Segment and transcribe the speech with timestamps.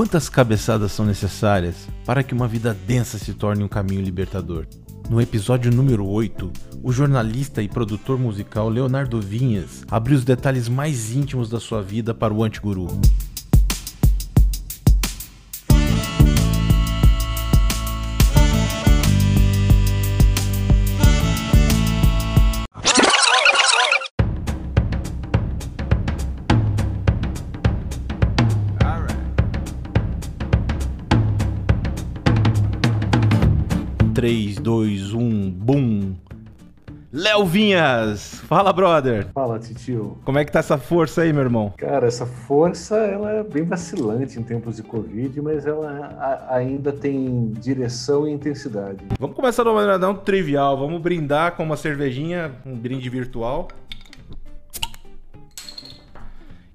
[0.00, 4.66] Quantas cabeçadas são necessárias para que uma vida densa se torne um caminho libertador?
[5.10, 6.50] No episódio número 8,
[6.82, 12.14] o jornalista e produtor musical Leonardo Vinhas abriu os detalhes mais íntimos da sua vida
[12.14, 12.86] para o Antiguru.
[38.46, 39.28] Fala, brother!
[39.34, 40.16] Fala, titio.
[40.24, 41.74] Como é que tá essa força aí, meu irmão?
[41.76, 47.50] Cara, essa força ela é bem vacilante em tempos de Covid, mas ela ainda tem
[47.52, 49.04] direção e intensidade.
[49.18, 50.78] Vamos começar de uma maneira não trivial.
[50.78, 53.68] Vamos brindar com uma cervejinha, um brinde virtual.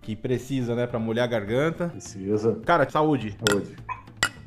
[0.02, 1.88] Que precisa, né, pra molhar a garganta.
[1.88, 2.59] Precisa.
[2.64, 3.36] Cara, saúde.
[3.49, 3.75] Saúde.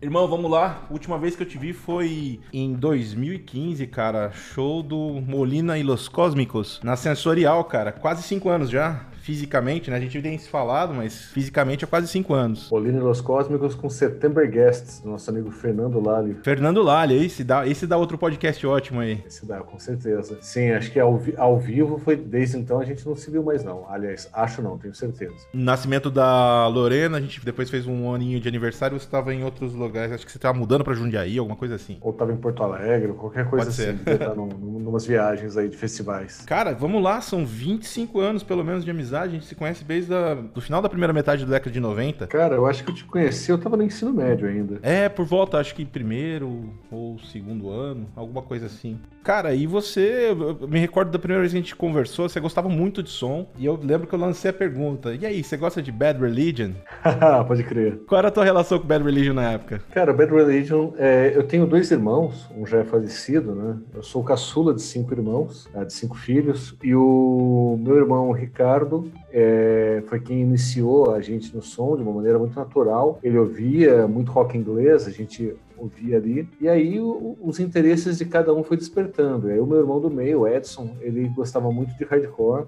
[0.00, 0.86] Irmão, vamos lá.
[0.90, 4.30] Última vez que eu te vi foi em 2015, cara.
[4.30, 7.90] Show do Molina e Los Cósmicos na Sensorial, cara.
[7.90, 9.07] Quase cinco anos já.
[9.28, 9.98] Fisicamente, né?
[9.98, 12.70] A gente tem se falado, mas fisicamente há quase cinco anos.
[12.70, 16.38] Bolino Los Cósmicos com September Guests, do nosso amigo Fernando Lali.
[16.42, 19.22] Fernando Lalha, esse dá, esse dá outro podcast ótimo aí.
[19.26, 20.38] Esse dá, com certeza.
[20.40, 23.62] Sim, acho que ao, ao vivo foi desde então a gente não se viu mais,
[23.62, 23.84] não.
[23.90, 25.34] Aliás, acho não, tenho certeza.
[25.52, 29.74] Nascimento da Lorena, a gente depois fez um aninho de aniversário, você estava em outros
[29.74, 31.98] lugares, acho que você estava mudando pra Jundiaí, alguma coisa assim.
[32.00, 33.90] Ou tava em Porto Alegre, qualquer coisa Pode ser.
[33.90, 33.96] assim.
[33.98, 36.44] Devia estar num, num, numas viagens aí de festivais.
[36.46, 40.14] Cara, vamos lá, são 25 anos pelo menos de amizade, a gente se conhece desde
[40.14, 42.26] a, do final da primeira metade da década de 90.
[42.26, 44.78] Cara, eu acho que eu te conheci, eu tava no ensino médio ainda.
[44.82, 48.98] É, por volta, acho que primeiro ou segundo ano, alguma coisa assim.
[49.22, 52.68] Cara, e você, eu me recordo da primeira vez que a gente conversou, você gostava
[52.68, 55.82] muito de som, e eu lembro que eu lancei a pergunta, e aí, você gosta
[55.82, 56.70] de Bad Religion?
[57.46, 58.00] Pode crer.
[58.06, 59.82] Qual era a tua relação com Bad Religion na época?
[59.90, 63.76] Cara, Bad Religion, é, eu tenho dois irmãos, um já é falecido, né?
[63.94, 68.32] Eu sou o caçula de cinco irmãos, né, de cinco filhos, e o meu irmão
[68.32, 73.18] Ricardo é, foi quem iniciou a gente no som de uma maneira muito natural.
[73.22, 78.24] Ele ouvia muito rock inglês, a gente ouvia ali, e aí o- os interesses de
[78.24, 79.48] cada um foi despertando.
[79.48, 82.64] Aí o meu irmão do meio, o Edson, ele gostava muito de hardcore,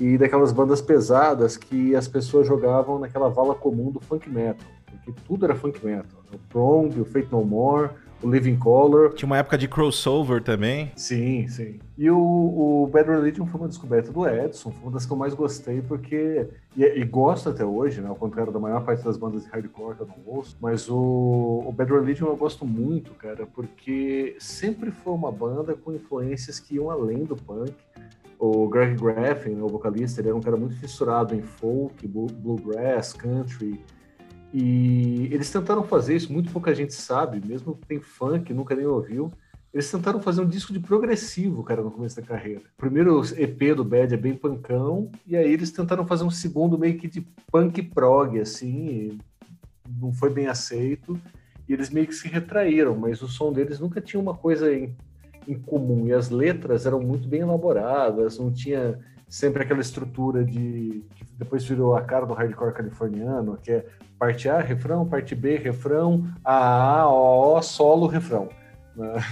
[0.00, 5.12] e daquelas bandas pesadas que as pessoas jogavam naquela vala comum do funk metal, porque
[5.26, 6.20] tudo era funk metal.
[6.32, 7.90] O Prong, o Fate No More,
[8.22, 9.14] o Living Color.
[9.14, 10.92] Tinha uma época de crossover também.
[10.96, 11.78] Sim, sim.
[11.96, 15.16] E o, o Bad Religion foi uma descoberta do Edson, foi uma das que eu
[15.16, 16.46] mais gostei, porque.
[16.76, 18.08] E, e gosto até hoje, né?
[18.08, 20.56] Ao contrário da maior parte das bandas de hardcore que eu não ouço.
[20.60, 25.92] Mas o, o Bad Religion eu gosto muito, cara, porque sempre foi uma banda com
[25.92, 27.72] influências que iam além do punk.
[28.38, 32.26] O Greg Graffin, né, o vocalista, ele era um cara muito fissurado em folk, blu-
[32.32, 33.78] bluegrass, country.
[34.52, 38.86] E eles tentaram fazer isso, muito pouca gente sabe, mesmo que tem funk, nunca nem
[38.86, 39.32] ouviu.
[39.72, 42.62] Eles tentaram fazer um disco de progressivo, cara, no começo da carreira.
[42.76, 46.76] O primeiro EP do Bad é bem punkão, e aí eles tentaram fazer um segundo
[46.76, 47.20] meio que de
[47.52, 49.16] punk prog, assim,
[49.88, 51.18] não foi bem aceito.
[51.68, 54.96] E eles meio que se retraíram, mas o som deles nunca tinha uma coisa em,
[55.46, 56.04] em comum.
[56.08, 58.98] E as letras eram muito bem elaboradas, não tinha
[59.30, 61.04] sempre aquela estrutura de.
[61.14, 63.86] que depois virou a cara do hardcore californiano, que é
[64.18, 68.48] parte A, refrão, parte B, refrão, A, A, O, O, solo, refrão.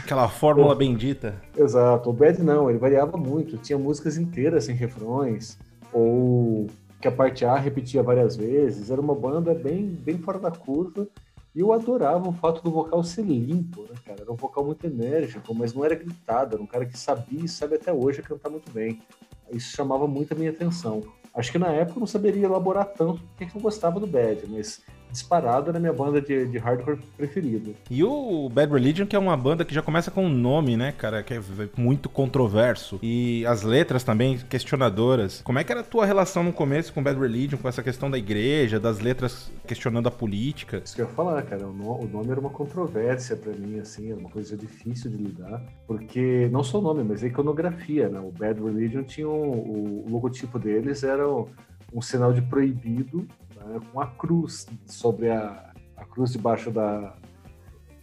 [0.05, 1.35] Aquela fórmula bendita.
[1.59, 2.09] Exato.
[2.09, 3.59] O Bad não, ele variava muito.
[3.59, 5.59] Tinha músicas inteiras sem refrões,
[5.93, 6.69] ou
[7.01, 8.91] que a parte A repetia várias vezes.
[8.91, 11.07] Era uma banda bem, bem fora da curva.
[11.55, 14.23] E eu adorava o fato do vocal ser limpo, né, cara?
[14.23, 16.55] Era um vocal muito enérgico, mas não era gritado.
[16.55, 19.03] Era um cara que sabia e sabe até hoje cantar muito bem.
[19.51, 21.03] Isso chamava muito a minha atenção.
[21.35, 24.83] Acho que na época eu não saberia elaborar tanto porque eu gostava do Bad, mas
[25.11, 27.73] disparado era a minha banda de, de hardcore preferida.
[27.91, 30.93] E o Bad Religion, que é uma banda que já começa com um nome, né,
[30.93, 31.41] cara, que é
[31.77, 32.99] muito controverso.
[33.03, 35.41] E as letras também questionadoras.
[35.43, 38.11] Como é que era a tua relação no começo com Bad Religion, com essa questão
[38.11, 40.83] da igreja, das letras questionando a política?
[40.85, 41.67] Isso que eu ia falar, cara.
[41.67, 45.17] O no- o nome era uma controvérsia pra mim, assim, era uma coisa difícil de
[45.17, 48.21] lidar, porque não só o nome, mas a iconografia, né?
[48.21, 51.47] O Bad Religion tinha um, o logotipo deles era um,
[51.93, 53.27] um sinal de proibido,
[53.69, 53.81] né?
[53.93, 57.15] com a cruz sobre a, a cruz debaixo da,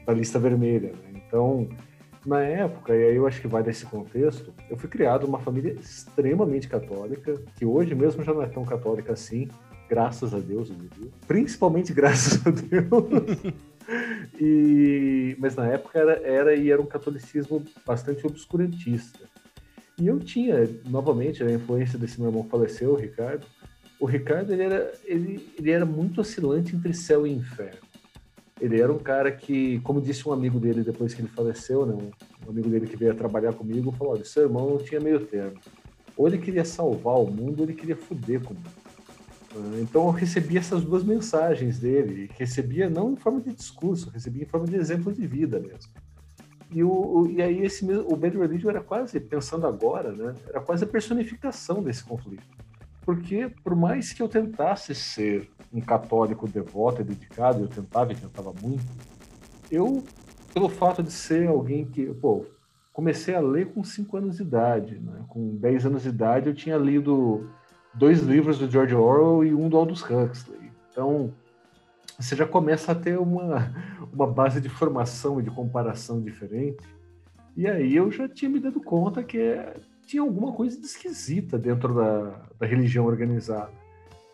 [0.05, 0.93] da lista vermelha.
[0.93, 1.21] né?
[1.27, 1.67] Então,
[2.25, 5.73] na época, e aí eu acho que vai nesse contexto, eu fui criado numa família
[5.73, 9.47] extremamente católica, que hoje mesmo já não é tão católica assim,
[9.87, 11.11] graças a Deus, eu diria.
[11.27, 13.65] Principalmente graças a Deus.
[14.41, 19.29] E, mas na época era, era e era um catolicismo bastante obscurantista.
[19.99, 23.45] E eu tinha, novamente, a influência desse meu irmão que faleceu, Ricardo.
[24.05, 27.79] O Ricardo ele era, ele, ele era muito oscilante entre céu e inferno.
[28.61, 31.95] Ele era um cara que, como disse um amigo dele depois que ele faleceu, né,
[32.45, 35.59] um amigo dele que veio trabalhar comigo, falou: olha, seu irmão não tinha meio termo.
[36.15, 38.69] Ou ele queria salvar o mundo, ou ele queria fuder com o mundo.
[39.55, 44.43] Ah, então eu recebi essas duas mensagens dele, recebia não em forma de discurso, recebia
[44.43, 45.91] em forma de exemplo de vida mesmo.
[46.71, 50.83] E, o, e aí esse o Bad Religion era quase, pensando agora, né, era quase
[50.83, 52.45] a personificação desse conflito.
[53.05, 58.15] Porque por mais que eu tentasse ser um católico devoto e dedicado, eu tentava e
[58.15, 58.83] tentava muito,
[59.69, 60.03] eu,
[60.53, 62.45] pelo fato de ser alguém que, pô,
[62.91, 65.23] comecei a ler com 5 anos de idade, né?
[65.27, 67.49] com 10 anos de idade eu tinha lido
[67.93, 70.71] dois livros do George Orwell e um do Aldous Huxley.
[70.91, 71.33] Então,
[72.17, 73.73] você já começa a ter uma,
[74.11, 76.87] uma base de formação e de comparação diferente.
[77.55, 79.57] E aí eu já tinha me dado conta que
[80.05, 83.71] tinha alguma coisa de esquisita dentro da, da religião organizada.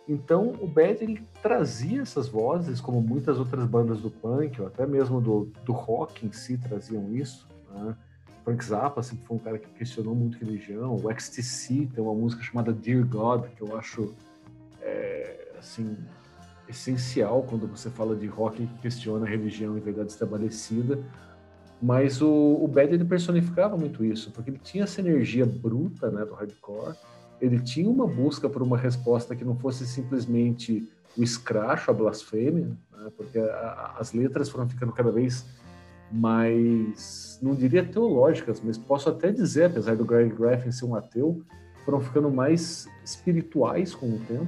[0.07, 4.85] Então o Bad ele trazia essas vozes, como muitas outras bandas do punk, ou até
[4.85, 7.47] mesmo do, do rock em si traziam isso.
[7.73, 7.95] Né?
[8.43, 10.95] Frank Zappa sempre foi um cara que questionou muito religião.
[10.95, 14.13] O XTC tem uma música chamada Dear God, que eu acho
[14.81, 15.95] é, assim
[16.67, 20.99] essencial quando você fala de rock que questiona a religião e verdade estabelecida.
[21.81, 22.29] Mas o,
[22.61, 26.95] o Bad ele personificava muito isso, porque ele tinha essa energia bruta né, do hardcore,
[27.41, 32.67] ele tinha uma busca por uma resposta que não fosse simplesmente o escracho, a blasfêmia,
[32.91, 35.45] né, porque a, a, as letras foram ficando cada vez
[36.11, 41.41] mais, não diria teológicas, mas posso até dizer, apesar do Greg Graffin ser um ateu,
[41.83, 44.47] foram ficando mais espirituais com o tempo,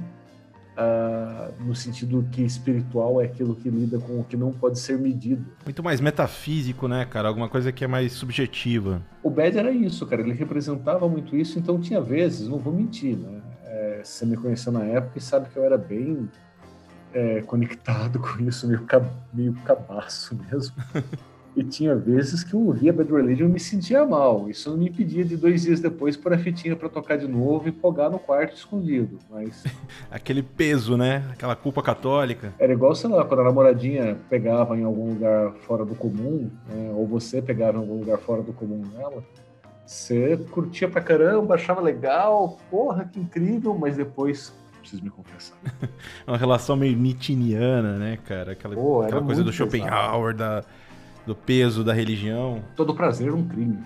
[0.76, 4.98] uh, no sentido que espiritual é aquilo que lida com o que não pode ser
[4.98, 5.44] medido.
[5.64, 7.28] Muito mais metafísico, né, cara?
[7.28, 9.02] Alguma coisa que é mais subjetiva.
[9.22, 10.22] O Bad era isso, cara.
[10.22, 13.40] Ele representava muito isso, então tinha vezes, não vou mentir, né?
[13.64, 16.28] É, você me conheceu na época e sabe que eu era bem
[17.12, 18.86] é, conectado com isso, meio,
[19.32, 20.74] meio cabaço mesmo.
[21.56, 24.48] E tinha vezes que eu ouvia Bad Religion e me sentia mal.
[24.50, 27.68] Isso não me impedia de dois dias depois pôr a fitinha para tocar de novo
[27.68, 29.18] e pogar no quarto escondido.
[29.30, 29.62] Mas.
[30.10, 31.24] Aquele peso, né?
[31.32, 32.52] Aquela culpa católica.
[32.58, 36.92] Era igual, sei lá, quando a namoradinha pegava em algum lugar fora do comum, né?
[36.94, 39.22] ou você pegava em algum lugar fora do comum nela.
[39.86, 45.56] Você curtia pra caramba, achava legal, porra, que incrível, mas depois preciso me confessar.
[46.26, 48.52] Uma relação meio nitiniana, né, cara?
[48.52, 50.62] Aquela, Pô, aquela coisa do Schopenhauer, da,
[51.26, 52.62] do peso da religião.
[52.76, 53.82] Todo prazer é um crime.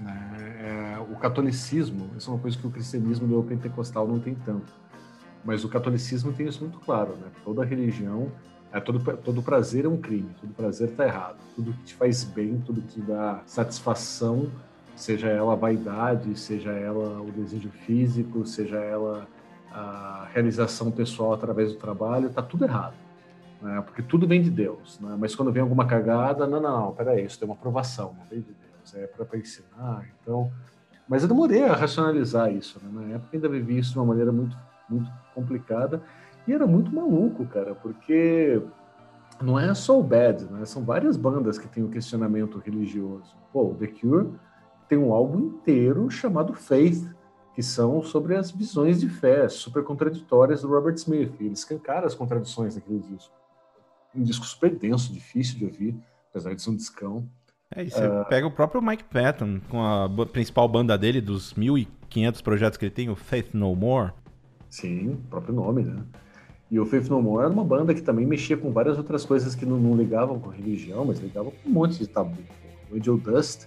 [0.00, 0.96] Né?
[0.96, 4.72] É, o catolicismo, isso é uma coisa que o cristianismo neopentecostal não tem tanto.
[5.44, 7.26] Mas o catolicismo tem isso muito claro, né?
[7.44, 8.30] Toda religião,
[8.72, 11.36] é, todo, todo prazer é um crime, todo prazer está errado.
[11.56, 14.50] Tudo que te faz bem, tudo que te dá satisfação,
[14.94, 19.26] seja ela a vaidade, seja ela o desejo físico, seja ela
[19.72, 23.01] a realização pessoal através do trabalho, está tudo errado
[23.62, 23.80] né?
[23.82, 24.98] porque tudo vem de Deus.
[25.00, 25.16] Né?
[25.18, 28.40] Mas quando vem alguma cagada, não, não, não, peraí, isso tem uma aprovação, não vem
[28.40, 30.04] de Deus, é para ensinar.
[30.20, 30.50] Então,
[31.08, 32.80] mas eu demorei a racionalizar isso.
[32.82, 32.90] Né?
[32.92, 34.56] Na época ainda vivi isso de uma maneira muito,
[34.88, 36.02] muito complicada
[36.46, 38.60] e era muito maluco, cara, porque
[39.40, 40.64] não é só o Bad, né?
[40.64, 43.36] São várias bandas que têm o um questionamento religioso.
[43.52, 44.30] Pô, The Cure
[44.88, 47.08] tem um álbum inteiro chamado Faith,
[47.54, 51.32] que são sobre as visões de fé super contraditórias do Robert Smith.
[51.38, 53.41] Ele escancara as contradições daquele disco
[54.14, 55.96] um disco super denso, difícil de ouvir,
[56.30, 57.28] apesar de ser um discão.
[57.74, 58.24] É, e você uh...
[58.28, 62.92] pega o próprio Mike Patton, com a principal banda dele, dos 1.500 projetos que ele
[62.92, 64.12] tem, o Faith No More.
[64.68, 66.02] Sim, próprio nome, né?
[66.70, 69.54] E o Faith No More era uma banda que também mexia com várias outras coisas
[69.54, 72.38] que não, não ligavam com religião, mas ligavam com um monte de tabu.
[72.90, 73.66] O Angel Dust,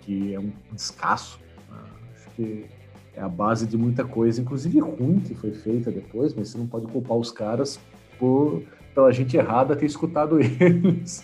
[0.00, 1.38] que é um descasso,
[1.70, 1.78] né?
[2.14, 2.66] acho que
[3.14, 6.66] é a base de muita coisa, inclusive ruim que foi feita depois, mas você não
[6.66, 7.80] pode culpar os caras
[8.18, 8.62] por
[8.96, 11.22] pela gente errada ter escutado eles.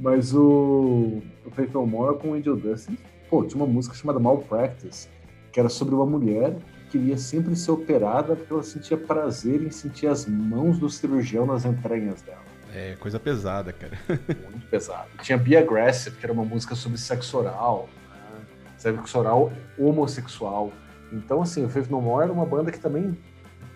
[0.00, 2.90] Mas o, o Faith No More com o Angel Dust,
[3.30, 5.08] pô, tinha uma música chamada Malpractice,
[5.52, 6.56] que era sobre uma mulher
[6.90, 11.46] que queria sempre ser operada porque ela sentia prazer em sentir as mãos do cirurgião
[11.46, 12.42] nas entranhas dela.
[12.74, 13.96] É, coisa pesada, cara.
[14.50, 15.06] Muito pesada.
[15.22, 18.40] Tinha Be Aggressive, que era uma música sobre sexo oral, né?
[18.76, 20.72] sexo oral homossexual.
[21.12, 23.16] Então, assim, o Faith No More era uma banda que também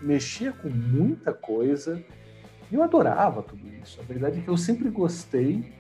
[0.03, 2.03] mexia com muita coisa
[2.71, 4.01] e eu adorava tudo isso.
[4.01, 5.73] A verdade é que eu sempre gostei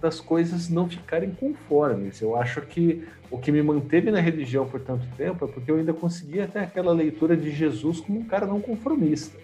[0.00, 2.20] das coisas não ficarem conformes.
[2.20, 5.76] Eu acho que o que me manteve na religião por tanto tempo é porque eu
[5.76, 9.38] ainda conseguia ter aquela leitura de Jesus como um cara não conformista.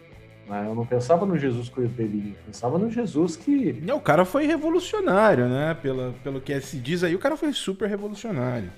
[0.48, 0.66] Né?
[0.66, 3.80] Eu não pensava no Jesus cordelinho, eu pensava no Jesus que.
[3.82, 5.76] Não, o cara foi revolucionário, né?
[5.80, 8.70] Pela, pelo que se diz aí, o cara foi super revolucionário.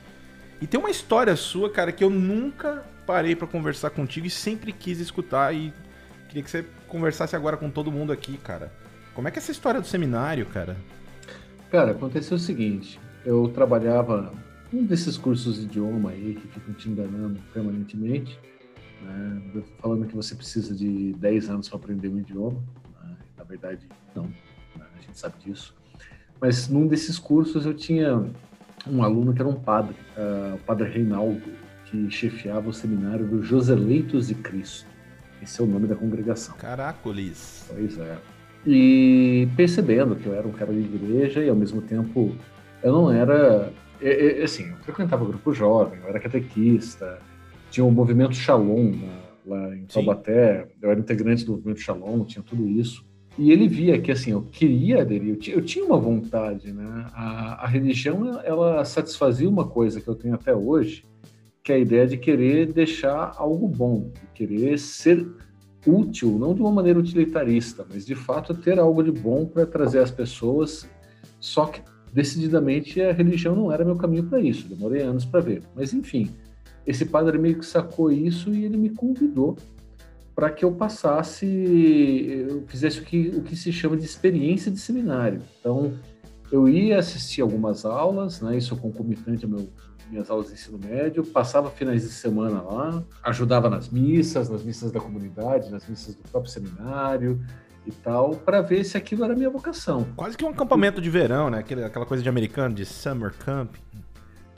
[0.61, 4.73] E tem uma história sua, cara, que eu nunca parei para conversar contigo e sempre
[4.73, 5.73] quis escutar e
[6.29, 8.70] queria que você conversasse agora com todo mundo aqui, cara.
[9.14, 10.76] Como é que é essa história do seminário, cara?
[11.70, 14.32] Cara, aconteceu o seguinte: eu trabalhava
[14.73, 18.38] um desses cursos de idioma aí que ficam te enganando permanentemente,
[19.02, 19.62] né?
[19.80, 22.62] falando que você precisa de 10 anos para aprender um idioma.
[23.02, 23.16] Né?
[23.38, 24.85] Na verdade, não, né?
[24.99, 25.75] a gente sabe disso.
[26.40, 28.25] Mas num desses cursos eu tinha
[28.87, 31.42] um aluno que era um padre, uh, o padre Reinaldo,
[31.85, 34.89] que chefiava o seminário do Joseleitos de Cristo.
[35.42, 36.54] Esse é o nome da congregação.
[36.56, 37.66] Caracolis.
[37.68, 38.18] Pois é.
[38.66, 42.35] E percebendo que eu era um cara de igreja e ao mesmo tempo
[42.82, 43.73] eu não era.
[44.42, 47.18] Assim, eu frequentava grupo jovem, eu era catequista,
[47.70, 48.92] tinha o movimento Shalom
[49.47, 50.73] lá, lá em Taubaté, Sim.
[50.82, 53.04] eu era integrante do movimento Shalom, tinha tudo isso.
[53.38, 57.06] E ele via que assim, eu queria aderir, eu tinha, eu tinha uma vontade, né?
[57.12, 61.04] A, a religião ela satisfazia uma coisa que eu tenho até hoje,
[61.71, 65.25] que é a ideia de querer deixar algo bom, de querer ser
[65.87, 70.00] útil, não de uma maneira utilitarista, mas de fato ter algo de bom para trazer
[70.00, 70.89] às pessoas.
[71.39, 71.81] Só que
[72.12, 74.69] decididamente a religião não era meu caminho para isso.
[74.69, 76.31] Demorei anos para ver, mas enfim,
[76.85, 79.57] esse padre meio que sacou isso e ele me convidou
[80.35, 84.79] para que eu passasse, eu fizesse o que, o que se chama de experiência de
[84.79, 85.41] seminário.
[85.61, 85.93] Então,
[86.50, 89.69] eu ia assistir algumas aulas, né, isso concomitante ao meu
[90.11, 94.90] minhas aulas de ensino médio, passava finais de semana lá, ajudava nas missas, nas missas
[94.90, 97.40] da comunidade, nas missas do próprio seminário
[97.87, 100.07] e tal, para ver se aquilo era minha vocação.
[100.17, 101.59] Quase que um acampamento de verão, né?
[101.59, 103.76] Aquela coisa de americano, de summer camp.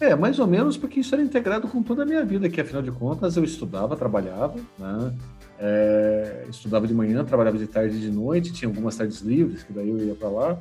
[0.00, 2.82] É, mais ou menos, porque isso era integrado com toda a minha vida, que afinal
[2.82, 5.14] de contas eu estudava, trabalhava, né?
[5.60, 9.72] É, estudava de manhã, trabalhava de tarde e de noite, tinha algumas tardes livres, que
[9.72, 10.58] daí eu ia para lá,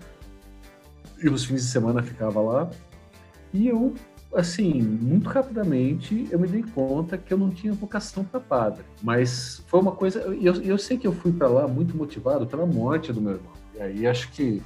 [1.23, 2.69] e os fins de semana ficava lá.
[3.51, 3.95] E eu
[4.33, 8.83] assim, muito rapidamente eu me dei conta que eu não tinha vocação para padre.
[9.01, 10.19] Mas foi uma coisa.
[10.19, 13.53] Eu, eu sei que eu fui para lá muito motivado pela morte do meu irmão.
[13.75, 14.61] E aí acho que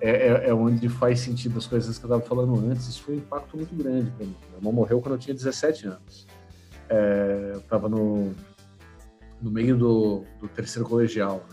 [0.00, 2.88] é, é, é onde faz sentido as coisas que eu estava falando antes.
[2.88, 4.36] Isso foi um impacto muito grande para mim.
[4.50, 6.26] Meu irmão morreu quando eu tinha 17 anos.
[6.88, 8.32] É, eu estava no,
[9.40, 11.44] no meio do, do terceiro colegial.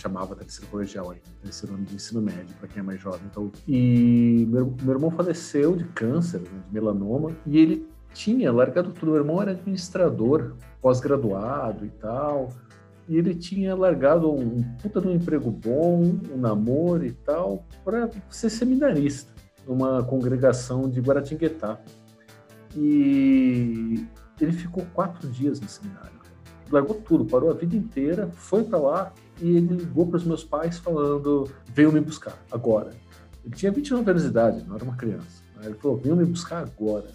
[0.00, 0.10] Né?
[0.10, 3.20] chamava terceiro colegial aí, terceiro ano de ensino médio, para quem é mais jovem.
[3.30, 8.92] Então, e meu, meu irmão faleceu de câncer, né, de melanoma, e ele tinha largado
[8.92, 9.12] tudo.
[9.12, 12.48] Meu irmão era administrador, pós-graduado e tal,
[13.08, 18.10] e ele tinha largado um puta de um emprego bom, um namoro e tal, para
[18.28, 19.32] ser seminarista
[19.66, 21.78] numa congregação de Guaratinguetá.
[22.74, 24.06] E
[24.40, 26.20] ele ficou quatro dias no seminário.
[26.70, 30.44] Largou tudo, parou a vida inteira, foi para lá e ele ligou para os meus
[30.44, 32.90] pais falando: veio me buscar agora.
[33.44, 35.42] Ele tinha 29 anos de idade, não era uma criança.
[35.62, 37.10] Ele falou: veio me buscar agora.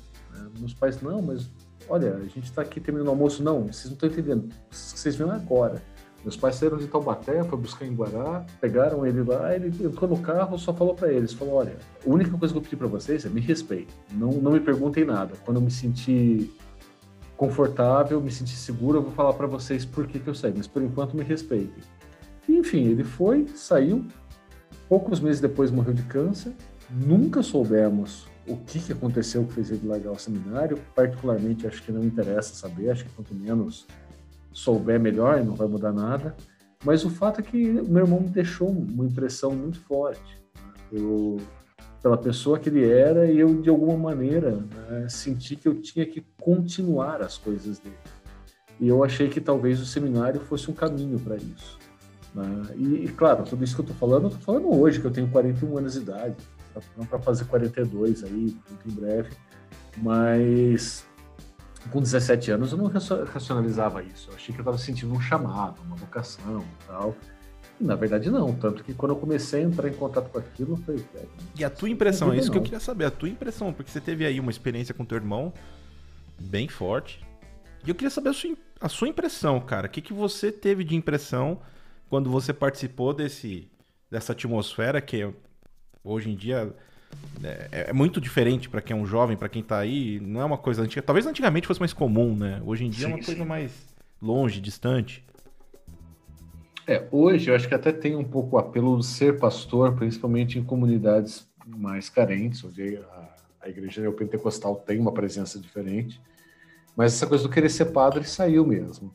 [0.59, 1.49] Meus pais, não, mas
[1.87, 3.43] olha, a gente está aqui terminando o almoço.
[3.43, 4.49] Não, vocês não estão entendendo.
[4.69, 5.81] Vocês vêm agora.
[6.23, 10.17] Meus pais saíram de Taubaté, foi buscar em Guará, pegaram ele lá, ele entrou no
[10.17, 13.27] carro, só falou para eles, falou, olha, a única coisa que eu pedi para vocês
[13.27, 15.35] é me respeitem, não, não me perguntem nada.
[15.45, 16.51] Quando eu me sentir
[17.37, 20.65] confortável, me sentir seguro, eu vou falar para vocês por que, que eu saí, mas
[20.65, 21.83] por enquanto me respeitem.
[22.47, 24.05] Enfim, ele foi, saiu,
[24.87, 26.53] poucos meses depois morreu de câncer.
[26.89, 30.77] Nunca soubemos o que, que aconteceu que fez ele largar o seminário.
[30.95, 33.87] Particularmente, acho que não interessa saber, acho que quanto menos
[34.53, 36.35] souber, melhor, não vai mudar nada.
[36.83, 40.39] Mas o fato é que meu irmão me deixou uma impressão muito forte.
[40.91, 41.37] Eu,
[42.01, 46.05] pela pessoa que ele era, e eu, de alguma maneira, né, senti que eu tinha
[46.05, 47.95] que continuar as coisas dele.
[48.79, 51.79] E eu achei que talvez o seminário fosse um caminho para isso.
[52.35, 52.75] Né?
[52.75, 55.11] E, e, claro, tudo isso que eu estou falando, eu estou falando hoje, que eu
[55.11, 56.35] tenho 41 anos de idade,
[56.97, 59.29] não para fazer 42 aí, muito em breve,
[59.97, 61.05] mas
[61.89, 64.29] com 17 anos eu não racionalizava isso.
[64.29, 67.15] Eu achei que eu estava sentindo um chamado, uma vocação e tal.
[67.79, 68.53] Na verdade, não.
[68.53, 71.29] Tanto que quando eu comecei a entrar em contato com aquilo, eu falei, velho.
[71.57, 72.53] E a tua impressão, é isso não.
[72.53, 75.17] que eu queria saber, a tua impressão, porque você teve aí uma experiência com teu
[75.17, 75.53] irmão
[76.39, 77.25] bem forte.
[77.85, 79.87] E eu queria saber a sua, a sua impressão, cara.
[79.87, 81.59] O que, que você teve de impressão
[82.09, 83.69] quando você participou desse,
[84.09, 85.29] dessa atmosfera que
[86.03, 86.73] hoje em dia
[87.43, 90.45] é, é muito diferente para quem é um jovem, para quem está aí, não é
[90.45, 91.01] uma coisa antiga.
[91.01, 92.61] Talvez antigamente fosse mais comum, né?
[92.65, 93.25] Hoje em dia sim, é uma sim.
[93.25, 93.71] coisa mais
[94.21, 95.23] longe, distante.
[96.87, 100.59] É, hoje eu acho que até tem um pouco o apelo de ser pastor, principalmente
[100.59, 106.21] em comunidades mais carentes, onde a, a igreja neopentecostal tem uma presença diferente.
[106.95, 109.13] Mas essa coisa do querer ser padre saiu mesmo.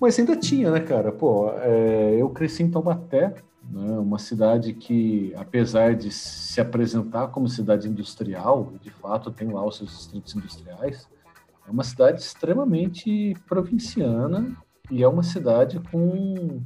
[0.00, 1.12] Mas ainda tinha, né, cara?
[1.12, 3.34] Pô, é, eu cresci em Taubaté,
[3.70, 9.64] né, uma cidade que, apesar de se apresentar como cidade industrial, de fato tem lá
[9.64, 11.08] os seus distritos industriais,
[11.66, 14.54] é uma cidade extremamente provinciana
[14.90, 16.60] e é uma cidade com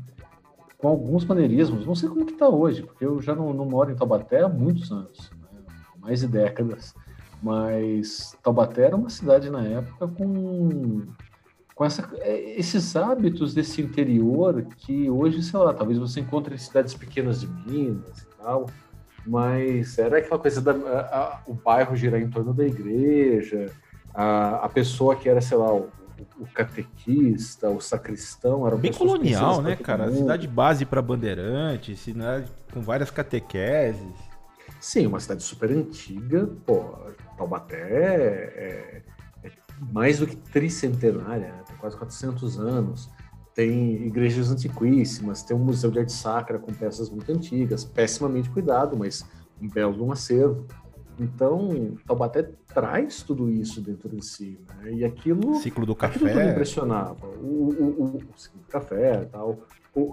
[0.79, 1.85] com alguns maneirismos.
[1.85, 4.49] Não sei como que está hoje, porque eu já não, não, moro em Taubaté há
[4.49, 5.61] muitos anos, né?
[6.01, 6.95] mais de décadas.
[7.43, 11.03] Mas Taubaté era uma cidade na época com,
[11.79, 16.59] com essa, é, esses hábitos desse interior que hoje, sei lá, talvez você encontre em
[16.59, 18.69] cidades pequenas de Minas e tal,
[19.25, 23.71] mas era aquela coisa da a, a, o bairro girar em torno da igreja,
[24.13, 25.89] a, a pessoa que era, sei lá, o,
[26.41, 30.11] o catequista, o sacristão, era bem colonial, né, cara?
[30.11, 34.03] Cidade base para bandeirantes, cidade com várias catequeses.
[34.81, 36.97] Sim, uma cidade super antiga, pô,
[37.37, 39.03] Taubaté é,
[39.45, 39.53] é, é
[39.93, 41.68] mais do que tricentenária, né?
[41.79, 43.11] Quase 400 anos,
[43.55, 48.97] tem igrejas antiquíssimas, tem um museu de arte sacra com peças muito antigas, pessimamente cuidado,
[48.97, 49.25] mas
[49.61, 50.65] um belo um acervo.
[51.19, 54.93] Então, Taubaté traz tudo isso dentro de si, né?
[54.93, 55.57] E aquilo...
[55.57, 56.27] Ciclo do café.
[56.27, 57.27] Aquilo me impressionava.
[57.27, 59.59] O, o, o, o ciclo do café tal.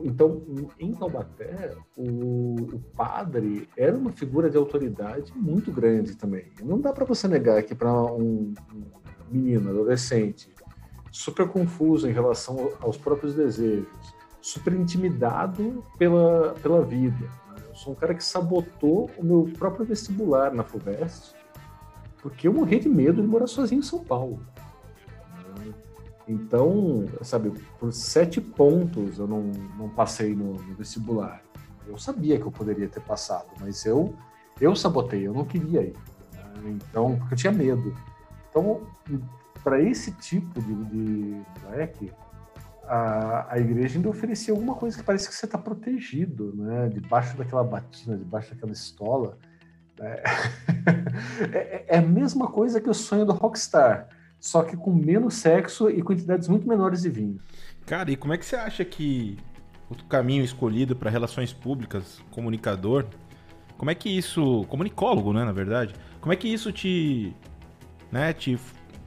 [0.03, 0.41] então,
[0.79, 6.47] em Taubaté, o, o, padre era uma figura de autoridade muito grande também.
[6.63, 8.83] Não dá para você negar que para um, um
[9.29, 10.49] menino, adolescente,
[11.15, 13.87] super confuso em relação aos próprios desejos,
[14.41, 17.29] super intimidado pela, pela vida,
[17.69, 21.33] eu sou um cara que sabotou o meu próprio vestibular na FUVEST,
[22.21, 24.45] porque eu morri de medo de morar sozinho em São Paulo.
[26.27, 29.43] Então, sabe, por sete pontos eu não,
[29.77, 31.41] não passei no, no vestibular.
[31.87, 34.13] Eu sabia que eu poderia ter passado, mas eu,
[34.59, 35.95] eu sabotei, eu não queria ir.
[36.65, 37.95] Então, porque eu tinha medo.
[38.49, 38.81] Então,
[39.65, 42.11] para esse tipo de, de moleque,
[42.83, 46.87] a, a igreja ainda oferecia alguma coisa que parece que você está protegido, né?
[46.87, 49.39] Debaixo daquela batina, debaixo daquela estola.
[49.99, 50.21] Né?
[51.51, 54.07] é, é, a mesma coisa que o sonho do rockstar,
[54.39, 57.39] só que com menos sexo e quantidades muito menores de vinho.
[57.87, 59.35] Cara, e como é que você acha que
[59.89, 63.07] o caminho escolhido para relações públicas, comunicador,
[63.79, 67.35] como é que isso, comunicólogo, né, na verdade, como é que isso te,
[68.11, 68.59] né, te,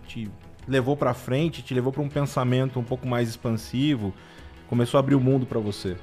[0.05, 0.29] te
[0.69, 4.13] levou para frente, te levou para um pensamento um pouco mais expansivo,
[4.69, 5.97] começou a abrir o mundo para você?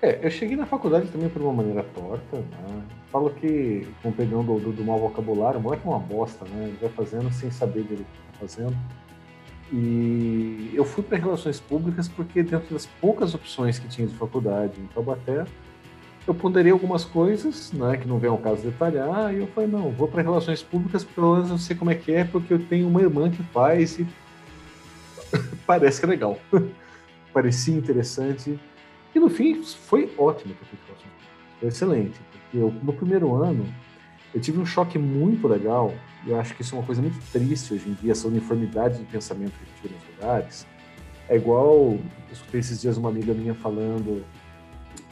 [0.00, 2.82] É, eu cheguei na faculdade também por uma maneira torta, né?
[3.10, 6.44] Falo que, com o perdão do, do, do mau vocabulário, o moleque é uma bosta,
[6.44, 6.66] né?
[6.68, 8.76] Ele vai fazendo sem saber dele que tá fazendo.
[9.72, 14.80] E eu fui para relações públicas porque dentro das poucas opções que tinha de faculdade
[14.80, 15.44] em Taubaté,
[16.28, 19.90] eu ponderei algumas coisas, né, que não vem ao caso detalhar, e eu falei, não,
[19.90, 22.86] vou para relações públicas, pelo menos eu sei como é que é, porque eu tenho
[22.86, 24.06] uma irmã que faz e
[25.66, 26.38] parece que é legal.
[27.32, 28.58] Parecia interessante.
[29.14, 30.96] E no fim, foi ótimo que eu
[31.60, 33.64] Foi excelente, porque eu, no primeiro ano,
[34.34, 35.94] eu tive um choque muito legal,
[36.26, 38.98] e eu acho que isso é uma coisa muito triste hoje em dia, essa uniformidade
[38.98, 40.66] de pensamento que a gente vê nos lugares.
[41.26, 44.24] É igual, eu escutei esses dias uma amiga minha falando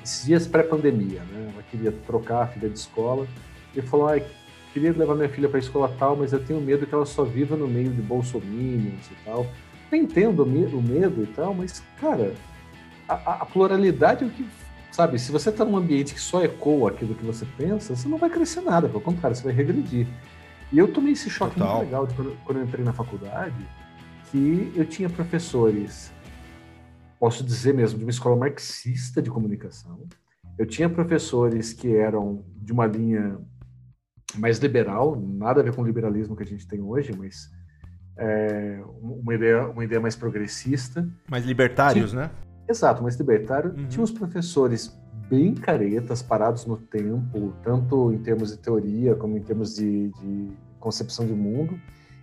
[0.07, 1.51] esses dias pré-pandemia, né?
[1.53, 3.27] Ela queria trocar a filha de escola
[3.75, 4.21] e falou: ah,
[4.73, 7.25] queria levar minha filha para a escola tal, mas eu tenho medo que ela só
[7.25, 9.47] viva no meio de bolsominions e tal.
[9.91, 10.47] Eu entendo o
[10.83, 12.35] medo e tal, mas, cara,
[13.09, 14.47] a, a pluralidade é o que.
[14.93, 18.17] Sabe, se você está num ambiente que só ecoa aquilo que você pensa, você não
[18.17, 20.07] vai crescer nada, pelo contrário, você vai regredir.
[20.73, 21.77] E eu tomei esse choque Total.
[21.77, 23.55] muito legal de quando, quando eu entrei na faculdade,
[24.31, 26.13] que eu tinha professores
[27.19, 30.07] posso dizer mesmo, de uma escola marxista de comunicação.
[30.59, 33.39] Eu tinha professores que eram de uma linha
[34.37, 37.51] mais liberal, nada a ver com o liberalismo que a gente tem hoje, mas
[38.17, 41.09] é, uma, ideia, uma ideia mais progressista.
[41.29, 42.31] Mais libertários, tinha, né?
[42.69, 43.75] Exato, mais libertário.
[43.77, 43.87] Uhum.
[43.89, 44.97] Tinha os professores
[45.29, 50.49] bem caretas, parados no tempo, tanto em termos de teoria como em termos de, de
[50.79, 51.79] concepção de mundo.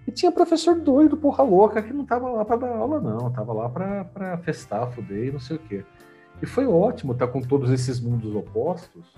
[0.08, 3.32] E tinha professor doido, porra louca, que não tava lá para dar aula, não.
[3.32, 5.86] Tava lá para festar, fuder e não sei o quê.
[6.42, 9.16] E foi ótimo estar com todos esses mundos opostos,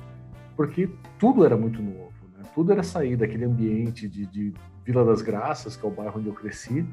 [0.55, 2.43] porque tudo era muito novo, né?
[2.53, 6.27] Tudo era sair daquele ambiente de, de Vila das Graças, que é o bairro onde
[6.27, 6.85] eu cresci,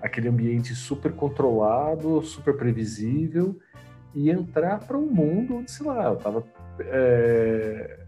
[0.00, 3.58] aquele ambiente super controlado, super previsível,
[4.14, 6.44] e entrar para um mundo onde, sei lá, eu tava.
[6.80, 8.05] É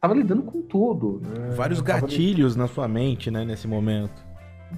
[0.00, 1.20] tava lidando com tudo.
[1.22, 1.50] Né?
[1.54, 2.68] Vários gatilhos lidando...
[2.68, 4.24] na sua mente, né, nesse momento.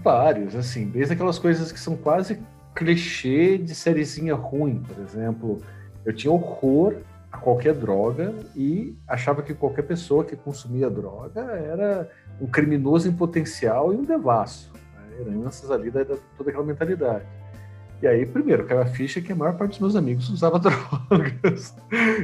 [0.03, 2.41] Vários, assim, desde aquelas coisas que são quase
[2.75, 5.63] clichê de sériezinha ruim, por exemplo.
[6.05, 6.95] Eu tinha horror
[7.31, 13.13] a qualquer droga e achava que qualquer pessoa que consumia droga era um criminoso em
[13.13, 14.73] potencial e um devasso.
[14.95, 15.21] Né?
[15.21, 17.25] Heranças ali da, da toda aquela mentalidade.
[18.01, 21.75] E aí, primeiro, caiu a ficha que a maior parte dos meus amigos usava drogas.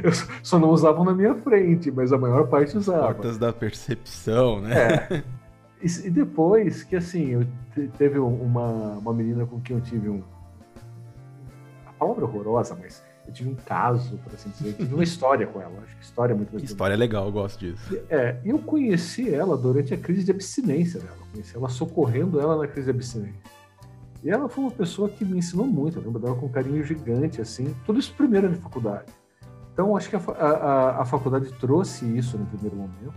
[0.01, 0.11] Eu
[0.41, 3.13] só não usavam na minha frente, mas a maior parte usava.
[3.13, 4.73] Portas da percepção, né?
[5.09, 5.23] É.
[5.81, 7.45] E, depois que, assim, eu
[7.97, 10.23] teve uma, uma menina com quem eu tive um.
[11.85, 15.45] A palavra horrorosa, mas eu tive um caso, por assim dizer, eu tive uma história
[15.45, 15.73] com ela.
[15.83, 16.65] Acho que história é muito legal.
[16.65, 17.99] História legal, eu gosto disso.
[18.09, 21.17] É, eu conheci ela durante a crise de abstinência dela.
[21.31, 23.54] Conheci ela socorrendo ela na crise de abstinência.
[24.25, 25.99] E ela foi uma pessoa que me ensinou muito.
[25.99, 27.75] Eu lembro dela com um carinho gigante, assim.
[27.85, 29.05] Tudo isso primeiro na faculdade.
[29.71, 33.13] Então, acho que a, a, a faculdade trouxe isso no primeiro momento.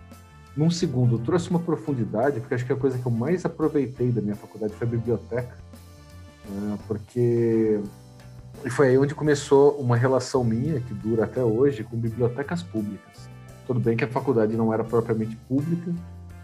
[0.54, 4.20] Num segundo, trouxe uma profundidade, porque acho que a coisa que eu mais aproveitei da
[4.20, 5.56] minha faculdade foi a biblioteca.
[6.50, 6.78] Né?
[6.86, 7.80] Porque
[8.64, 13.30] e foi aí onde começou uma relação minha, que dura até hoje, com bibliotecas públicas.
[13.66, 15.94] Tudo bem que a faculdade não era propriamente pública,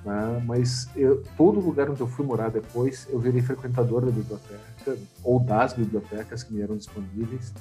[0.05, 0.43] né?
[0.47, 5.41] mas eu, todo lugar onde eu fui morar depois, eu virei frequentador da biblioteca, ou
[5.41, 7.53] das bibliotecas que me eram disponíveis.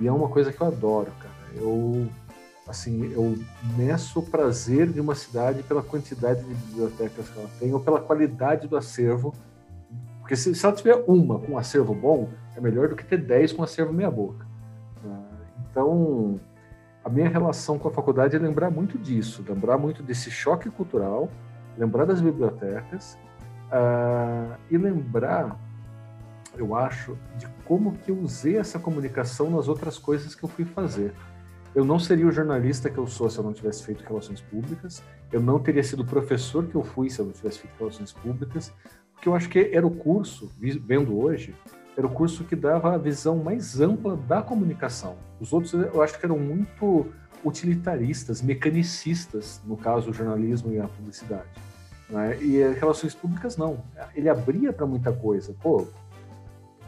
[0.00, 1.34] E é uma coisa que eu adoro, cara.
[1.54, 2.08] Eu,
[2.66, 3.38] assim, eu
[3.76, 8.00] meço o prazer de uma cidade pela quantidade de bibliotecas que ela tem, ou pela
[8.00, 9.32] qualidade do acervo.
[10.20, 13.18] Porque se, se ela tiver uma com um acervo bom, é melhor do que ter
[13.18, 14.46] 10 com acervo meia boca.
[15.04, 15.22] Né?
[15.70, 16.40] Então,
[17.04, 21.30] a minha relação com a faculdade é lembrar muito disso, lembrar muito desse choque cultural,
[21.76, 23.18] lembrar das bibliotecas
[23.70, 25.58] uh, e lembrar,
[26.56, 30.64] eu acho, de como que eu usei essa comunicação nas outras coisas que eu fui
[30.64, 31.12] fazer.
[31.74, 35.02] Eu não seria o jornalista que eu sou se eu não tivesse feito relações públicas.
[35.32, 38.12] Eu não teria sido o professor que eu fui se eu não tivesse feito relações
[38.12, 38.72] públicas.
[39.12, 41.52] Porque eu acho que era o curso, vendo hoje,
[41.96, 45.16] era o curso que dava a visão mais ampla da comunicação.
[45.40, 47.06] Os outros eu acho que eram muito
[47.44, 51.48] utilitaristas, mecanicistas, no caso o jornalismo e a publicidade.
[52.08, 52.38] Né?
[52.42, 53.78] E relações públicas não.
[54.14, 55.54] Ele abria para muita coisa.
[55.62, 55.86] Pô,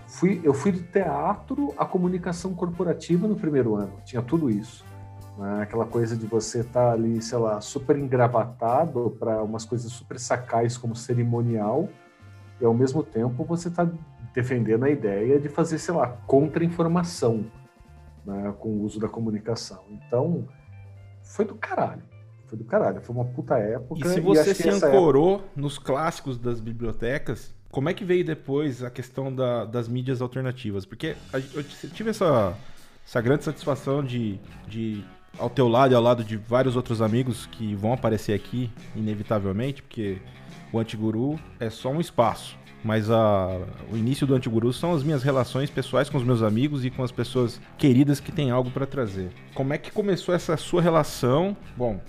[0.07, 3.92] fui, eu fui do teatro à comunicação corporativa no primeiro ano.
[4.05, 4.85] Tinha tudo isso.
[5.38, 5.62] Né?
[5.62, 10.19] Aquela coisa de você estar tá ali, sei lá, super engravatado para umas coisas super
[10.19, 11.88] sacais como cerimonial
[12.61, 13.88] e ao mesmo tempo você está
[14.35, 17.47] defendendo a ideia de fazer, sei lá, contra-informação
[18.27, 19.85] né, com o uso da comunicação.
[19.91, 20.47] Então,
[21.23, 22.03] foi do caralho.
[22.47, 23.01] Foi do caralho.
[23.01, 24.01] Foi uma puta época.
[24.07, 25.51] E se você e se ancorou época...
[25.57, 30.85] nos clássicos das bibliotecas, como é que veio depois a questão da, das mídias alternativas?
[30.85, 31.17] Porque
[31.55, 32.57] eu tive essa,
[33.07, 35.05] essa grande satisfação de, de,
[35.39, 39.83] ao teu lado e ao lado de vários outros amigos que vão aparecer aqui, inevitavelmente,
[39.83, 40.19] porque
[40.73, 43.49] o Antiguru é só um espaço mas a,
[43.92, 47.03] o início do Antiguru são as minhas relações pessoais com os meus amigos e com
[47.03, 49.29] as pessoas queridas que têm algo para trazer.
[49.55, 51.57] Como é que começou essa sua relação?
[51.77, 52.01] Bom,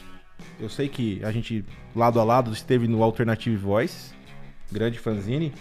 [0.60, 4.14] eu sei que a gente lado a lado esteve no Alternative Voice,
[4.72, 5.52] grande fanzine,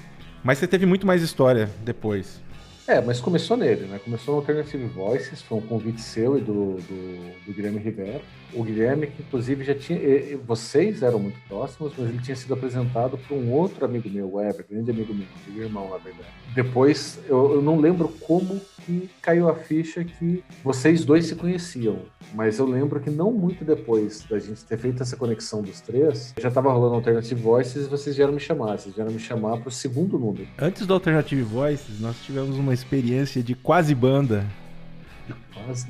[0.44, 2.42] mas você teve muito mais história depois.
[2.86, 3.98] É, mas começou nele, né?
[3.98, 8.20] Começou no Alternative Voices, foi um convite seu e do, do, do Guilherme Rivera.
[8.52, 9.98] O Guilherme, que inclusive já tinha.
[10.46, 14.40] Vocês eram muito próximos, mas ele tinha sido apresentado por um outro amigo meu, o
[14.40, 16.28] Ever, grande amigo meu, meu irmão, na verdade.
[16.54, 21.98] Depois, eu, eu não lembro como que caiu a ficha que vocês dois se conheciam.
[22.34, 26.34] Mas eu lembro que não muito depois da gente ter feito essa conexão dos três,
[26.40, 28.78] já estava rolando Alternative Voices e vocês vieram me chamar.
[28.78, 30.46] Vocês vieram me chamar para o segundo número.
[30.58, 34.46] Antes do Alternative Voices, nós tivemos uma experiência de quase banda.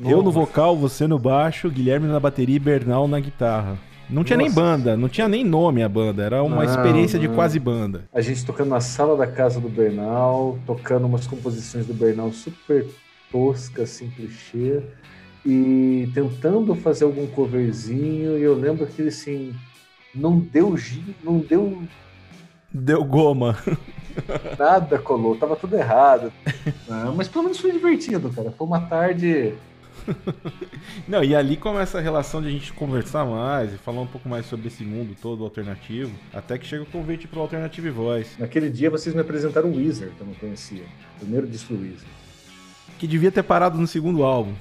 [0.05, 3.79] Eu no vocal, você no baixo, Guilherme na bateria e Bernal na guitarra.
[4.09, 4.49] Não tinha Nossa.
[4.49, 7.29] nem banda, não tinha nem nome a banda, era uma não, experiência não.
[7.29, 8.05] de quase banda.
[8.15, 12.87] A gente tocando na sala da casa do Bernal, tocando umas composições do Bernal super
[13.33, 14.81] toscas, assim, clichê,
[15.45, 19.53] e tentando fazer algum coverzinho, e eu lembro que assim,
[20.15, 20.77] não deu
[21.23, 21.83] não deu.
[22.73, 23.57] Deu goma.
[24.59, 26.33] Nada colou, tava tudo errado.
[26.89, 28.53] Ah, mas pelo menos foi divertido, cara.
[28.53, 29.55] Foi uma tarde
[31.07, 34.29] Não, e ali começa a relação de a gente conversar mais e falar um pouco
[34.29, 38.31] mais sobre esse mundo todo alternativo, até que chega o convite pro Alternative Voice.
[38.39, 40.85] Naquele dia vocês me apresentaram o Weezer, que eu não conhecia.
[41.19, 42.09] Primeiro disco do Weezer.
[42.99, 44.53] Que devia ter parado no segundo álbum.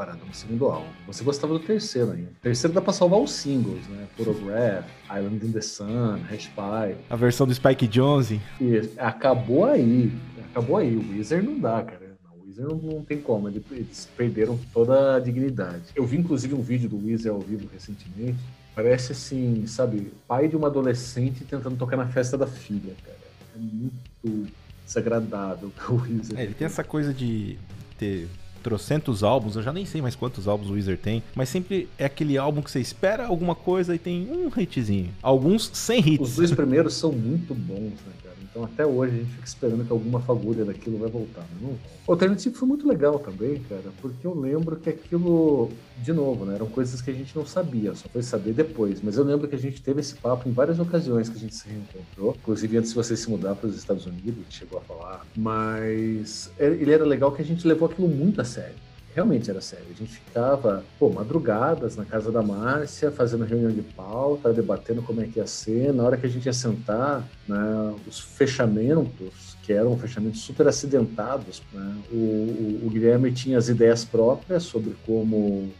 [0.00, 0.88] Parado no segundo álbum.
[1.06, 2.30] Você gostava do terceiro ainda.
[2.30, 4.06] O terceiro dá pra salvar os singles, né?
[4.16, 6.96] Photograph, Island in the Sun, Hash Pie.
[7.10, 8.40] A versão do Spike Jonze.
[8.58, 10.10] E acabou aí.
[10.50, 10.96] Acabou aí.
[10.96, 12.10] O Weezer não dá, cara
[12.56, 15.84] não, não tem como, eles perderam toda a dignidade.
[15.94, 18.38] Eu vi inclusive um vídeo do Weezer ao vivo recentemente.
[18.74, 23.18] Parece assim, sabe, pai de uma adolescente tentando tocar na festa da filha, cara.
[23.54, 24.50] É muito
[24.86, 26.38] desagradável o Weezer.
[26.38, 27.58] É, ele tem essa coisa de
[27.98, 28.28] ter
[28.62, 32.04] trocentos álbuns, eu já nem sei mais quantos álbuns o Weezer tem, mas sempre é
[32.04, 35.10] aquele álbum que você espera alguma coisa e tem um hitzinho.
[35.22, 36.28] Alguns sem hits.
[36.28, 38.29] Os dois primeiros são muito bons, né, cara?
[38.50, 41.44] Então até hoje a gente fica esperando que alguma fagulha daquilo vai voltar.
[41.52, 46.12] Mas não O Alternative foi muito legal também, cara, porque eu lembro que aquilo, de
[46.12, 49.00] novo, né, eram coisas que a gente não sabia, só foi saber depois.
[49.02, 51.54] Mas eu lembro que a gente teve esse papo em várias ocasiões que a gente
[51.54, 55.24] se reencontrou, inclusive antes de você se mudar para os Estados Unidos, chegou a falar.
[55.36, 58.74] Mas é, ele era legal que a gente levou aquilo muito a sério.
[59.14, 59.86] Realmente era sério.
[59.90, 65.20] A gente ficava, pô, madrugadas na casa da Márcia, fazendo reunião de pauta, debatendo como
[65.20, 65.92] é que ia ser.
[65.92, 71.62] Na hora que a gente ia sentar, né, os fechamentos, que eram fechamentos super acidentados,
[71.72, 75.70] né, o, o, o Guilherme tinha as ideias próprias sobre como,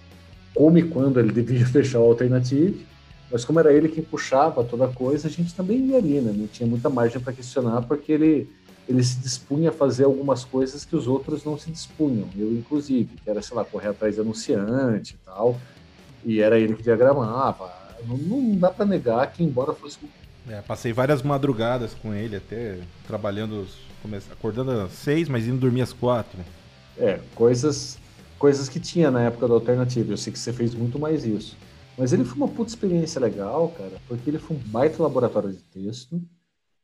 [0.54, 2.86] como e quando ele devia fechar o Alternative,
[3.30, 6.32] mas como era ele quem puxava toda a coisa, a gente também ia ali, né?
[6.34, 8.50] Não tinha muita margem para questionar, porque ele
[8.92, 13.16] ele se dispunha a fazer algumas coisas que os outros não se dispunham, eu inclusive,
[13.22, 15.59] que era, sei lá, correr atrás de anunciante e tal,
[16.24, 17.72] e era ele que diagramava.
[18.07, 19.98] Não, não dá para negar que, embora fosse.
[20.48, 23.66] É, passei várias madrugadas com ele, até trabalhando,
[24.33, 26.38] acordando às seis, mas indo dormir às quatro.
[26.98, 27.98] É, coisas,
[28.38, 30.12] coisas que tinha na época da alternativa.
[30.12, 31.57] Eu sei que você fez muito mais isso.
[31.96, 35.59] Mas ele foi uma puta experiência legal, cara, porque ele foi um baita laboratório de
[35.59, 36.20] texto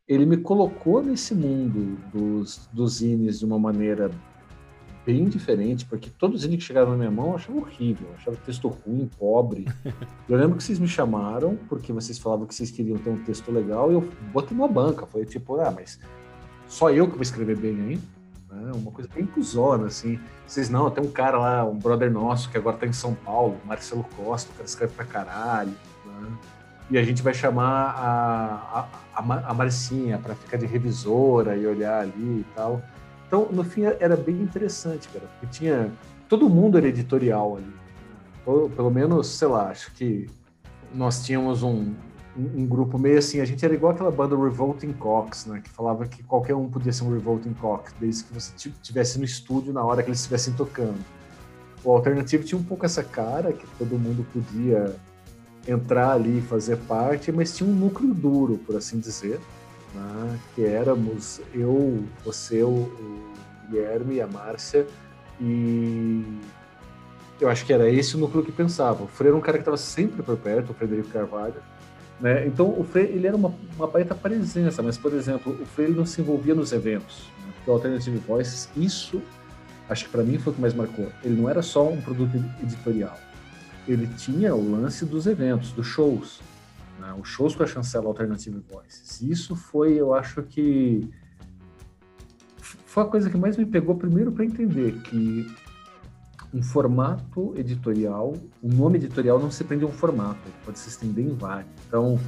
[0.09, 4.11] ele me colocou nesse mundo dos, dos zines de uma maneira
[5.05, 8.14] bem diferente, porque todos os zines que chegaram na minha mão eu achava horrível, eu
[8.14, 9.66] achava texto ruim, pobre.
[10.29, 13.53] Eu lembro que vocês me chamaram porque vocês falavam que vocês queriam ter um texto
[13.53, 14.01] legal e eu
[14.33, 15.07] botei numa banca.
[15.07, 16.01] Falei tipo, ah, mas
[16.66, 18.01] só eu que vou escrever bem aí?
[18.51, 18.73] Né?
[18.75, 20.19] Uma coisa bem cuzona, assim.
[20.45, 23.57] Vocês não, tem um cara lá, um brother nosso que agora tá em São Paulo,
[23.64, 25.73] Marcelo Costa, o cara escreve pra caralho.
[26.05, 26.38] Né?
[26.90, 32.03] E a gente vai chamar a, a, a Marcinha para ficar de revisora e olhar
[32.03, 32.83] ali e tal.
[33.27, 35.90] Então, no fim, era bem interessante, cara, porque tinha.
[36.29, 38.70] Todo mundo era editorial ali.
[38.77, 40.29] Pelo menos, sei lá, acho que
[40.94, 41.92] nós tínhamos um,
[42.37, 43.40] um, grupo meio assim.
[43.40, 45.61] A gente era igual aquela banda Revolting Cox, né?
[45.61, 49.25] Que falava que qualquer um podia ser um Revolting Cox, desde que você estivesse no
[49.25, 50.99] estúdio na hora que eles estivessem tocando.
[51.83, 54.94] O Alternativo tinha um pouco essa cara, que todo mundo podia
[55.66, 59.40] entrar ali e fazer parte, mas tinha um núcleo duro, por assim dizer,
[59.94, 60.38] né?
[60.55, 62.90] que éramos eu, você, o,
[63.68, 64.87] Guilherme e a Márcia,
[65.40, 66.24] e
[67.40, 69.05] eu acho que era esse o núcleo que pensava.
[69.05, 71.61] O Frei era um cara que estava sempre por perto, o Frederico Carvalho,
[72.20, 72.46] né?
[72.46, 76.07] Então o Frei ele era uma, uma baita presença, mas por exemplo o Frei não
[76.07, 77.52] se envolvia nos eventos, né?
[77.57, 79.20] porque o Alternative Voices, isso
[79.88, 81.11] acho que para mim foi o que mais marcou.
[81.22, 83.18] Ele não era só um produto editorial,
[83.87, 86.40] ele tinha o lance dos eventos, dos shows,
[87.01, 87.14] né?
[87.20, 89.20] os shows com a chancela Alternative Voices.
[89.22, 91.09] Isso foi, eu acho que
[92.61, 95.46] foi a coisa que mais me pegou primeiro para entender que
[96.53, 101.25] um formato editorial, um nome editorial não se prende a um formato, pode se estender
[101.25, 101.70] em vários.
[101.87, 102.18] Então,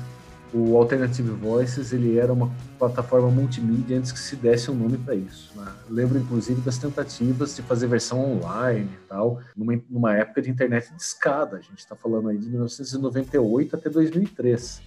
[0.52, 5.14] o Alternative Voices ele era uma plataforma multimídia antes que se desse um nome para
[5.14, 5.52] isso.
[5.56, 5.66] Né?
[5.88, 10.92] Lembro inclusive das tentativas de fazer versão online e tal, numa, numa época de internet
[10.94, 11.56] de escada.
[11.56, 14.82] A gente está falando aí de 1998 até 2003.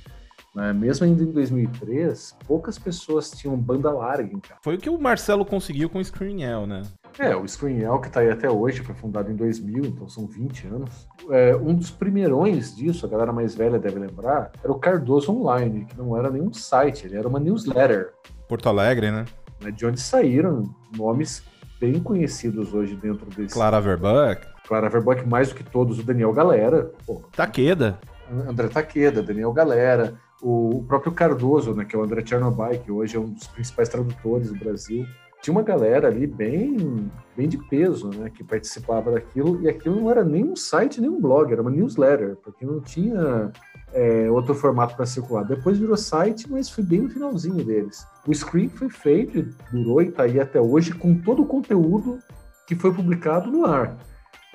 [0.56, 0.74] Né?
[0.74, 4.38] Mesmo ainda em 2003, poucas pessoas tinham banda larga.
[4.62, 6.82] Foi o que o Marcelo conseguiu com o Screenel, né?
[7.20, 10.68] É, o Screenel que está aí até hoje, foi fundado em 2000, então são 20
[10.68, 11.08] anos.
[11.30, 15.86] É, um dos primeirões disso, a galera mais velha deve lembrar, era o Cardoso Online,
[15.86, 18.14] que não era nenhum site, ele era uma newsletter.
[18.48, 19.26] Porto Alegre, né?
[19.62, 20.64] né de onde saíram
[20.96, 21.44] nomes
[21.80, 23.54] bem conhecidos hoje dentro desse.
[23.54, 24.48] Clara Verbuck.
[24.68, 26.92] Clara Verbuck, mais do que todos, o Daniel Galera.
[27.06, 28.00] Pô, Taqueda.
[28.48, 33.18] André Taqueda, Daniel Galera, o próprio Cardoso, né, que é o André Chernobyl, que hoje
[33.18, 35.06] é um dos principais tradutores do Brasil
[35.42, 40.12] tinha uma galera ali bem, bem de peso, né, que participava daquilo, e aquilo não
[40.12, 43.52] era nem um site, nem um blog, era uma newsletter, porque não tinha
[43.92, 45.44] é, outro formato para circular.
[45.44, 48.06] Depois virou site, mas foi bem no finalzinho deles.
[48.28, 52.20] O Screen foi feito, durou e está aí até hoje, com todo o conteúdo
[52.68, 53.98] que foi publicado no ar.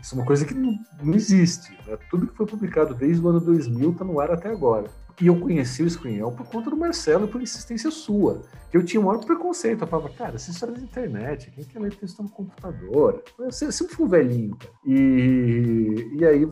[0.00, 0.72] Isso é uma coisa que não,
[1.02, 1.72] não existe.
[1.86, 1.98] Né?
[2.10, 4.86] Tudo que foi publicado desde o ano 2000 está no ar até agora.
[5.20, 8.42] E eu conheci o Screenel por conta do Marcelo e por insistência sua.
[8.70, 9.82] Que eu tinha um maior preconceito.
[9.82, 13.22] Eu falava, cara, essa história da internet, quem quer ler texto no computador?
[13.38, 14.56] Eu sempre fui um velhinho.
[14.56, 14.72] Cara.
[14.84, 16.46] E, e aí,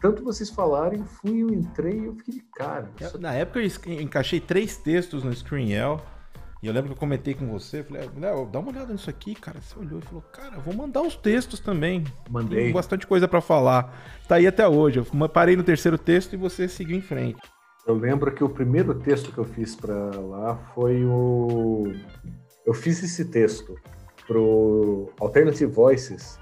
[0.00, 2.90] tanto vocês falarem, fui, eu entrei e eu fiquei de cara.
[3.20, 6.00] Na época eu encaixei três textos no Screenel.
[6.60, 9.32] E eu lembro que eu comentei com você, falei, Léo, dá uma olhada nisso aqui,
[9.32, 9.60] cara.
[9.60, 12.02] Você olhou e falou, cara, vou mandar os textos também.
[12.28, 12.64] Mandei.
[12.64, 13.96] Tem bastante coisa para falar.
[14.26, 14.98] Tá aí até hoje.
[14.98, 17.40] Eu parei no terceiro texto e você seguiu em frente.
[17.86, 21.92] Eu lembro que o primeiro texto que eu fiz para lá foi o.
[22.66, 23.74] Eu fiz esse texto
[24.26, 26.38] pro Alternative Voices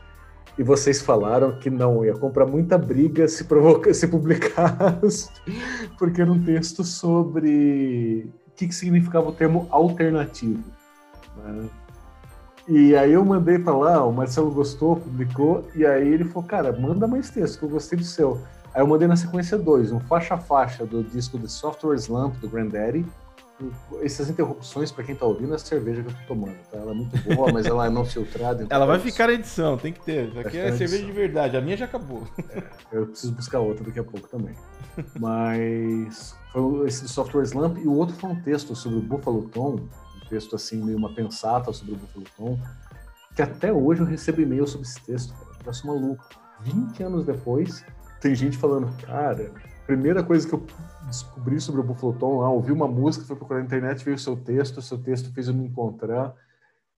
[0.58, 5.30] e vocês falaram que não ia comprar muita briga se provoca, se publicasse,
[5.98, 10.64] porque era um texto sobre o que, que significava o termo alternativo.
[11.36, 11.68] Né?
[12.68, 16.72] E aí eu mandei para lá, o Marcelo gostou, publicou, e aí ele falou, cara,
[16.72, 18.40] manda mais texto, que eu gostei do seu.
[18.76, 22.36] Aí eu mandei na sequência 2, um faixa a faixa do disco The Software Slump
[22.42, 23.06] do Granddaddy,
[24.02, 26.76] essas interrupções, para quem tá ouvindo, é a cerveja que eu tô tomando, tá?
[26.76, 28.62] Ela é muito boa, mas ela é não filtrada.
[28.62, 30.28] Então ela vai ficar na edição, tem que ter.
[30.28, 32.24] Isso aqui é cerveja de verdade, a minha já acabou.
[32.50, 32.62] É,
[32.92, 34.54] eu preciso buscar outra daqui a pouco também.
[35.18, 39.48] Mas foi esse do Software Slump e o outro foi um texto sobre o Buffalo
[39.48, 42.58] Tom, um texto assim, meio uma pensata sobre o Buffalo Tom,
[43.34, 45.56] que até hoje eu recebo e-mail sobre esse texto, cara.
[45.64, 46.22] Eu sou maluco.
[46.60, 47.84] 20 anos depois,
[48.20, 49.52] tem gente falando, cara,
[49.86, 50.64] primeira coisa que eu
[51.06, 54.20] descobri sobre o Buffalo Tom lá, ouvi uma música, fui procurar na internet, veio o
[54.20, 56.34] seu texto, o seu texto fez eu me encontrar.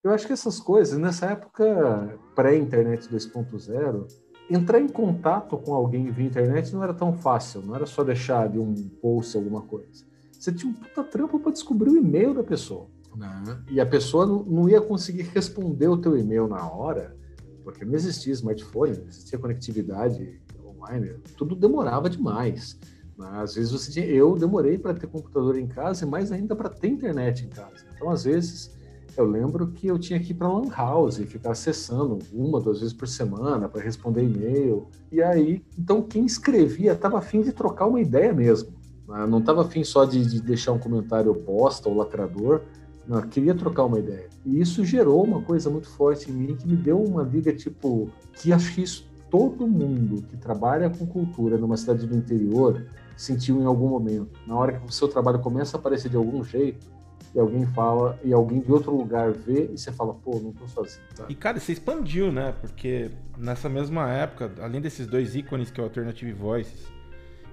[0.03, 4.07] Eu acho que essas coisas, nessa época pré-internet 2.0,
[4.49, 8.49] entrar em contato com alguém via internet não era tão fácil, não era só deixar
[8.49, 10.05] de um post alguma coisa.
[10.31, 12.87] Você tinha um puta trampo para descobrir o e-mail da pessoa.
[13.15, 13.61] Né?
[13.69, 17.15] E a pessoa não, não ia conseguir responder o teu e-mail na hora,
[17.63, 20.41] porque não existia smartphone, não existia conectividade
[20.89, 22.77] online, tudo demorava demais.
[23.19, 26.69] Às vezes você tinha, eu demorei para ter computador em casa e mais ainda para
[26.69, 27.85] ter internet em casa.
[27.93, 28.71] Então, às vezes,
[29.17, 32.79] eu lembro que eu tinha que ir para lan house e ficar acessando uma, duas
[32.79, 34.87] vezes por semana para responder e-mail.
[35.11, 38.73] E aí, então quem escrevia estava afim de trocar uma ideia mesmo.
[39.05, 39.27] Né?
[39.27, 42.61] Não estava afim só de, de, deixar um comentário bosta ou lacrador.
[43.05, 44.29] Não, queria trocar uma ideia.
[44.45, 48.09] E isso gerou uma coisa muito forte em mim que me deu uma liga tipo
[48.33, 53.61] que acho que isso todo mundo que trabalha com cultura numa cidade do interior sentiu
[53.61, 54.39] em algum momento.
[54.47, 56.87] Na hora que o seu trabalho começa a aparecer de algum jeito,
[57.33, 60.67] e alguém fala, e alguém de outro lugar vê, e você fala, pô, não tô
[60.67, 61.05] sozinho.
[61.15, 61.25] Tá?
[61.29, 62.53] E cara, você expandiu, né?
[62.59, 66.98] Porque nessa mesma época, além desses dois ícones que é o Alternative Voices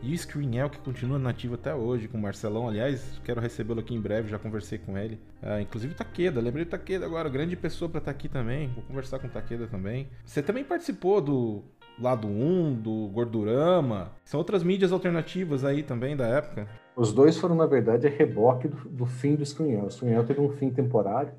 [0.02, 3.94] e o Screenel, que continua nativo até hoje, com o Marcelão, aliás, quero recebê-lo aqui
[3.94, 5.18] em breve, já conversei com ele.
[5.42, 8.68] Uh, inclusive o Taqueda, lembrei do Taqueda agora, grande pessoa para estar tá aqui também,
[8.68, 10.08] vou conversar com o Taqueda também.
[10.24, 11.64] Você também participou do
[11.98, 14.12] Lado 1, do Gordurama.
[14.24, 16.68] São outras mídias alternativas aí também da época.
[16.94, 19.86] Os dois foram, na verdade, a reboque do, do fim do Screenel.
[19.86, 21.32] O Screenel teve um fim temporário,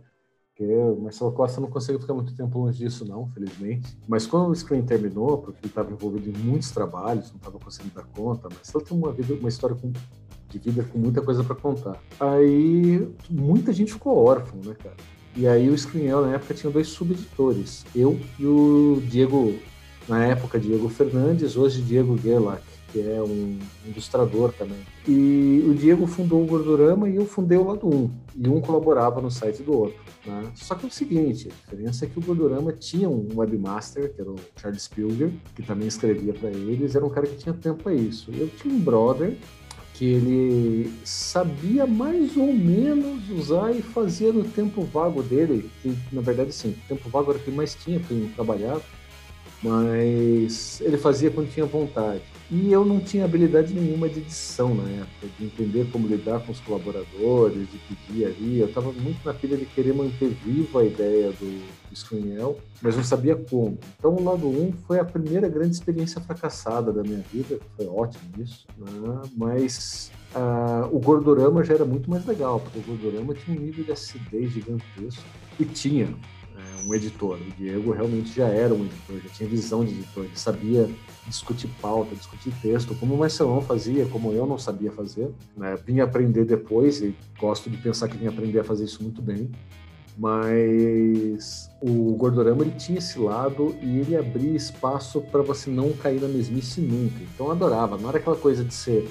[0.57, 3.95] que o Marcelo Costa não conseguiu ficar muito tempo longe disso, não, felizmente.
[4.07, 7.93] Mas quando o Screen terminou, porque ele estava envolvido em muitos trabalhos, não estava conseguindo
[7.93, 9.93] dar conta, mas ele tem uma, vida, uma história com,
[10.49, 12.01] de vida com muita coisa para contar.
[12.19, 14.95] Aí muita gente ficou órfão, né, cara?
[15.35, 19.53] E aí o Screenel, na época, tinha dois subeditores, eu e o Diego
[20.07, 22.63] na época Diego Fernandes, hoje Diego Gerlach,
[22.97, 24.79] que é um ilustrador também.
[25.07, 29.21] E o Diego fundou o Gordurama e eu fundei o lado 1, e um colaborava
[29.21, 29.99] no site do outro.
[30.25, 30.51] Né?
[30.55, 34.21] Só que é o seguinte, a diferença é que o Gordurama tinha um webmaster, que
[34.21, 37.83] era o Charles Pilger, que também escrevia para eles, era um cara que tinha tempo
[37.83, 38.31] para isso.
[38.31, 39.37] Eu tinha um brother
[39.93, 46.21] que ele sabia mais ou menos usar e fazia no tempo vago dele, que na
[46.21, 48.83] verdade sim, o tempo vago era o que mais tinha, porque ele não trabalhava,
[49.61, 52.21] mas ele fazia quando tinha vontade.
[52.49, 56.51] E eu não tinha habilidade nenhuma de edição na época, de entender como lidar com
[56.51, 58.59] os colaboradores, de pedir ali.
[58.59, 61.61] Eu estava muito na pilha de querer manter viva a ideia do,
[61.97, 63.77] Screenel, mas não sabia como.
[63.97, 67.87] Então, o lado 1 um foi a primeira grande experiência fracassada da minha vida, foi
[67.87, 69.21] ótimo isso, né?
[69.35, 73.83] mas uh, o Gordorama já era muito mais legal, porque o Gordorama tinha um nível
[73.83, 75.23] de acidez gigantesco
[75.59, 76.13] e tinha
[76.85, 77.37] um editor.
[77.37, 80.89] O Diego realmente já era um editor, já tinha visão de editor, ele sabia
[81.25, 85.29] discutir pauta, discutir texto, como o Marcelão fazia, como eu não sabia fazer.
[85.55, 85.77] Né?
[85.85, 89.49] Vim aprender depois e gosto de pensar que vim aprender a fazer isso muito bem.
[90.17, 96.19] Mas o Gordorama ele tinha esse lado e ele abria espaço para você não cair
[96.19, 97.21] na mesmice nunca.
[97.21, 99.07] Então eu adorava, não era aquela coisa de ser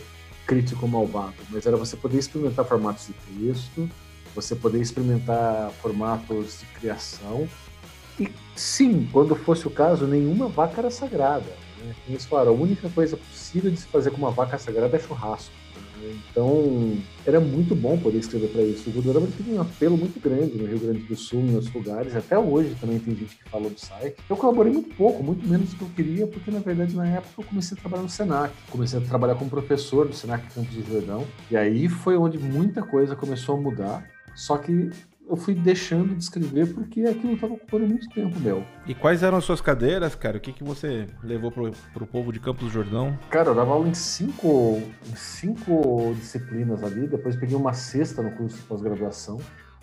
[0.47, 3.15] crítico malvado, mas era você poder experimentar formatos de
[3.47, 3.89] texto,
[4.37, 7.49] você poder experimentar formatos de criação.
[8.21, 11.51] E sim, quando fosse o caso, nenhuma vaca era sagrada.
[11.79, 11.95] Né?
[12.09, 15.53] Eles falaram, a única coisa possível de se fazer com uma vaca sagrada é churrasco.
[16.01, 16.19] Né?
[16.31, 16.97] Então,
[17.27, 18.89] era muito bom poder escrever para isso.
[18.89, 22.15] O Gudorama teve um apelo muito grande no Rio Grande do Sul, em outros lugares.
[22.15, 24.17] Até hoje também tem gente que fala do site.
[24.29, 27.35] Eu colaborei muito pouco, muito menos do que eu queria, porque na verdade na época
[27.39, 28.55] eu comecei a trabalhar no Senac.
[28.71, 31.27] Comecei a trabalhar como professor do Senac Campos de Jordão.
[31.51, 34.16] E aí foi onde muita coisa começou a mudar.
[34.37, 34.91] Só que
[35.29, 38.65] eu fui deixando de escrever porque aquilo estava ocupando muito tempo meu.
[38.87, 40.37] E quais eram as suas cadeiras, cara?
[40.37, 43.19] O que, que você levou pro, pro povo de Campos do Jordão?
[43.29, 44.81] Cara, eu dava aula em cinco,
[45.11, 49.39] em cinco disciplinas ali, depois peguei uma sexta no curso de pós-graduação.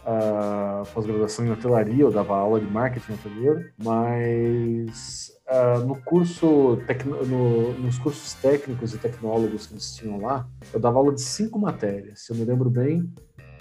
[0.05, 6.77] Uh, pós-graduação em hotelaria, eu dava aula de marketing hoteleiro, mas uh, no curso,
[7.25, 11.57] no, nos cursos técnicos e tecnólogos que eles tinham lá, eu dava aula de cinco
[11.57, 12.25] matérias.
[12.25, 13.09] Se eu me lembro bem,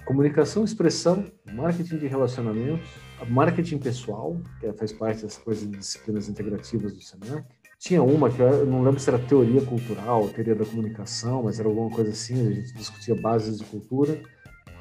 [0.04, 2.88] comunicação, expressão, marketing de relacionamentos,
[3.28, 7.44] marketing pessoal, que faz parte das coisas disciplinas integrativas do Senac.
[7.78, 11.68] Tinha uma que eu não lembro se era teoria cultural, teoria da comunicação, mas era
[11.68, 14.20] alguma coisa assim, a gente discutia bases de cultura.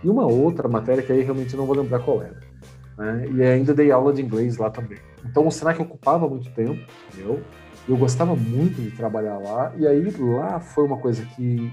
[0.04, 2.40] E uma outra matéria que aí realmente não vou lembrar qual era.
[2.98, 3.26] Né?
[3.34, 5.00] E ainda dei aula de inglês lá também.
[5.26, 6.80] Então o Senac ocupava muito tempo,
[7.18, 7.42] eu,
[7.88, 11.72] eu gostava muito de trabalhar lá, e aí lá foi uma coisa que.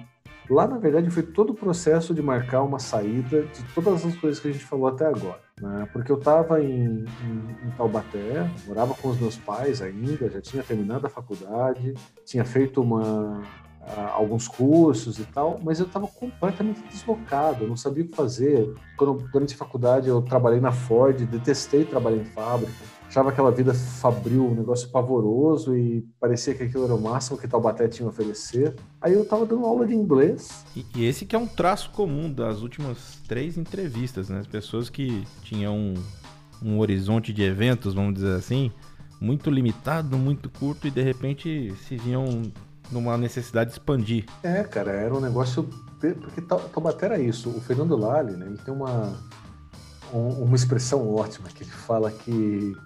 [0.51, 4.41] Lá, na verdade, foi todo o processo de marcar uma saída de todas as coisas
[4.41, 5.41] que a gente falou até agora.
[5.61, 5.89] Né?
[5.93, 10.63] Porque eu estava em, em, em, Taubaté, morava com os meus pais ainda, já tinha
[10.63, 11.95] terminado a faculdade,
[12.25, 13.43] tinha feito uma,
[14.15, 18.73] alguns cursos e tal, mas eu estava completamente deslocado, não sabia o que fazer.
[18.97, 22.73] Quando, durante a faculdade eu trabalhei na Ford, detestei trabalhar em fábrica,
[23.09, 27.49] achava aquela vida fabril um negócio pavoroso e parecia que aquilo era o máximo que
[27.49, 28.77] Taubaté tinha a oferecer.
[29.01, 30.65] Aí eu estava dando aula de inglês.
[30.77, 34.41] E, e, esse que é um traço comum das últimas três entrevistas, né?
[34.41, 35.95] As pessoas que tinham um,
[36.63, 38.71] um horizonte de eventos, vamos dizer assim,
[39.19, 42.43] muito limitado, muito curto e de repente se viam
[42.93, 44.27] numa necessidade de expandir.
[44.43, 45.69] É, cara, era um negócio.
[45.99, 47.49] Porque Taubaté era isso.
[47.49, 49.17] O Fernando Lali, né, ele tem uma,
[50.13, 52.77] uma expressão ótima, que ele fala que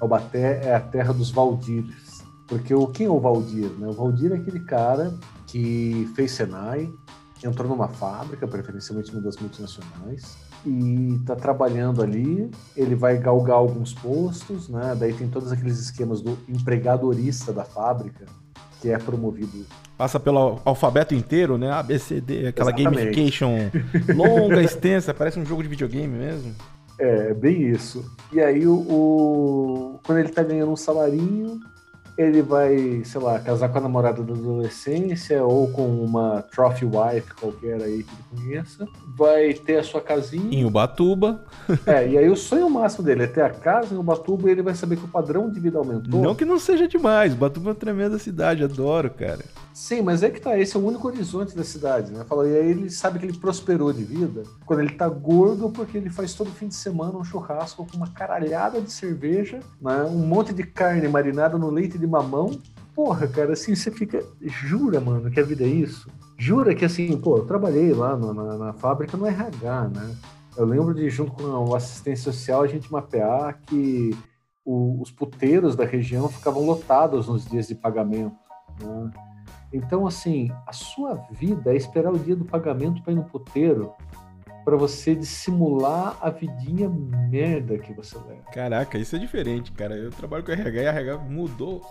[0.00, 2.24] Taubaté é a terra dos Valdires.
[2.46, 3.70] Porque o, quem é o Valdir?
[3.78, 3.86] Né?
[3.86, 5.14] O Valdir é aquele cara
[5.46, 6.90] que fez Senai,
[7.44, 12.50] entrou numa fábrica, preferencialmente uma das multinacionais, e está trabalhando ali.
[12.74, 14.96] Ele vai galgar alguns postos, né?
[14.98, 18.24] Daí tem todos aqueles esquemas do empregadorista da fábrica,
[18.80, 19.66] que é promovido.
[19.96, 21.70] Passa pelo alfabeto inteiro, né?
[21.70, 23.04] A, B, C, D, aquela Exatamente.
[23.04, 23.70] gamification
[24.16, 26.54] longa, extensa, parece um jogo de videogame mesmo.
[27.00, 28.04] É, bem isso.
[28.30, 31.58] E aí o, o quando ele tá ganhando um salarinho,
[32.20, 37.34] ele vai, sei lá, casar com a namorada da adolescência ou com uma trophy wife
[37.34, 40.58] qualquer aí que ele conheça, vai ter a sua casinha.
[40.58, 41.44] Em Ubatuba.
[41.86, 44.62] É, e aí o sonho máximo dele é ter a casa em Ubatuba e ele
[44.62, 46.20] vai saber que o padrão de vida aumentou.
[46.20, 49.44] Não que não seja demais, Ubatuba é uma tremenda cidade, adoro, cara.
[49.72, 52.24] Sim, mas é que tá, esse é o único horizonte da cidade, né?
[52.28, 55.96] Fala, e aí ele sabe que ele prosperou de vida quando ele tá gordo, porque
[55.96, 60.02] ele faz todo fim de semana um churrasco com uma caralhada de cerveja, né?
[60.02, 62.60] um monte de carne marinada no leite de mamão.
[62.94, 64.24] Porra, cara, assim, você fica.
[64.42, 66.10] Jura, mano, que a vida é isso?
[66.36, 70.16] Jura que assim, pô, eu trabalhei lá no, na, na fábrica no RH, né?
[70.56, 74.10] Eu lembro de, junto com o assistência social, a gente mapear que
[74.64, 78.36] o, os puteiros da região ficavam lotados nos dias de pagamento.
[78.82, 79.10] Né?
[79.72, 83.92] Então, assim, a sua vida é esperar o dia do pagamento para ir no puteiro
[84.70, 88.42] para você dissimular a vidinha merda que você leva.
[88.52, 89.96] Caraca, isso é diferente, cara.
[89.96, 91.84] Eu trabalho com RH e a RH mudou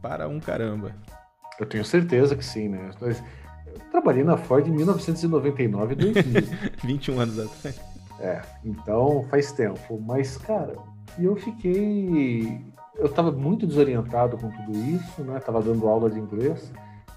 [0.00, 0.92] para um caramba.
[1.60, 2.90] Eu tenho certeza que sim, né?
[3.02, 3.14] Eu
[3.90, 6.42] trabalhei na Ford em 1999 e 2000.
[6.82, 7.78] 21 anos atrás.
[8.18, 10.00] É, então faz tempo.
[10.00, 10.74] Mas, cara,
[11.18, 12.64] eu fiquei.
[12.96, 15.38] Eu estava muito desorientado com tudo isso, né?
[15.38, 16.72] Tava dando aula de inglês.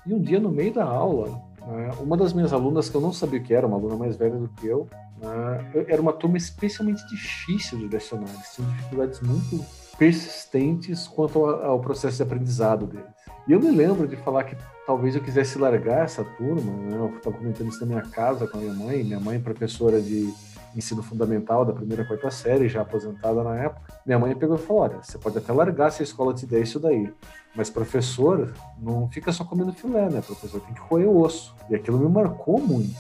[0.06, 3.14] E um dia, no meio da aula, né, uma das minhas alunas, que eu não
[3.14, 4.88] sabia o que era, uma aluna mais velha do que eu,
[5.18, 8.30] né, era uma turma especialmente difícil de lecionar.
[8.34, 9.66] Eles tinham dificuldades muito
[9.98, 13.06] persistentes quanto ao, processo de aprendizado deles.
[13.48, 16.98] E eu me lembro de falar que talvez eu quisesse largar essa turma, né?
[16.98, 20.02] eu estava comentando isso na minha casa com a minha mãe, minha mãe é professora
[20.02, 20.34] de
[20.76, 23.94] ensino fundamental da primeira a quarta série, já aposentada na época.
[24.06, 26.62] Minha mãe pegou e falou: Olha, você pode até largar se a escola te der
[26.62, 27.12] isso daí,
[27.56, 30.22] mas professor não fica só comendo filé, né?
[30.22, 31.56] Professor tem que roer o osso.
[31.70, 32.94] E aquilo me marcou muito.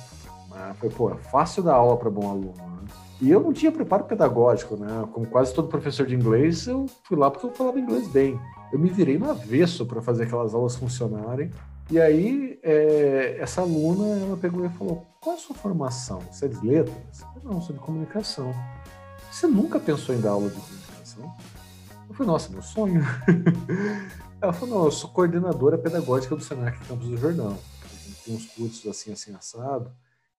[0.55, 0.75] Né?
[0.79, 2.53] Foi, pô, é fácil dar aula para bom aluno.
[2.55, 2.87] Né?
[3.21, 5.07] E eu não tinha preparo pedagógico, né?
[5.11, 8.39] Como quase todo professor de inglês, eu fui lá porque eu falava inglês bem.
[8.71, 11.51] Eu me virei no avesso para fazer aquelas aulas funcionarem.
[11.89, 16.19] E aí, é, essa aluna, ela pegou e falou, qual é a sua formação?
[16.31, 17.23] Você é de letras?
[17.35, 18.53] Eu, não, sou de comunicação.
[19.31, 21.33] Você nunca pensou em dar aula de comunicação?
[22.09, 23.01] Eu falei, nossa, meu sonho.
[24.41, 27.57] Ela falou, não, eu sou coordenadora pedagógica do Senac Campos do Jordão.
[27.83, 29.91] A gente tem uns cursos assim, assim, assado,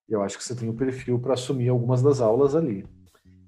[0.08, 2.86] eu acho que você tem o um perfil para assumir algumas das aulas ali.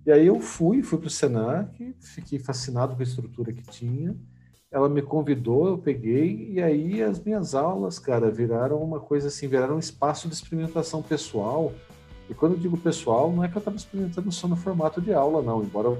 [0.05, 4.17] E aí eu fui, fui para o Senac, fiquei fascinado com a estrutura que tinha,
[4.71, 9.49] ela me convidou, eu peguei, e aí as minhas aulas, cara, viraram uma coisa assim,
[9.49, 11.73] viraram um espaço de experimentação pessoal.
[12.29, 15.13] E quando eu digo pessoal, não é que eu estava experimentando só no formato de
[15.13, 15.99] aula, não, embora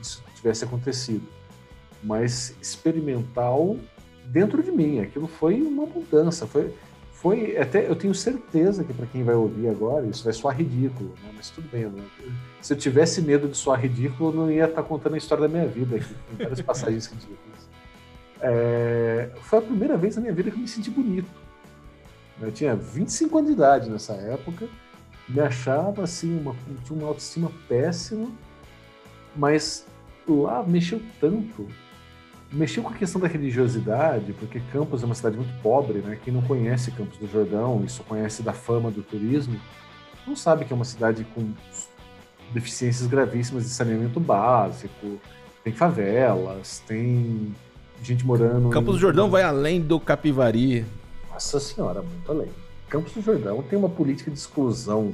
[0.00, 1.26] isso tivesse acontecido,
[2.02, 3.76] mas experimental
[4.26, 5.00] dentro de mim.
[5.00, 6.74] Aquilo foi uma mudança, foi,
[7.22, 11.10] foi até eu tenho certeza que para quem vai ouvir agora isso vai soar ridículo,
[11.22, 11.30] né?
[11.36, 11.86] mas tudo bem.
[11.86, 12.02] Né?
[12.60, 15.42] Se eu tivesse medo de soar ridículo, eu não ia estar tá contando a história
[15.42, 17.68] da minha vida aqui, tem várias passagens ridículas.
[18.40, 21.28] É, foi a primeira vez na minha vida que eu me senti bonito.
[22.40, 24.66] Eu tinha 25 anos de idade nessa época,
[25.28, 28.28] me achava assim, uma, tinha uma autoestima péssima,
[29.36, 29.86] mas
[30.26, 31.68] lá mexeu tanto.
[32.52, 36.18] Mexeu com a questão da religiosidade, porque Campos é uma cidade muito pobre, né?
[36.22, 39.58] Quem não conhece Campos do Jordão e só conhece da fama do turismo,
[40.26, 41.50] não sabe que é uma cidade com
[42.52, 45.18] deficiências gravíssimas de saneamento básico,
[45.64, 47.54] tem favelas, tem
[48.02, 48.68] gente morando.
[48.68, 50.84] Campos do Jordão vai além do Capivari.
[51.30, 52.48] Nossa senhora, muito além.
[52.88, 55.12] Campos do Jordão tem uma política de exclusão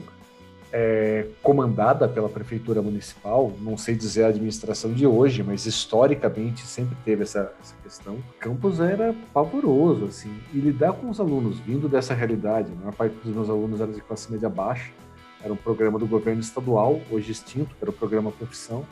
[0.73, 6.97] é, comandada pela prefeitura municipal, não sei dizer a administração de hoje, mas historicamente sempre
[7.05, 8.19] teve essa, essa questão.
[8.39, 13.15] Campos era pavoroso, assim, e lidar com os alunos vindo dessa realidade, a maior parte
[13.25, 14.91] dos meus alunos era de classe média baixa,
[15.43, 18.85] era um programa do governo estadual, hoje extinto, era o programa Profissão,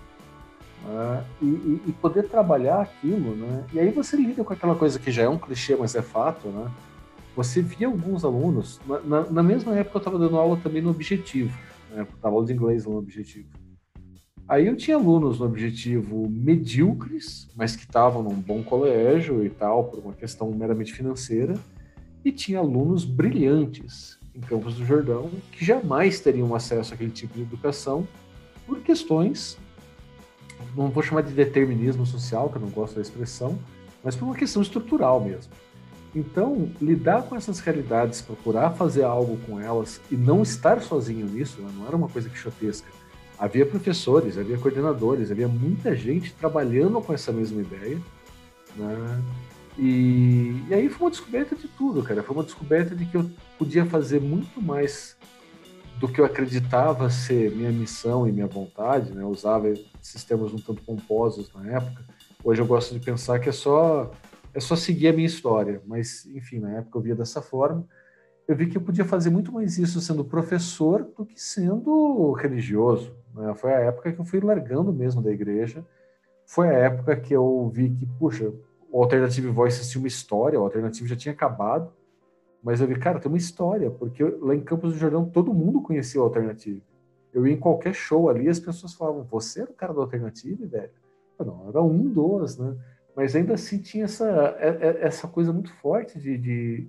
[0.85, 1.24] né?
[1.43, 3.64] e, e, e, poder trabalhar aquilo, né?
[3.72, 6.49] E aí você lida com aquela coisa que já é um clichê, mas é fato,
[6.49, 6.70] né?
[7.37, 10.91] Você via alguns alunos, na, na, na mesma época eu estava dando aula também no
[10.91, 11.57] Objetivo,
[11.91, 12.07] né?
[12.14, 13.49] Estava aula de inglês no Objetivo.
[14.49, 19.84] Aí eu tinha alunos no Objetivo medíocres, mas que estavam num bom colégio e tal,
[19.84, 21.55] por uma questão meramente financeira,
[22.24, 27.43] e tinha alunos brilhantes em Campos do Jordão que jamais teriam acesso àquele tipo de
[27.43, 28.09] educação
[28.66, 29.59] por questões
[30.76, 33.59] não vou chamar de determinismo social, que eu não gosto da expressão,
[34.03, 35.53] mas por uma questão estrutural mesmo.
[36.14, 41.61] Então, lidar com essas realidades, procurar fazer algo com elas e não estar sozinho nisso,
[41.61, 41.70] né?
[41.76, 42.88] não era uma coisa quixotesca.
[43.38, 48.00] Havia professores, havia coordenadores, havia muita gente trabalhando com essa mesma ideia.
[48.74, 49.22] Né?
[49.78, 52.22] E, e aí foi uma descoberta de tudo, cara.
[52.22, 55.16] Foi uma descoberta de que eu podia fazer muito mais
[55.98, 59.22] do que eu acreditava ser minha missão e minha vontade, né?
[59.22, 62.04] Eu usava sistemas um tanto pomposos na época.
[62.44, 64.11] Hoje eu gosto de pensar que é só
[64.57, 67.86] é só seguir a minha história, mas enfim, na época eu via dessa forma.
[68.48, 73.14] Eu vi que eu podia fazer muito mais isso sendo professor do que sendo religioso.
[73.34, 73.54] Né?
[73.54, 75.84] Foi a época que eu fui largando mesmo da igreja.
[76.46, 78.52] Foi a época que eu vi que, puxa,
[78.90, 81.92] o Alternative Voice tinha uma história, o Alternative já tinha acabado
[82.66, 85.80] mas eu vi, cara, tem uma história, porque lá em Campos do Jordão todo mundo
[85.80, 86.82] conhecia o Alternative.
[87.32, 90.66] Eu ia em qualquer show ali, as pessoas falavam, você era o cara do Alternative,
[90.66, 90.90] velho?
[91.38, 92.76] Eu, não, era um dos, né?
[93.17, 96.89] Mas ainda assim tinha essa, é, é, essa coisa muito forte de, de,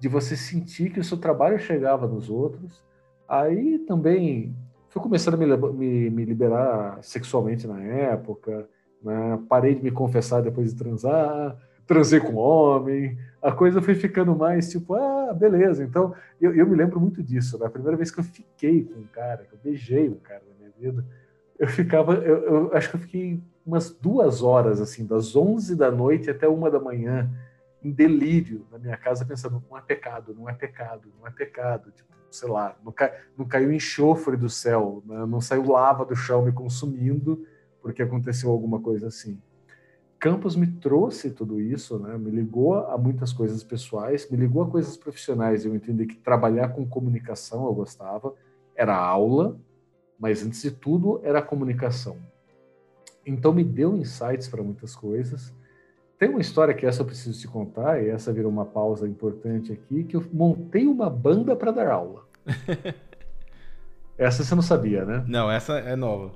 [0.00, 2.84] de você sentir que o seu trabalho chegava nos outros.
[3.28, 4.56] Aí também
[4.88, 8.68] fui começando a me, me, me liberar sexualmente na época,
[9.00, 9.38] né?
[9.48, 11.56] parei de me confessar depois de transar,
[11.86, 15.84] transei com homem, a coisa foi ficando mais tipo, ah, beleza.
[15.84, 17.56] Então, eu, eu me lembro muito disso.
[17.56, 17.68] Né?
[17.68, 20.72] primeira vez que eu fiquei com um cara, que eu beijei um cara na minha
[20.76, 21.06] vida,
[21.56, 25.90] eu ficava, eu, eu, acho que eu fiquei umas duas horas, assim, das 11 da
[25.90, 27.30] noite até uma da manhã,
[27.82, 31.90] em delírio na minha casa, pensando, não é pecado, não é pecado, não é pecado.
[31.90, 35.26] Tipo, sei lá, não, cai, não caiu enxofre do céu, né?
[35.26, 37.46] não saiu lava do chão me consumindo
[37.80, 39.40] porque aconteceu alguma coisa assim.
[40.18, 42.16] Campos me trouxe tudo isso, né?
[42.16, 45.64] me ligou a muitas coisas pessoais, me ligou a coisas profissionais.
[45.64, 48.32] Eu entendi que trabalhar com comunicação eu gostava,
[48.76, 49.58] era aula,
[50.18, 52.16] mas antes de tudo era comunicação.
[53.24, 55.54] Então me deu insights para muitas coisas.
[56.18, 59.72] Tem uma história que essa eu preciso te contar, e essa virou uma pausa importante
[59.72, 62.24] aqui, que eu montei uma banda para dar aula.
[64.16, 65.24] essa você não sabia, né?
[65.26, 66.30] Não, essa é nova.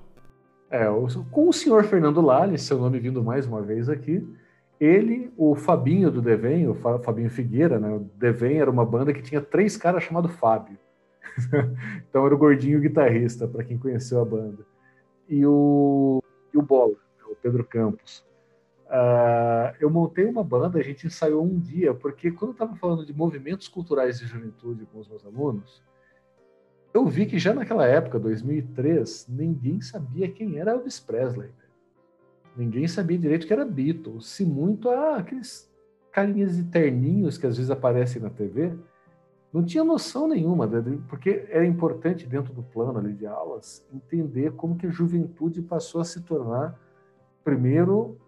[0.68, 0.86] É,
[1.30, 4.26] com o senhor Fernando Lali, seu nome vindo mais uma vez aqui,
[4.80, 7.88] ele, o Fabinho do Devem, o Fabinho Figueira, né?
[7.88, 10.76] O Devem era uma banda que tinha três caras chamados Fábio.
[12.10, 14.66] então era o gordinho guitarrista, para quem conheceu a banda.
[15.28, 16.22] E o,
[16.58, 17.24] o Bola, né?
[17.30, 18.24] o Pedro Campos.
[18.86, 23.04] Uh, eu montei uma banda, a gente ensaiou um dia, porque quando eu estava falando
[23.04, 25.82] de movimentos culturais de juventude com os meus alunos,
[26.94, 31.50] eu vi que já naquela época, 2003, ninguém sabia quem era Elvis Presley.
[32.56, 34.26] Ninguém sabia direito que era Beatles.
[34.26, 35.70] Se muito, ah, aqueles
[36.10, 38.72] carinhas de terninhos que às vezes aparecem na TV,
[39.52, 40.98] não tinha noção nenhuma, né?
[41.08, 46.00] porque era importante dentro do plano ali de aulas entender como que a juventude passou
[46.00, 46.78] a se tornar
[47.42, 48.18] primeiro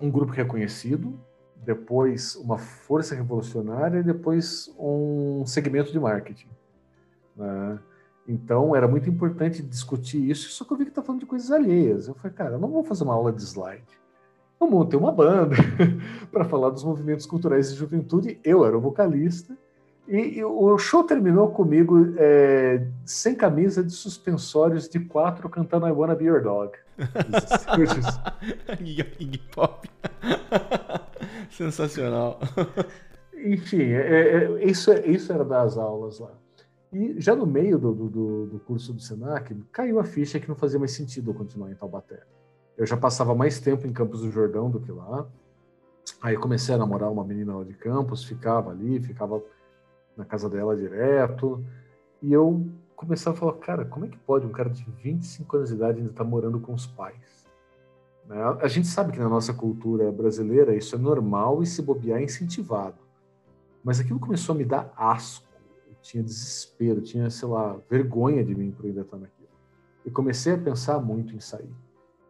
[0.00, 1.18] um grupo reconhecido,
[1.56, 6.48] depois uma força revolucionária e depois um segmento de marketing.
[7.36, 7.78] Né?
[8.26, 11.50] Então era muito importante discutir isso, só que eu vi que está falando de coisas
[11.50, 12.08] alheias.
[12.08, 13.84] Eu falei, cara, eu não vou fazer uma aula de slide.
[14.60, 15.56] Eu montei uma banda
[16.32, 18.40] para falar dos movimentos culturais de juventude.
[18.42, 19.56] Eu era o vocalista.
[20.06, 25.92] E, e o show terminou comigo é, sem camisa de suspensórios de quatro cantando I
[25.92, 26.72] Wanna Be Your Dog.
[28.80, 29.88] Iggy Pop.
[31.50, 32.38] Sensacional.
[33.34, 36.32] Enfim, é, é, isso, isso era das aulas lá.
[36.92, 40.54] E já no meio do, do, do, curso do Senac, caiu a ficha que não
[40.54, 42.20] fazia mais sentido eu continuar em Taubaté.
[42.76, 45.26] Eu já passava mais tempo em Campos do Jordão do que lá.
[46.22, 49.42] Aí comecei a namorar uma menina lá de Campos, ficava ali, ficava
[50.16, 51.64] na casa dela direto.
[52.22, 55.68] E eu começava a falar, cara, como é que pode um cara de 25 anos
[55.68, 57.44] de idade ainda estar tá morando com os pais?
[58.26, 58.36] Né?
[58.60, 62.24] A gente sabe que na nossa cultura brasileira isso é normal e se bobear é
[62.24, 62.96] incentivado.
[63.82, 65.46] Mas aquilo começou a me dar asco,
[65.88, 69.48] eu tinha desespero, tinha, sei lá, vergonha de mim por ainda estar naquilo.
[70.06, 71.70] E comecei a pensar muito em sair.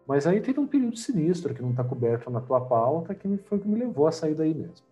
[0.07, 3.59] Mas aí teve um período sinistro que não está coberto na tua pauta, que foi
[3.59, 4.87] o que me levou a sair daí mesmo.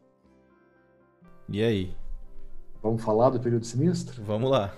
[1.49, 1.95] E aí?
[2.82, 4.20] Vamos falar do período sinistro?
[4.24, 4.74] Vamos lá.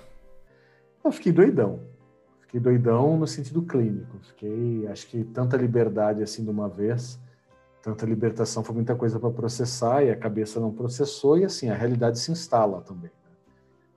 [1.03, 1.81] Eu fiquei doidão.
[2.41, 4.19] Fiquei doidão no sentido clínico.
[4.23, 7.19] Fiquei, acho que tanta liberdade assim de uma vez,
[7.83, 11.75] tanta libertação foi muita coisa para processar e a cabeça não processou e assim a
[11.75, 13.11] realidade se instala também.
[13.11, 13.37] Né?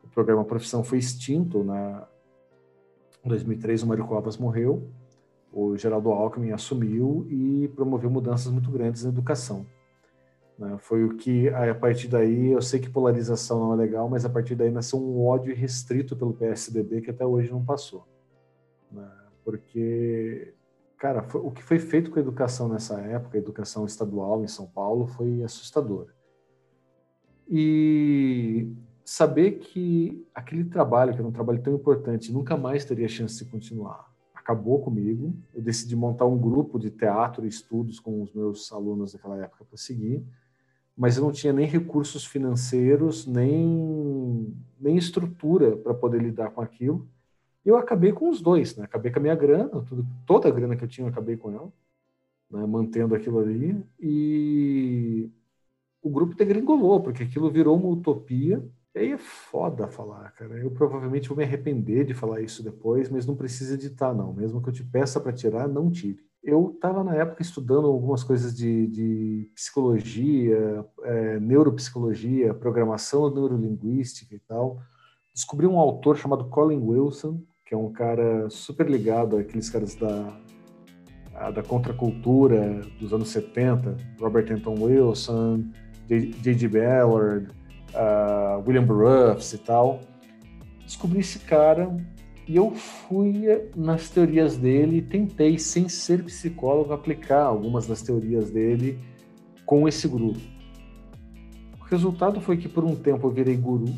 [0.05, 2.07] O programa Profissão foi extinto na
[3.25, 4.89] em 2003 o Mário Covas morreu,
[5.51, 9.65] o Geraldo Alckmin assumiu e promoveu mudanças muito grandes na educação.
[10.57, 10.75] Né?
[10.79, 14.29] Foi o que, a partir daí, eu sei que polarização não é legal, mas a
[14.29, 18.07] partir daí nasceu um ódio restrito pelo PSDB que até hoje não passou.
[18.91, 19.07] Né?
[19.43, 20.53] Porque,
[20.97, 24.47] cara, foi, o que foi feito com a educação nessa época, a educação estadual em
[24.47, 26.07] São Paulo, foi assustador.
[27.47, 28.73] E
[29.05, 33.49] saber que aquele trabalho, que era um trabalho tão importante, nunca mais teria chance de
[33.49, 35.33] continuar, acabou comigo.
[35.53, 39.63] Eu decidi montar um grupo de teatro e estudos com os meus alunos daquela época
[39.63, 40.25] para seguir
[40.97, 47.07] mas eu não tinha nem recursos financeiros, nem, nem estrutura para poder lidar com aquilo.
[47.63, 48.85] Eu acabei com os dois, né?
[48.85, 51.51] Acabei com a minha grana, tudo, toda a grana que eu tinha, eu acabei com
[51.51, 51.71] ela,
[52.49, 52.65] né?
[52.65, 53.79] mantendo aquilo ali.
[53.99, 55.29] E
[56.01, 58.65] o grupo degringolou, porque aquilo virou uma utopia.
[58.95, 60.57] E aí é foda falar, cara.
[60.57, 64.33] Eu provavelmente vou me arrepender de falar isso depois, mas não precisa editar, não.
[64.33, 68.23] Mesmo que eu te peça para tirar, não tire eu estava na época estudando algumas
[68.23, 74.79] coisas de, de psicologia, é, neuropsicologia, programação neurolinguística e tal.
[75.33, 80.39] Descobri um autor chamado Colin Wilson, que é um cara super ligado àqueles caras da,
[81.53, 85.65] da contracultura dos anos 70, Robert Anton Wilson,
[86.07, 86.67] J.G.
[86.69, 87.51] Ballard,
[87.93, 89.99] uh, William Burroughs e tal.
[90.85, 91.95] Descobri esse cara
[92.47, 93.43] e eu fui
[93.75, 98.97] nas teorias dele e tentei, sem ser psicólogo, aplicar algumas das teorias dele
[99.65, 100.39] com esse grupo.
[101.81, 103.93] O resultado foi que por um tempo eu virei guru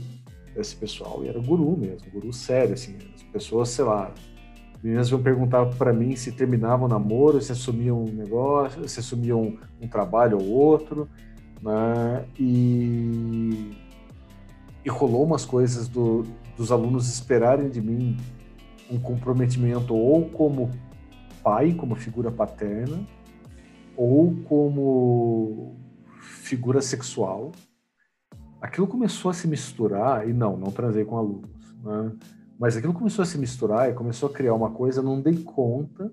[0.56, 4.12] desse pessoal, e era guru mesmo, guru sério, assim, as pessoas, sei lá,
[4.84, 9.58] meninas iam perguntar para mim se terminavam o namoro, se assumiam um negócio, se assumiam
[9.80, 11.08] um trabalho ou outro,
[11.62, 12.26] né?
[12.38, 13.72] E,
[14.84, 16.24] e rolou umas coisas do,
[16.58, 18.18] dos alunos esperarem de mim
[18.90, 20.70] um comprometimento ou como
[21.44, 23.00] pai, como figura paterna,
[23.96, 25.76] ou como
[26.20, 27.52] figura sexual.
[28.62, 32.12] Aquilo começou a se misturar, e não, não transei com alunos, né?
[32.60, 36.12] mas aquilo começou a se misturar e começou a criar uma coisa, não dei conta,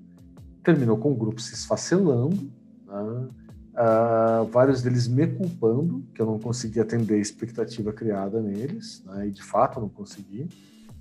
[0.63, 2.51] terminou com o grupo se esfacelando,
[2.87, 3.29] né?
[3.75, 9.27] uh, vários deles me culpando, que eu não consegui atender a expectativa criada neles, né?
[9.27, 10.49] e de fato não consegui.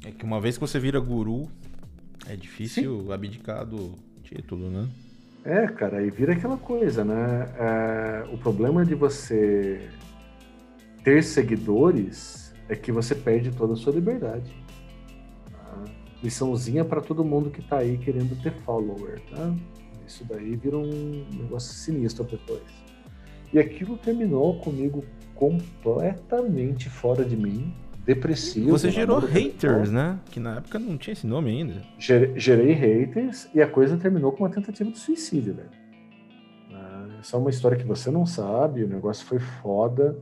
[0.04, 1.48] É que uma vez que você vira guru,
[2.28, 3.12] é difícil Sim.
[3.12, 3.94] abdicar do
[4.24, 4.88] título, né?
[5.44, 7.48] É, cara, e vira aquela coisa, né?
[7.58, 9.90] É, o problema de você
[11.04, 14.52] ter seguidores é que você perde toda a sua liberdade.
[15.52, 15.84] Tá?
[16.24, 19.54] Liçãozinha para todo mundo que tá aí querendo ter follower, tá?
[20.08, 22.64] Isso daí vira um negócio sinistro depois.
[23.54, 25.04] E aquilo terminou comigo
[25.36, 27.72] completamente fora de mim
[28.06, 28.70] depressivo.
[28.70, 30.20] Você gerou haters, né?
[30.28, 31.82] Que na época não tinha esse nome ainda.
[31.98, 35.86] Gerei haters e a coisa terminou com uma tentativa de suicídio, velho.
[37.26, 40.16] Essa é uma história que você não sabe, o negócio foi foda.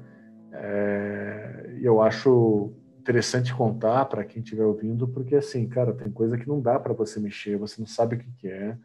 [0.53, 1.77] É...
[1.81, 6.61] eu acho interessante contar para quem estiver ouvindo, porque assim, cara, tem coisa que não
[6.61, 8.77] dá para você mexer, você não sabe o que, que é.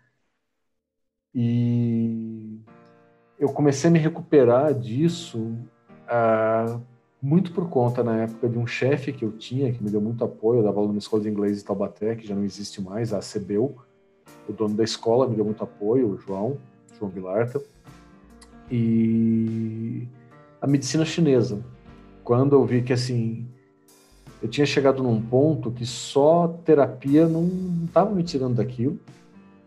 [1.33, 2.61] E
[3.39, 5.57] eu comecei a me recuperar disso.
[6.09, 6.83] Uh,
[7.21, 10.23] muito por conta, na época, de um chefe que eu tinha, que me deu muito
[10.23, 13.12] apoio, eu dava aula na escola de inglês de Taubaté, que já não existe mais,
[13.12, 13.75] a ACBEU.
[14.49, 16.59] O dono da escola me deu muito apoio, o João,
[16.97, 17.61] João Vilarta.
[18.71, 20.07] E
[20.61, 21.61] a medicina chinesa.
[22.23, 23.49] Quando eu vi que, assim,
[24.41, 27.51] eu tinha chegado num ponto que só terapia não
[27.85, 28.99] estava me tirando daquilo.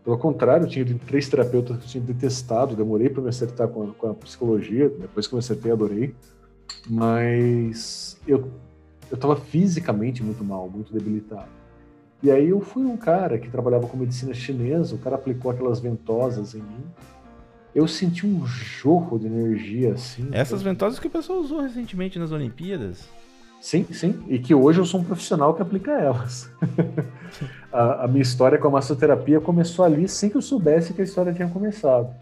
[0.02, 3.82] Pelo contrário, eu tinha três terapeutas que eu tinha detestado, demorei para me acertar com
[3.82, 6.14] a, com a psicologia, depois que eu me acertei, adorei
[6.88, 8.50] mas eu
[9.12, 11.48] eu estava fisicamente muito mal, muito debilitado.
[12.22, 15.80] E aí eu fui um cara que trabalhava com medicina chinesa, o cara aplicou aquelas
[15.80, 16.82] ventosas em mim.
[17.74, 20.28] Eu senti um jorro de energia assim.
[20.32, 23.06] Essas ventosas que o pessoal usou recentemente nas Olimpíadas.
[23.60, 24.24] Sim, sim.
[24.28, 26.50] E que hoje eu sou um profissional que aplica elas.
[27.70, 31.04] a, a, minha história com a massoterapia começou ali sem que eu soubesse que a
[31.04, 32.14] história tinha começado.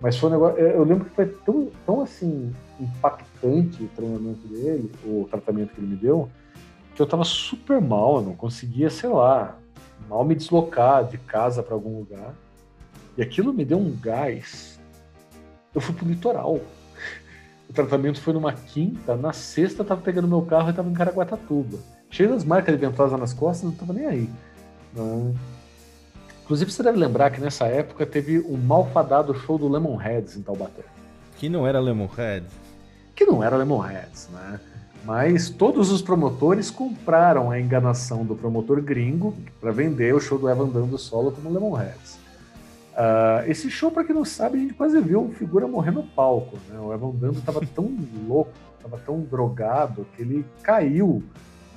[0.00, 0.58] Mas foi um negócio.
[0.58, 5.88] Eu lembro que foi tão, tão assim, impactante o treinamento dele, o tratamento que ele
[5.88, 6.28] me deu,
[6.94, 9.56] que eu tava super mal, eu não conseguia, sei lá,
[10.08, 12.34] mal me deslocar de casa para algum lugar.
[13.16, 14.78] E aquilo me deu um gás.
[15.74, 16.60] Eu fui pro litoral.
[17.68, 20.94] O tratamento foi numa quinta, na sexta eu tava pegando meu carro e tava em
[20.94, 21.78] Caraguatatuba.
[22.08, 24.30] Cheio das marcas de ventosa nas costas, não tava nem aí.
[24.94, 25.34] Não.
[26.46, 30.84] Inclusive, você deve lembrar que nessa época teve um malfadado show do Lemonheads em Taubaté.
[31.38, 32.52] Que não era Lemonheads.
[33.16, 34.60] Que não era Lemonheads, né?
[35.04, 40.48] Mas todos os promotores compraram a enganação do promotor gringo para vender o show do
[40.48, 42.14] Evan Dando solo como Lemonheads.
[42.92, 46.58] Uh, esse show, para quem não sabe, a gente quase viu figura morrer no palco.
[46.68, 46.78] Né?
[46.78, 47.92] O Evan Dando estava tão
[48.28, 51.24] louco, estava tão drogado, que ele caiu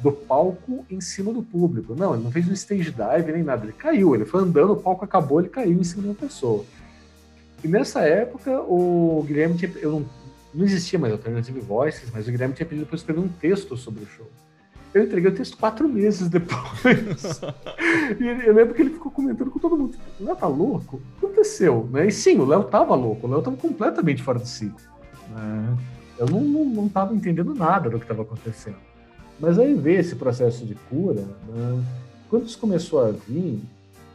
[0.02, 1.96] do palco em cima do público.
[1.96, 4.78] Não, ele não fez um stage dive nem nada, ele caiu, ele foi andando, o
[4.78, 6.66] palco acabou, ele caiu em cima de uma pessoa.
[7.64, 9.72] E nessa época, o Guilherme tinha.
[9.78, 10.06] Eu não,
[10.54, 13.76] não existia mais Alternative Voices, mas o Guilherme tinha pedido para eu escrever um texto
[13.76, 14.28] sobre o show.
[14.94, 17.42] Eu entreguei o texto quatro meses depois.
[18.20, 20.98] e eu lembro que ele ficou comentando com todo mundo: tipo, o Léo tá louco?
[20.98, 21.88] O que aconteceu?
[21.92, 22.08] Né?
[22.08, 24.74] E sim, o Léo tava louco, o Léo tava completamente fora de si.
[25.30, 25.78] Né?
[26.18, 28.78] Eu não, não, não tava entendendo nada do que estava acontecendo.
[29.40, 31.84] Mas aí ver esse processo de cura, né?
[32.30, 33.62] quando isso começou a vir,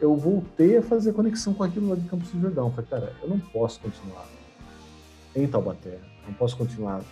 [0.01, 2.71] eu voltei a fazer conexão com aquilo lá de Campos do Jordão.
[2.71, 4.27] Falei, cara, eu não posso continuar
[5.35, 7.03] em Taubaté, não posso continuar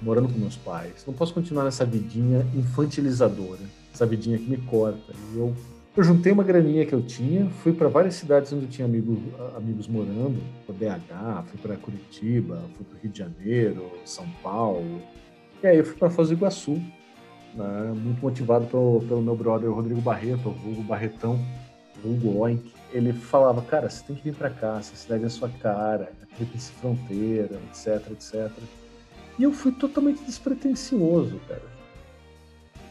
[0.00, 1.04] morando com meus pais.
[1.06, 3.60] Não posso continuar nessa vidinha infantilizadora,
[3.92, 5.12] essa vidinha que me corta.
[5.32, 5.54] E eu,
[5.96, 9.18] eu juntei uma graninha que eu tinha, fui para várias cidades onde eu tinha amigos,
[9.56, 15.00] amigos morando, para BH, fui para Curitiba, fui para Rio de Janeiro, São Paulo.
[15.62, 16.80] E aí eu fui para Foz do Iguaçu,
[17.56, 21.38] né, muito motivado pelo, pelo meu brother Rodrigo Barreto, o Hugo Barretão,
[22.04, 22.72] Hugo Oink.
[22.92, 26.12] Ele falava, cara, você tem que vir para cá, essa cidade é a sua cara,
[26.40, 28.50] aqui fronteira, etc, etc.
[29.38, 31.76] E eu fui totalmente despretensioso, cara.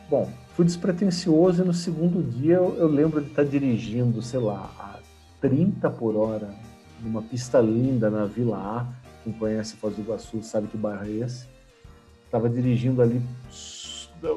[0.09, 4.71] Bom, fui despretensioso e no segundo dia eu, eu lembro de estar dirigindo, sei lá,
[4.79, 4.99] a
[5.41, 6.53] 30 por hora,
[7.01, 8.87] numa pista linda na Vila A.
[9.23, 11.47] Quem conhece Foz do Iguaçu sabe que bairro é esse.
[12.25, 13.21] Estava dirigindo ali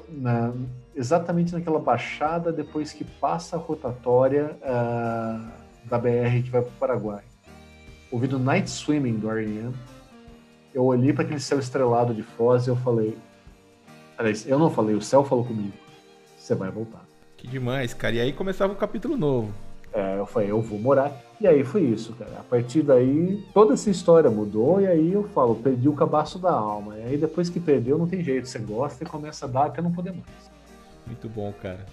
[0.08, 0.52] na,
[0.94, 6.78] exatamente naquela baixada depois que passa a rotatória uh, da BR que vai para o
[6.78, 7.22] Paraguai.
[8.10, 9.74] Ouvindo Night Swimming do R.E.M.,
[10.74, 13.16] eu olhei para aquele céu estrelado de Foz e eu falei.
[14.16, 15.76] Aliás, eu não falei, o céu falou comigo.
[16.38, 17.04] Você vai voltar.
[17.36, 18.16] Que demais, cara.
[18.16, 19.52] E aí começava o um capítulo novo.
[19.98, 21.12] É, eu falei, eu vou morar.
[21.40, 22.38] E aí foi isso, cara.
[22.38, 24.80] A partir daí, toda essa história mudou.
[24.80, 26.96] E aí eu falo, perdi o cabaço da alma.
[26.96, 28.46] E aí depois que perdeu, não tem jeito.
[28.46, 30.50] Você gosta e começa a dar até não poder mais.
[31.04, 31.84] Muito bom, cara.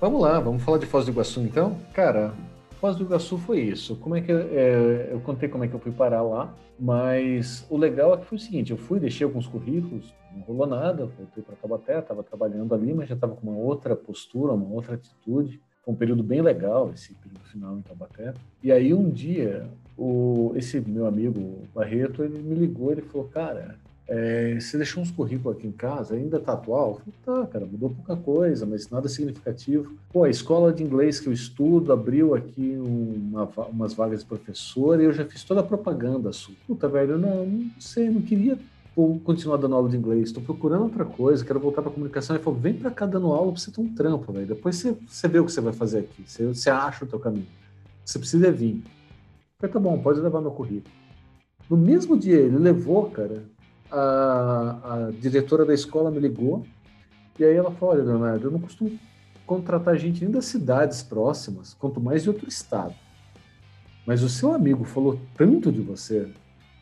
[0.00, 1.76] Vamos lá, vamos falar de Foz do Iguaçu então?
[1.92, 2.34] Cara,
[2.80, 3.94] Foz do Iguaçu foi isso.
[3.94, 7.76] Como é que é, eu contei como é que eu fui parar lá, mas o
[7.76, 11.44] legal é que foi o seguinte: eu fui, deixei alguns currículos, não rolou nada, voltei
[11.44, 15.60] para Tabaté, estava trabalhando ali, mas já estava com uma outra postura, uma outra atitude.
[15.84, 18.34] Foi um período bem legal esse período final em Tabaté.
[18.62, 19.66] E aí um dia,
[19.96, 23.76] o, esse meu amigo Barreto, ele me ligou, ele falou, cara,
[24.08, 26.90] é, você deixou uns currículos aqui em casa, ainda tá atual?
[26.90, 29.96] Eu falei, tá, cara, mudou pouca coisa, mas nada significativo.
[30.12, 35.00] Pô, a escola de inglês que eu estudo abriu aqui uma, umas vagas de professor
[35.00, 36.54] e eu já fiz toda a propaganda sua.
[36.66, 38.58] Puta, velho, não, não sei, não queria
[39.24, 42.36] continuar dando aula de inglês, estou procurando outra coisa, quero voltar para comunicação.
[42.36, 44.46] Ele falou, vem para cá dando aula você ter um trampo, velho.
[44.46, 47.18] Depois você, você vê o que você vai fazer aqui, você, você acha o teu
[47.18, 47.46] caminho.
[48.04, 48.76] Você precisa vir.
[48.76, 48.82] Eu
[49.58, 50.92] falei, tá bom, pode levar meu currículo.
[51.70, 53.44] No mesmo dia, ele levou, cara,
[53.90, 56.66] a, a diretora da escola me ligou
[57.38, 58.98] e aí ela falou: Olha, Leonardo, eu não costumo
[59.46, 62.94] contratar gente nem das cidades próximas, quanto mais de outro estado.
[64.06, 66.28] Mas o seu amigo falou tanto de você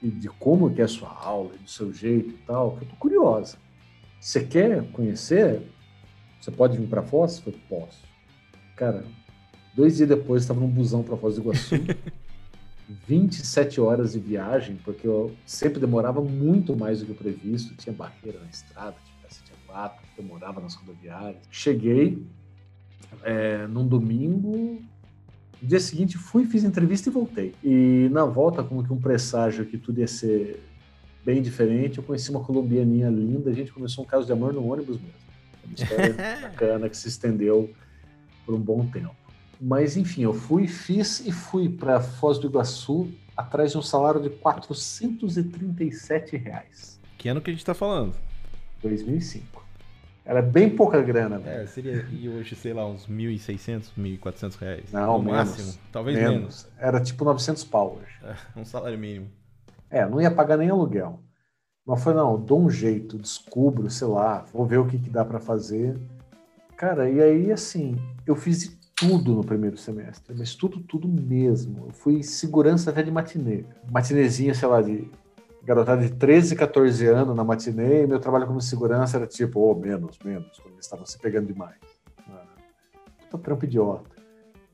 [0.03, 2.97] de como que é a sua aula, do seu jeito e tal, que eu tô
[2.97, 3.59] curiosa.
[4.21, 5.63] Você quer conhecer?
[6.41, 7.39] Você pode vir para Foz?
[7.39, 8.03] Eu falei, posso.
[8.77, 9.05] Cara,
[9.75, 11.77] dois dias depois eu estava num busão para Foz do Iguaçu.
[13.07, 17.75] 27 horas de viagem, porque eu sempre demorava muito mais do que o previsto.
[17.77, 21.43] Tinha barreira na estrada, tinha, tinha vaca, demorava nas rodoviárias.
[21.51, 22.27] Cheguei
[23.23, 24.83] é, num domingo,
[25.61, 27.55] no dia seguinte fui, fiz entrevista e voltei.
[27.63, 30.63] E na volta, como que um presságio que tudo ia ser
[31.25, 34.67] bem diferente, eu conheci uma colombianinha linda, a gente começou um caso de amor no
[34.67, 35.21] ônibus mesmo.
[35.65, 37.71] Uma história bacana que se estendeu
[38.47, 39.15] por um bom tempo.
[39.61, 44.23] Mas enfim, eu fui, fiz e fui para Foz do Iguaçu atrás de um salário
[44.23, 46.99] de 437 reais.
[47.19, 48.15] Que ano que a gente está falando?
[48.83, 49.70] 2005.
[50.31, 51.43] Era bem pouca grana.
[51.45, 54.93] É, seria e hoje, sei lá, uns 1.600, 1.400 reais.
[54.93, 55.75] Não, no menos, máximo.
[55.91, 56.35] Talvez menos.
[56.35, 56.69] menos.
[56.79, 58.15] Era tipo 900 pau hoje.
[58.23, 59.27] É, um salário mínimo.
[59.91, 61.19] É, não ia pagar nem aluguel.
[61.85, 65.25] Mas foi, não, dou um jeito, descubro, sei lá, vou ver o que, que dá
[65.25, 65.99] para fazer.
[66.77, 71.87] Cara, e aí, assim, eu fiz tudo no primeiro semestre, mas tudo, tudo mesmo.
[71.89, 73.65] Eu fui segurança até de matinê.
[73.91, 75.11] Matinezinha, sei lá, de
[75.63, 79.75] garotada de 13, 14 anos na matinê, e meu trabalho como segurança era tipo, oh,
[79.75, 81.79] menos, menos, quando eles estavam se pegando demais.
[82.29, 82.45] Ah,
[83.31, 84.11] puta trampo idiota.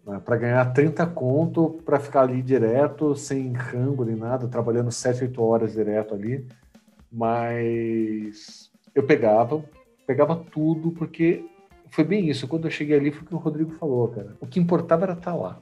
[0.07, 5.25] Ah, para ganhar 30 conto, para ficar ali direto, sem rango nem nada, trabalhando 7,
[5.25, 6.47] 8 horas direto ali.
[7.11, 9.65] Mas eu pegava,
[10.07, 11.45] pegava tudo, porque
[11.91, 12.47] foi bem isso.
[12.47, 14.37] Quando eu cheguei ali, foi o que o Rodrigo falou, cara.
[14.41, 15.61] O que importava era estar lá.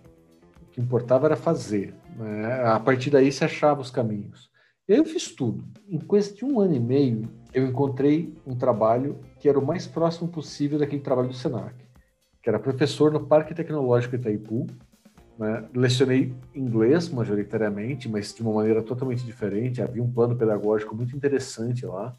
[0.62, 1.94] O que importava era fazer.
[2.16, 2.64] Né?
[2.66, 4.50] A partir daí se achava os caminhos.
[4.86, 5.64] Eu fiz tudo.
[5.88, 9.86] Em coisa de um ano e meio, eu encontrei um trabalho que era o mais
[9.86, 11.74] próximo possível daquele trabalho do Senac,
[12.42, 14.66] que era professor no Parque Tecnológico Itaipu.
[15.38, 15.66] Né?
[15.74, 19.80] Lecionei inglês majoritariamente, mas de uma maneira totalmente diferente.
[19.80, 22.12] Havia um plano pedagógico muito interessante lá.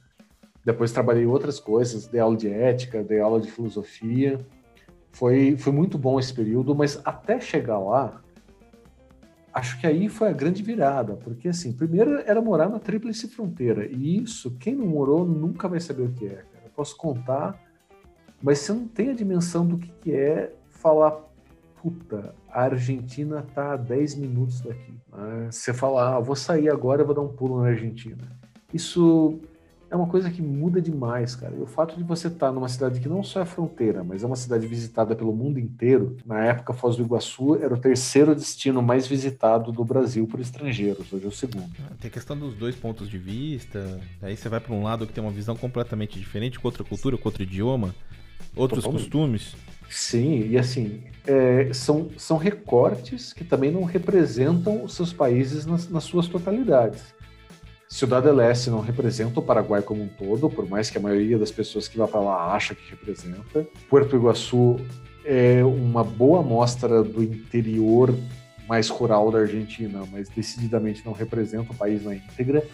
[0.66, 4.44] Depois trabalhei outras coisas, dei aula de ética, dei aula de filosofia.
[5.12, 8.24] Foi, foi muito bom esse período, mas até chegar lá,
[9.56, 13.88] acho que aí foi a grande virada, porque assim, primeiro era morar na tríplice fronteira,
[13.88, 16.66] e isso, quem não morou nunca vai saber o que é, cara.
[16.66, 17.58] Eu posso contar,
[18.44, 21.24] mas você não tem a dimensão do que, que é falar,
[21.82, 24.94] puta, a Argentina tá a 10 minutos daqui.
[25.14, 25.48] Né?
[25.50, 28.30] Você fala, ah, vou sair agora, vou dar um pulo na Argentina.
[28.74, 29.40] Isso
[29.90, 31.56] é uma coisa que muda demais, cara.
[31.56, 34.26] E o fato de você estar numa cidade que não só é fronteira, mas é
[34.26, 36.18] uma cidade visitada pelo mundo inteiro.
[36.26, 41.12] Na época, Foz do Iguaçu era o terceiro destino mais visitado do Brasil por estrangeiros.
[41.12, 41.70] Hoje é o segundo.
[42.00, 44.00] Tem a questão dos dois pontos de vista.
[44.22, 47.18] Aí você vai para um lado que tem uma visão completamente diferente, com outra cultura,
[47.18, 47.96] com outro idioma,
[48.56, 49.04] outros Totalmente.
[49.04, 49.56] costumes.
[49.90, 55.88] Sim, e assim, é, são, são recortes que também não representam os seus países nas,
[55.90, 57.15] nas suas totalidades.
[57.88, 61.38] Ciudad del Este não representa o Paraguai como um todo, por mais que a maioria
[61.38, 63.66] das pessoas que vai para lá acha que representa.
[63.90, 64.78] Puerto Iguaçu
[65.24, 68.14] é uma boa amostra do interior
[68.68, 72.66] mais rural da Argentina, mas decididamente não representa o país na íntegra.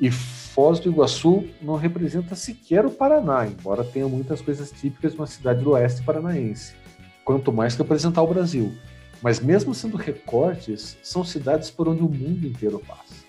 [0.00, 5.18] E Foz do Iguaçu não representa sequer o Paraná, embora tenha muitas coisas típicas de
[5.18, 6.74] uma cidade do oeste paranaense.
[7.24, 8.72] Quanto mais que apresentar o Brasil.
[9.20, 13.25] Mas mesmo sendo recortes, são cidades por onde o mundo inteiro passa.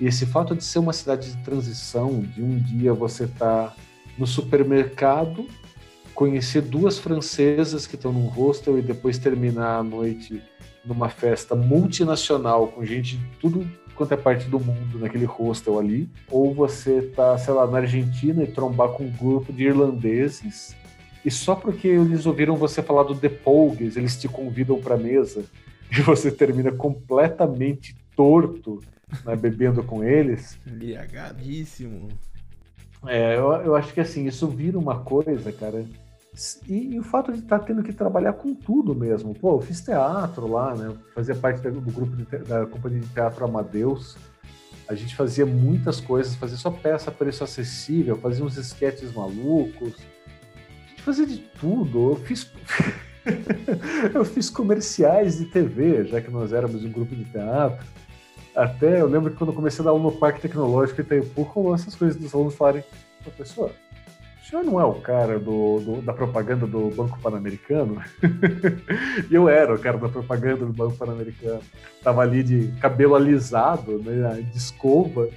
[0.00, 3.74] E esse fato de ser uma cidade de transição, de um dia você tá
[4.16, 5.46] no supermercado,
[6.14, 10.42] conhecer duas francesas que estão num hostel e depois terminar a noite
[10.84, 16.08] numa festa multinacional com gente de tudo quanto é parte do mundo naquele hostel ali,
[16.30, 20.76] ou você tá, sei lá, na Argentina e trombar com um grupo de irlandeses
[21.24, 25.44] e só porque eles ouviram você falar do The Pogues, eles te convidam para mesa
[25.90, 28.80] e você termina completamente torto
[29.24, 30.58] né, bebendo com eles.
[30.66, 32.08] Embriagadíssimo.
[33.06, 35.84] É, eu, eu acho que assim, isso vira uma coisa, cara.
[36.68, 39.34] E, e o fato de estar tá tendo que trabalhar com tudo mesmo.
[39.34, 40.92] Pô, eu fiz teatro lá, né?
[41.14, 44.16] Fazia parte do grupo da companhia de teatro Amadeus.
[44.88, 49.94] A gente fazia muitas coisas, fazia só peça a preço acessível, fazia uns esquetes malucos.
[49.94, 52.10] A gente fazia de tudo.
[52.10, 52.50] Eu fiz.
[54.12, 57.86] eu fiz comerciais de TV, já que nós éramos um grupo de teatro.
[58.58, 61.76] Até eu lembro que quando eu comecei a dar aula no Parque Tecnológico Itaipu, rolou
[61.76, 62.82] essas coisas dos alunos falarem,
[63.22, 68.02] professor, o senhor não é o cara do, do da propaganda do Banco Pan-Americano?
[69.30, 71.60] e eu era o cara da propaganda do Banco Pan-Americano.
[72.02, 75.28] Tava ali de cabelo alisado, né, de escova,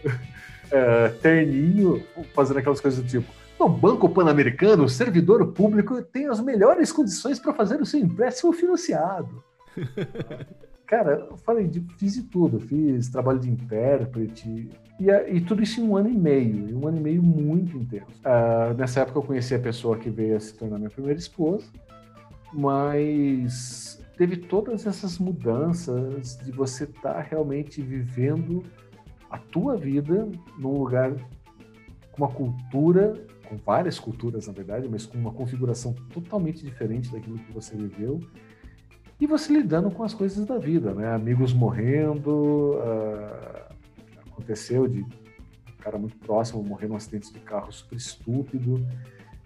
[0.71, 2.03] é, terninho,
[2.33, 7.37] fazendo aquelas coisas do tipo, no Banco Pan-Americano, o servidor público tem as melhores condições
[7.37, 9.43] para fazer o seu empréstimo financiado.
[10.91, 14.69] Cara, eu falei, fiz de tudo, fiz trabalho de intérprete,
[14.99, 17.77] e, e, tudo isso em um ano e meio, e um ano e meio muito
[17.77, 18.21] intenso.
[18.25, 21.65] Uh, nessa época eu conheci a pessoa que veio a se tornar minha primeira esposa,
[22.53, 28.61] mas teve todas essas mudanças de você estar tá realmente vivendo
[29.29, 30.27] a tua vida
[30.59, 31.13] num lugar
[32.11, 33.13] com uma cultura,
[33.47, 38.19] com várias culturas na verdade, mas com uma configuração totalmente diferente daquilo que você viveu
[39.21, 41.13] e você lidando com as coisas da vida, né?
[41.13, 43.71] Amigos morrendo, uh,
[44.27, 48.83] aconteceu de um cara muito próximo morrer num acidente de carro super estúpido,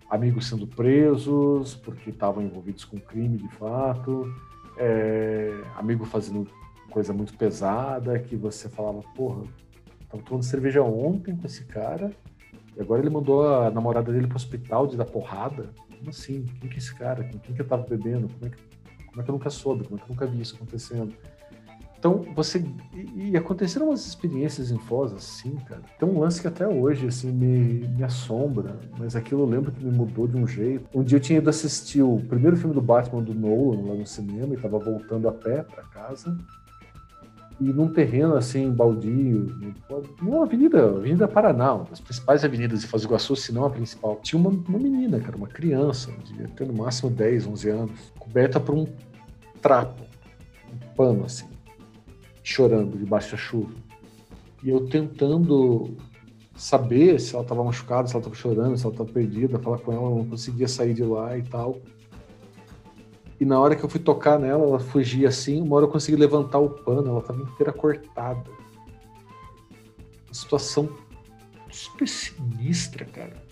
[0.09, 4.33] amigos sendo presos porque estavam envolvidos com crime de fato,
[4.77, 6.47] é, amigo fazendo
[6.89, 9.43] coisa muito pesada que você falava, porra,
[10.09, 12.13] tava tomando cerveja ontem com esse cara
[12.77, 15.69] E agora ele mandou a namorada dele pro hospital de dar porrada.
[15.97, 16.45] Como assim?
[16.61, 17.25] Quem que é esse cara?
[17.25, 18.29] Com quem que eu tava bebendo?
[18.29, 18.74] Como é que,
[19.15, 19.85] como é que eu nunca soube?
[19.85, 21.13] Como é que eu nunca vi isso acontecendo?
[21.97, 22.63] Então, você.
[22.93, 25.81] E, e aconteceram umas experiências em Foz, assim, cara.
[25.97, 29.83] Tem um lance que até hoje, assim, me, me assombra, mas aquilo eu lembro que
[29.83, 30.85] me mudou de um jeito.
[30.93, 34.05] Um dia eu tinha ido assistir o primeiro filme do Batman do Nolan lá no
[34.05, 36.37] cinema e tava voltando a pé para casa.
[37.59, 39.47] E num terreno assim, baldio,
[40.21, 43.69] numa avenida, Avenida Paraná, uma das principais avenidas de Foz do Iguaçu, se não a
[43.69, 48.13] principal, tinha uma, uma menina, cara, uma criança, devia ter no máximo 10, 11 anos,
[48.19, 48.85] coberta por um
[49.61, 50.03] trapo,
[50.73, 51.55] um pano assim
[52.45, 53.73] chorando debaixo da chuva.
[54.63, 55.97] E eu tentando
[56.55, 59.91] saber se ela estava machucada, se ela estava chorando, se ela estava perdida, falar com
[59.91, 61.81] ela, não conseguia sair de lá e tal.
[63.39, 66.17] E na hora que eu fui tocar nela, ela fugia assim, uma hora eu consegui
[66.17, 68.49] levantar o pano, ela estava inteira cortada.
[70.25, 70.89] Uma situação
[71.69, 73.43] super sinistra, cara.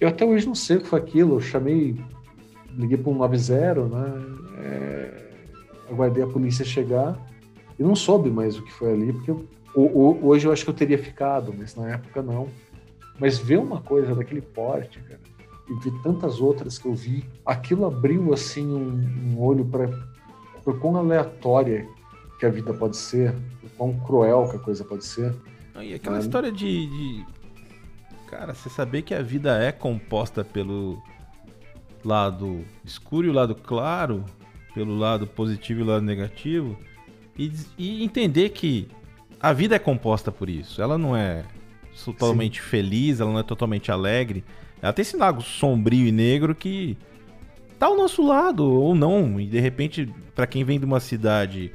[0.00, 1.96] Eu até hoje não sei o que foi aquilo, eu chamei,
[2.76, 4.22] liguei para um 90, né?
[4.58, 5.28] É
[5.90, 7.18] aguardei a polícia chegar
[7.78, 10.74] e não soube mais o que foi ali, porque eu, hoje eu acho que eu
[10.74, 12.48] teria ficado, mas na época não.
[13.18, 15.20] Mas ver uma coisa daquele porte, cara,
[15.68, 19.88] e ver tantas outras que eu vi, aquilo abriu assim um, um olho para
[20.64, 21.88] por quão aleatória
[22.38, 25.34] que a vida pode ser, por quão cruel que a coisa pode ser.
[25.80, 27.26] E aquela história de, de,
[28.26, 31.02] Cara, você saber que a vida é composta pelo
[32.04, 34.24] lado escuro e o lado claro,
[34.74, 36.78] pelo lado positivo e o lado negativo
[37.38, 38.88] e, e entender que
[39.40, 40.82] a vida é composta por isso.
[40.82, 41.44] Ela não é
[42.04, 42.68] totalmente Sim.
[42.68, 44.44] feliz, ela não é totalmente alegre.
[44.80, 46.96] Ela tem esse lado sombrio e negro que
[47.78, 49.40] tá ao nosso lado ou não.
[49.40, 51.72] E de repente, para quem vem de uma cidade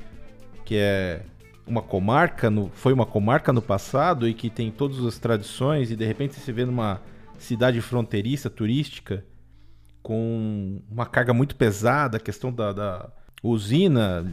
[0.66, 1.22] que é
[1.66, 5.96] uma comarca, no, foi uma comarca no passado e que tem todas as tradições e
[5.96, 7.02] de repente você vê numa
[7.38, 9.26] cidade fronteiriça turística
[10.02, 13.10] com uma carga muito pesada, a questão da, da
[13.42, 14.26] usina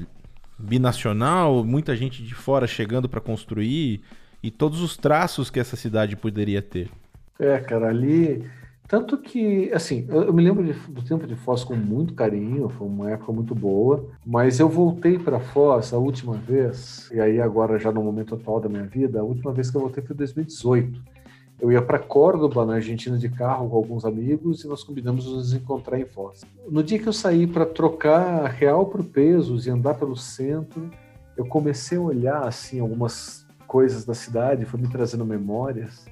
[0.59, 4.03] binacional, muita gente de fora chegando para construir
[4.43, 6.91] e todos os traços que essa cidade poderia ter.
[7.39, 8.45] É, cara, ali.
[8.91, 12.69] Tanto que, assim, eu, eu me lembro de, do tempo de Foz com muito carinho,
[12.69, 17.41] foi uma época muito boa, mas eu voltei para Foz a última vez, e aí
[17.41, 20.15] agora já no momento atual da minha vida, a última vez que eu voltei foi
[20.15, 21.21] em 2018
[21.61, 25.53] eu ia para Córdoba, na Argentina, de carro com alguns amigos e nós combinamos nos
[25.53, 26.43] encontrar em Foz.
[26.67, 30.91] No dia que eu saí para trocar real por pesos e andar pelo centro,
[31.37, 36.07] eu comecei a olhar assim algumas coisas da cidade, foi me trazendo memórias.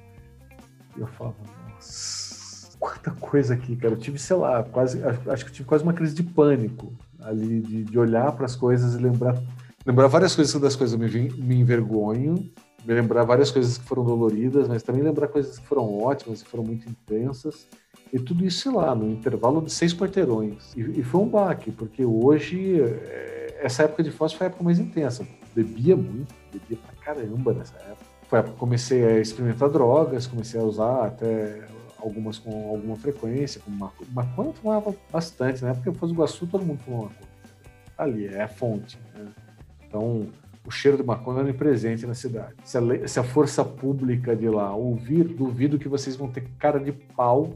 [0.95, 1.35] E eu falava,
[1.73, 2.18] nossa,
[2.79, 3.93] quanta coisa aqui, cara.
[3.93, 7.83] Eu tive, sei lá, quase, acho que tive quase uma crise de pânico ali, de,
[7.83, 9.41] de olhar para as coisas e lembrar,
[9.85, 12.51] lembrar várias coisas das coisas eu me, me envergonho
[12.85, 16.45] me lembrar várias coisas que foram doloridas, mas também lembrar coisas que foram ótimas e
[16.45, 17.67] foram muito intensas.
[18.11, 20.73] E tudo isso, sei lá, no intervalo de seis quarteirões.
[20.75, 24.63] E, e foi um baque, porque hoje, é, essa época de Foz foi a época
[24.63, 25.27] mais intensa.
[25.53, 28.05] Bebia muito, bebia pra caramba nessa época.
[28.27, 31.67] Foi a época que comecei a experimentar drogas, comecei a usar até
[32.01, 34.09] algumas com alguma frequência, como maconha.
[34.11, 37.29] Maconha eu fumava bastante, na época em Foz do Iguaçu todo mundo fumava maconha.
[37.97, 38.97] Ali, é a fonte.
[39.13, 39.27] Né?
[39.87, 40.27] Então,
[40.65, 42.53] o cheiro de maconha onipresente na cidade.
[42.63, 46.79] Se a, se a, força pública de lá ouvir, duvido que vocês vão ter cara
[46.79, 47.55] de pau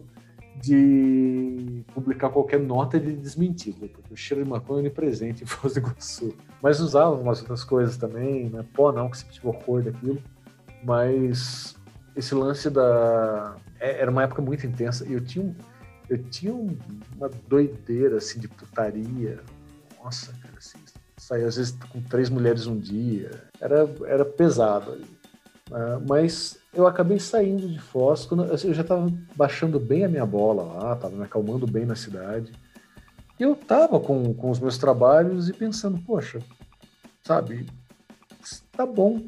[0.59, 5.73] de publicar qualquer nota de desmentir, porque o cheiro de maconha é onipresente em Foz
[5.73, 6.33] do Iguaçu.
[6.61, 8.65] Mas usavam umas outras coisas também, né?
[8.73, 10.21] Pó não, que se tive horror daquilo.
[10.83, 11.75] Mas
[12.15, 13.55] esse lance da...
[13.84, 15.53] É, era uma época muito intensa e eu tinha,
[16.09, 19.41] eu tinha uma doideira, assim, de putaria.
[20.01, 20.79] Nossa, cara, assim,
[21.17, 25.05] saía às vezes com três mulheres um dia, era, era pesado ali.
[25.69, 30.09] Uh, mas eu acabei saindo de Foz, quando, assim, eu já estava baixando bem a
[30.09, 32.53] minha bola lá, estava me acalmando bem na cidade.
[33.38, 36.39] E eu estava com, com os meus trabalhos e pensando, poxa,
[37.21, 37.65] sabe,
[38.71, 39.25] tá bom,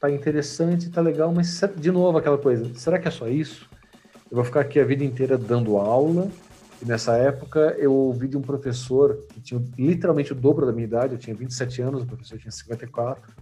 [0.00, 3.68] tá interessante, tá legal, mas de novo aquela coisa, será que é só isso?
[4.30, 6.30] Eu vou ficar aqui a vida inteira dando aula
[6.82, 10.84] e nessa época eu ouvi de um professor que tinha literalmente o dobro da minha
[10.84, 13.34] idade, eu tinha 27 anos, o professor tinha 54.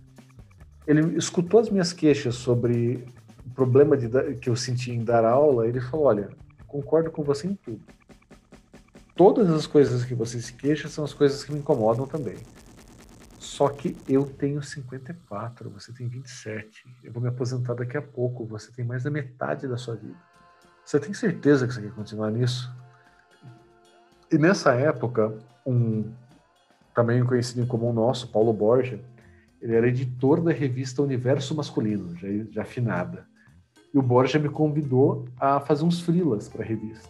[0.87, 3.05] Ele escutou as minhas queixas sobre
[3.45, 6.31] o problema de, que eu sentia em dar aula, ele falou: Olha,
[6.67, 7.83] concordo com você em tudo.
[9.17, 12.37] Todas as coisas que você se queixa são as coisas que me incomodam também.
[13.39, 16.85] Só que eu tenho 54, você tem 27.
[17.03, 20.26] Eu vou me aposentar daqui a pouco, você tem mais da metade da sua vida.
[20.87, 22.73] Você tem certeza que você quer continuar nisso?
[24.31, 25.35] E nessa época,
[25.67, 26.05] um
[26.95, 29.01] também conhecido em comum nosso, Paulo Borja,
[29.61, 33.27] ele era editor da revista Universo Masculino, já, já afinada.
[33.93, 37.09] E o Borja me convidou a fazer uns frilas para a revista.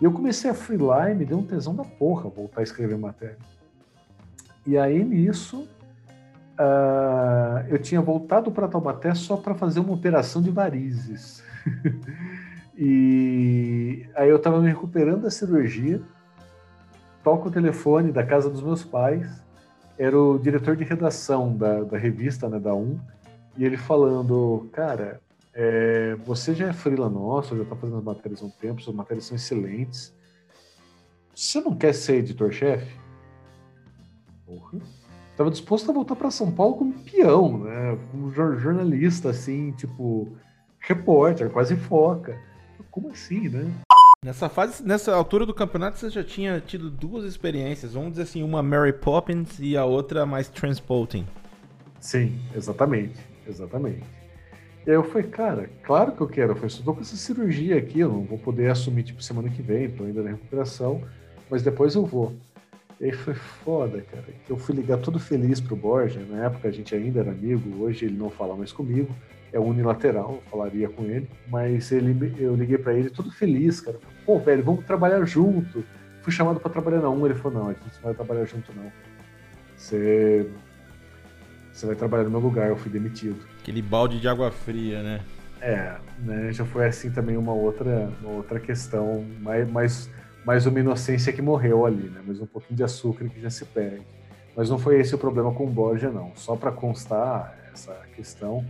[0.00, 2.96] E eu comecei a frilar e me deu um tesão da porra voltar a escrever
[2.96, 3.38] matéria.
[4.66, 5.68] E aí nisso,
[6.58, 11.44] uh, eu tinha voltado para Taubaté só para fazer uma operação de varizes.
[12.76, 16.00] e aí eu estava me recuperando da cirurgia,
[17.22, 19.42] toco o telefone da casa dos meus pais,
[19.98, 22.98] era o diretor de redação da, da revista, né, da Um,
[23.56, 25.20] e ele falando, cara,
[25.52, 28.96] é, você já é frila nosso, já está fazendo as matérias há um tempo, suas
[28.96, 30.12] matérias são excelentes.
[31.34, 32.92] Você não quer ser editor-chefe?
[34.44, 34.80] Porra.
[35.36, 37.98] Tava disposto a voltar para São Paulo como peão, né?
[38.10, 40.36] Como jornalista, assim, tipo,
[40.78, 42.38] repórter, quase foca.
[42.90, 43.70] Como assim, né?
[44.24, 47.92] Nessa fase, nessa altura do campeonato, você já tinha tido duas experiências.
[47.92, 51.26] Vamos dizer assim, uma Mary Poppins e a outra mais Transporting.
[52.00, 53.18] Sim, exatamente.
[53.46, 54.02] Exatamente.
[54.86, 56.52] E aí eu falei, cara, claro que eu quero.
[56.52, 59.62] Eu falei, estou com essa cirurgia aqui, eu não vou poder assumir, tipo, semana que
[59.62, 61.02] vem, estou ainda na recuperação,
[61.50, 62.34] mas depois eu vou.
[63.00, 64.24] E aí foi foda, cara.
[64.48, 66.20] Eu fui ligar todo feliz pro Borja.
[66.30, 69.14] Na época a gente ainda era amigo, hoje ele não fala mais comigo.
[69.54, 71.28] É unilateral, eu falaria com ele.
[71.48, 73.98] Mas ele, eu liguei para ele todo feliz, cara.
[74.26, 75.84] Pô, velho, vamos trabalhar junto.
[76.22, 78.72] Fui chamado para trabalhar na um, ele falou, não, a gente não vai trabalhar junto,
[78.74, 78.90] não.
[79.76, 80.50] Você
[81.74, 83.36] você vai trabalhar no meu lugar, eu fui demitido.
[83.60, 85.20] Aquele balde de água fria, né?
[85.60, 86.52] É, né?
[86.52, 90.10] Já foi assim também uma outra, uma outra questão, mais, mais,
[90.46, 92.22] mais uma inocência que morreu ali, né?
[92.24, 94.06] Mais um pouquinho de açúcar que já se perde.
[94.56, 96.30] Mas não foi esse o problema com o Borja, não.
[96.36, 98.64] Só para constar essa questão,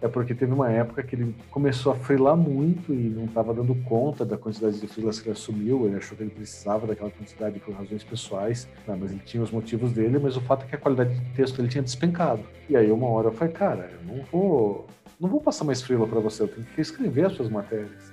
[0.00, 3.74] é porque teve uma época que ele começou a frilar muito e não estava dando
[3.82, 5.86] conta da quantidade de frilas que ele assumiu.
[5.86, 9.50] Ele achou que ele precisava daquela quantidade por razões pessoais, não, mas ele tinha os
[9.50, 10.20] motivos dele.
[10.20, 12.44] Mas o fato é que a qualidade de texto dele tinha despencado.
[12.68, 14.86] E aí, uma hora eu falei, cara, eu não vou,
[15.18, 18.12] não vou passar mais frila para você, eu tenho que escrever as suas matérias.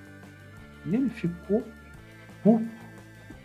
[0.84, 1.62] E ele ficou
[2.42, 2.66] puto,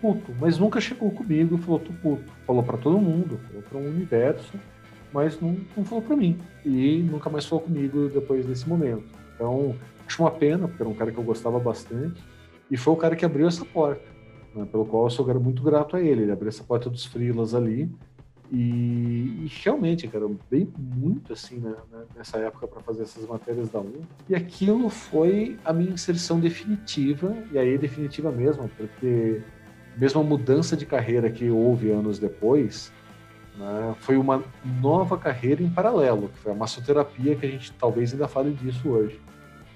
[0.01, 2.31] puto, mas nunca chegou comigo e falou, tô puto.
[2.47, 4.59] Falou para todo mundo, falou para o universo
[5.13, 6.37] mas não, não falou para mim.
[6.65, 9.03] E nunca mais falou comigo depois desse momento.
[9.35, 12.21] Então, acho uma pena, porque era um cara que eu gostava bastante,
[12.69, 14.03] e foi o cara que abriu essa porta,
[14.55, 16.23] né, pelo qual eu sou muito grato a ele.
[16.23, 17.89] Ele abriu essa porta dos frilas ali,
[18.51, 21.73] e, e, realmente, cara, bem muito assim né,
[22.13, 24.01] nessa época para fazer essas matérias da UM.
[24.27, 29.41] E aquilo foi a minha inserção definitiva, e aí definitiva mesmo, porque
[29.97, 32.91] mesmo a mudança de carreira que houve anos depois,
[33.61, 34.43] né, foi uma
[34.81, 38.89] nova carreira em paralelo, que foi a massoterapia, que a gente talvez ainda fale disso
[38.89, 39.21] hoje.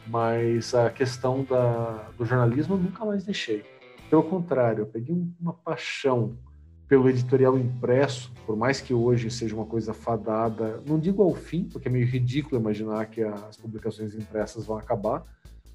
[0.07, 3.63] Mas a questão da, do jornalismo eu nunca mais deixei.
[4.09, 6.36] Pelo contrário, eu peguei uma paixão
[6.88, 11.63] pelo editorial impresso, por mais que hoje seja uma coisa fadada, não digo ao fim,
[11.63, 15.23] porque é meio ridículo imaginar que as publicações impressas vão acabar,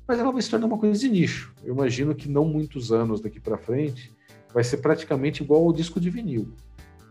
[0.06, 1.52] mas ela vai se tornar uma coisa de nicho.
[1.64, 4.12] Eu imagino que não muitos anos daqui para frente
[4.52, 6.52] vai ser praticamente igual ao disco de vinil.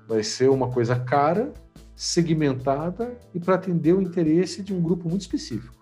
[0.10, 1.54] Vai ser uma coisa cara,
[1.96, 5.78] segmentada e para atender o interesse de um grupo muito específico.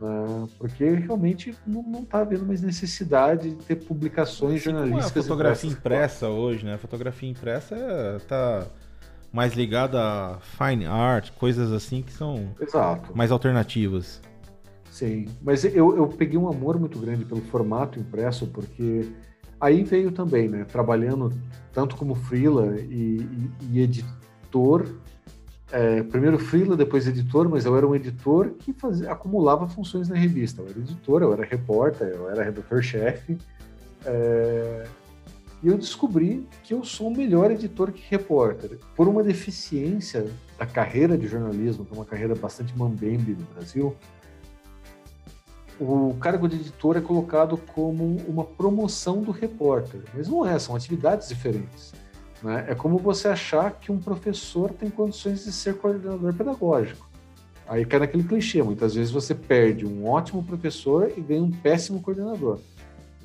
[0.00, 0.48] Né?
[0.58, 5.24] Porque realmente não está havendo mais necessidade de ter publicações assim jornalísticas.
[5.24, 6.74] a fotografia impressa hoje, né?
[6.74, 7.76] A fotografia impressa
[8.16, 8.66] está
[9.30, 13.14] mais ligada a fine art, coisas assim que são Exato.
[13.14, 14.22] mais alternativas.
[14.90, 19.06] Sim, mas eu, eu peguei um amor muito grande pelo formato impresso, porque
[19.60, 21.32] Aí veio também, né, trabalhando
[21.72, 24.86] tanto como freela e, e, e editor,
[25.70, 30.16] é, primeiro freela, depois editor, mas eu era um editor que fazia, acumulava funções na
[30.16, 30.62] revista.
[30.62, 33.38] Eu era editor, eu era repórter, eu era redator-chefe.
[34.04, 34.86] É,
[35.62, 38.78] e eu descobri que eu sou melhor editor que repórter.
[38.96, 40.26] Por uma deficiência
[40.58, 43.94] da carreira de jornalismo, que é uma carreira bastante mambembe no Brasil,
[45.80, 50.76] o cargo de editor é colocado como uma promoção do repórter, mas não é, são
[50.76, 51.94] atividades diferentes.
[52.42, 52.66] Né?
[52.68, 57.08] É como você achar que um professor tem condições de ser coordenador pedagógico.
[57.66, 62.02] Aí cai naquele clichê, muitas vezes você perde um ótimo professor e ganha um péssimo
[62.02, 62.58] coordenador.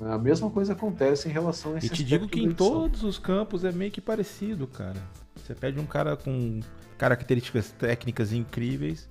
[0.00, 3.18] A mesma coisa acontece em relação a esse E te digo que em todos os
[3.18, 5.00] campos é meio que parecido, cara.
[5.34, 6.60] Você pede um cara com
[6.96, 9.08] características técnicas incríveis,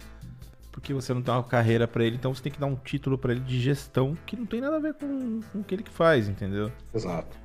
[0.76, 3.18] porque você não tem uma carreira para ele, então você tem que dar um título
[3.18, 5.86] para ele de gestão que não tem nada a ver com, com o que ele
[5.90, 6.70] faz, entendeu?
[6.94, 7.38] Exato.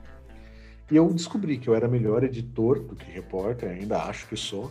[0.91, 4.65] E eu descobri que eu era melhor editor do que repórter, ainda acho que sou.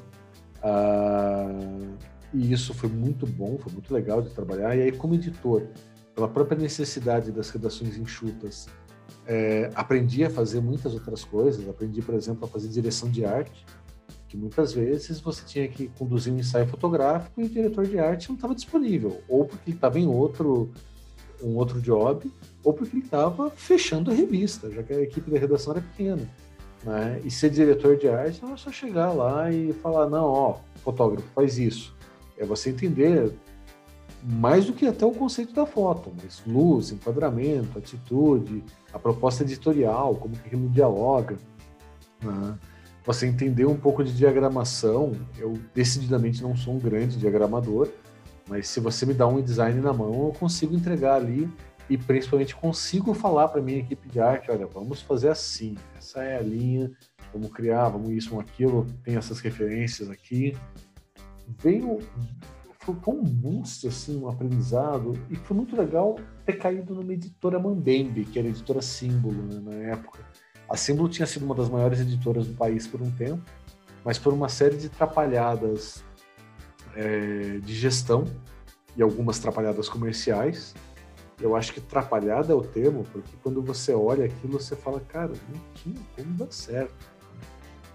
[0.62, 1.96] Uh,
[2.34, 4.76] e isso foi muito bom, foi muito legal de trabalhar.
[4.76, 5.66] E aí, como editor,
[6.14, 8.68] pela própria necessidade das redações enxutas,
[9.26, 11.66] é, aprendi a fazer muitas outras coisas.
[11.70, 13.66] Aprendi, por exemplo, a fazer direção de arte
[14.30, 18.30] que muitas vezes você tinha que conduzir um ensaio fotográfico e o diretor de arte
[18.30, 20.72] não estava disponível, ou porque ele estava em outro
[21.42, 22.30] um outro job,
[22.64, 26.30] ou porque ele estava fechando a revista, já que a equipe da redação era pequena.
[26.84, 27.22] Né?
[27.24, 31.28] E ser diretor de arte não é só chegar lá e falar, não, ó, fotógrafo,
[31.34, 31.96] faz isso.
[32.38, 33.34] É você entender
[34.24, 40.16] mais do que até o conceito da foto, mas luz, enquadramento, atitude, a proposta editorial,
[40.16, 41.38] como que aquilo dialoga.
[42.22, 42.58] Né?
[43.10, 45.14] Você entender um pouco de diagramação.
[45.36, 47.90] Eu decididamente não sou um grande diagramador,
[48.48, 51.50] mas se você me dá um design na mão, eu consigo entregar ali
[51.90, 56.38] e principalmente consigo falar para minha equipe de arte, olha, vamos fazer assim, essa é
[56.38, 56.92] a linha,
[57.34, 60.56] vamos criar, vamos isso, vamos aquilo, tem essas referências aqui.
[61.58, 61.98] Veio
[63.02, 66.16] foi um boost, assim, um aprendizado, e foi muito legal
[66.46, 70.20] ter caído numa editora Mambembe, que era editora Símbolo, né, na época.
[70.70, 73.42] A Símbolo tinha sido uma das maiores editoras do país por um tempo,
[74.06, 76.04] mas por uma série de trapalhadas
[76.96, 78.26] é, de gestão
[78.96, 80.76] e algumas trapalhadas comerciais.
[81.42, 85.32] Eu acho que trapalhada é o termo, porque quando você olha aquilo, você fala, cara,
[85.50, 86.94] não tinha como dar certo.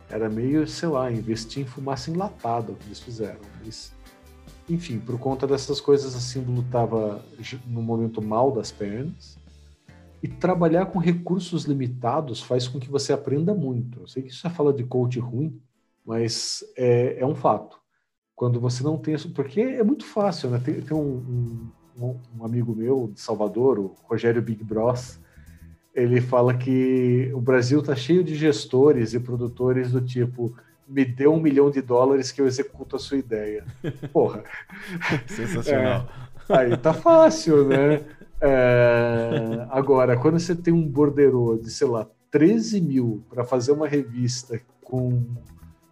[0.09, 3.41] Era meio, sei lá, investir em fumaça enlatada o que eles fizeram.
[3.63, 3.93] Mas
[4.69, 7.25] enfim, por conta dessas coisas, a símbolo estava
[7.67, 9.39] no momento mal das pernas.
[10.25, 14.01] E trabalhar com recursos limitados faz com que você aprenda muito.
[14.01, 15.61] Eu sei que isso é fala de coach ruim,
[16.03, 17.79] mas é, é um fato.
[18.35, 20.59] Quando você não tem isso, porque é muito fácil, né?
[20.65, 21.71] Tem, tem um,
[22.01, 25.21] um, um, amigo meu de Salvador, o Rogério Big Bros,
[25.95, 30.57] ele fala que o Brasil está cheio de gestores e produtores do tipo
[30.89, 33.67] me dê um milhão de dólares que eu executo a sua ideia.
[34.11, 34.43] Porra.
[35.27, 36.09] Sensacional.
[36.49, 38.01] É, aí tá fácil, né?
[38.41, 43.87] É, agora, quando você tem um borderô de, sei lá, 13 mil para fazer uma
[43.87, 45.23] revista com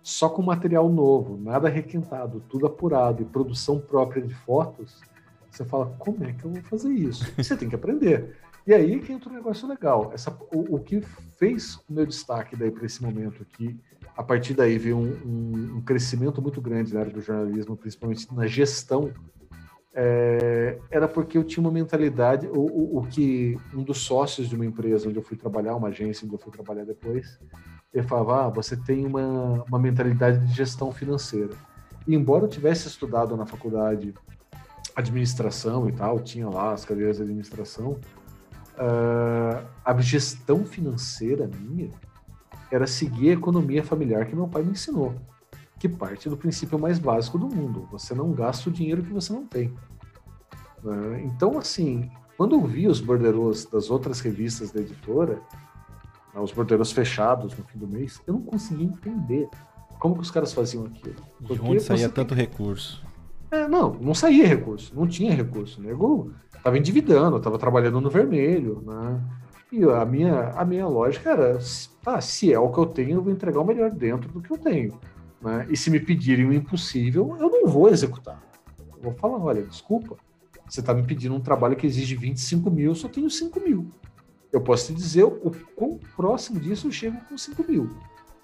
[0.03, 5.01] só com material novo, nada requentado, tudo apurado e produção própria de fotos,
[5.49, 7.25] você fala, como é que eu vou fazer isso?
[7.37, 8.37] Você tem que aprender.
[8.67, 10.11] E aí que entra um negócio legal.
[10.13, 11.01] Essa, o, o que
[11.39, 13.79] fez o meu destaque daí para esse momento aqui
[14.17, 18.33] a partir daí veio um, um, um, crescimento muito grande na área do jornalismo, principalmente
[18.35, 19.11] na gestão,
[19.95, 24.55] é, era porque eu tinha uma mentalidade, o, o, o, que um dos sócios de
[24.55, 27.39] uma empresa onde eu fui trabalhar, uma agência onde eu fui trabalhar depois,
[27.93, 31.51] ele falava, ah, você tem uma, uma mentalidade de gestão financeira.
[32.07, 34.15] E embora eu tivesse estudado na faculdade
[34.97, 37.99] administração e tal, tinha lá as cadeiras de administração,
[38.79, 41.91] uh, a gestão financeira minha
[42.71, 45.15] era seguir a economia familiar que meu pai me ensinou,
[45.83, 49.33] que parte do princípio mais básico do mundo: você não gasta o dinheiro que você
[49.33, 49.75] não tem.
[50.81, 51.25] Né?
[51.25, 55.43] Então, assim, quando eu vi os borderos das outras revistas da editora,
[56.33, 59.49] né, os borderos fechados no fim do mês, eu não conseguia entender
[59.99, 61.17] como que os caras faziam aquilo.
[61.41, 63.05] De onde saía tanto recurso?
[63.51, 65.81] É, não, não saía recurso, não tinha recurso.
[65.81, 66.31] O nego
[66.63, 69.21] tava endividando, tava trabalhando no vermelho, né?
[69.73, 71.59] E a minha, a minha lógica era,
[72.07, 74.53] ah, se é o que eu tenho, eu vou entregar o melhor dentro do que
[74.53, 75.01] eu tenho.
[75.43, 75.67] Né?
[75.71, 78.43] E se me pedirem o impossível, eu não vou executar.
[78.79, 80.17] Eu vou falar, olha, desculpa,
[80.69, 83.91] você está me pedindo um trabalho que exige 25 mil, eu só tenho 5 mil.
[84.53, 87.85] Eu posso te dizer o quão próximo disso eu chego com 5 mil.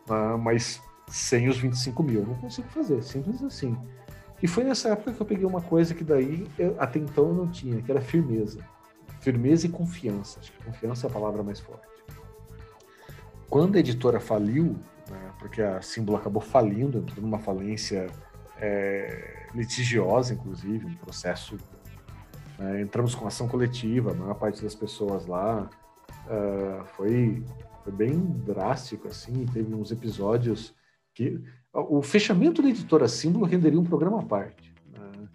[0.09, 0.37] Né?
[0.43, 3.77] Mas sem os 25 mil eu não consigo fazer, simples assim.
[4.43, 7.35] E foi nessa época que eu peguei uma coisa que daí eu, até então eu
[7.35, 8.59] não tinha, que era firmeza
[9.21, 10.41] firmeza e confiança.
[10.41, 11.87] Acho que confiança é a palavra mais forte.
[13.49, 14.77] Quando a editora faliu,
[15.11, 18.07] né, porque a Símbolo acabou falindo, entrou numa falência
[18.61, 21.57] é, litigiosa, inclusive, um processo.
[22.59, 25.71] É, entramos com ação coletiva, a maior parte das pessoas lá
[26.27, 27.45] uh, foi,
[27.85, 30.75] foi bem drástico, assim, teve uns episódios
[31.15, 31.41] que
[31.73, 34.73] o fechamento da editora Símbolo renderia um programa à parte.
[34.93, 35.29] Né?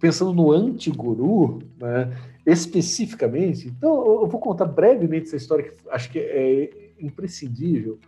[0.00, 2.16] Pensando no anti-guru, né,
[2.46, 3.68] especificamente.
[3.68, 7.98] Então, eu vou contar brevemente essa história que acho que é imprescindível.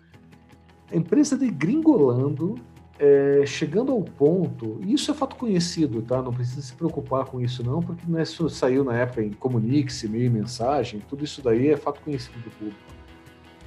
[0.92, 2.56] Empresa de Gringolando,
[2.98, 6.20] é, chegando ao ponto, e isso é fato conhecido, tá?
[6.20, 9.30] Não precisa se preocupar com isso não, porque não é, isso saiu na época em
[9.30, 12.78] comunique-se, e mensagem, tudo isso daí é fato conhecido do público.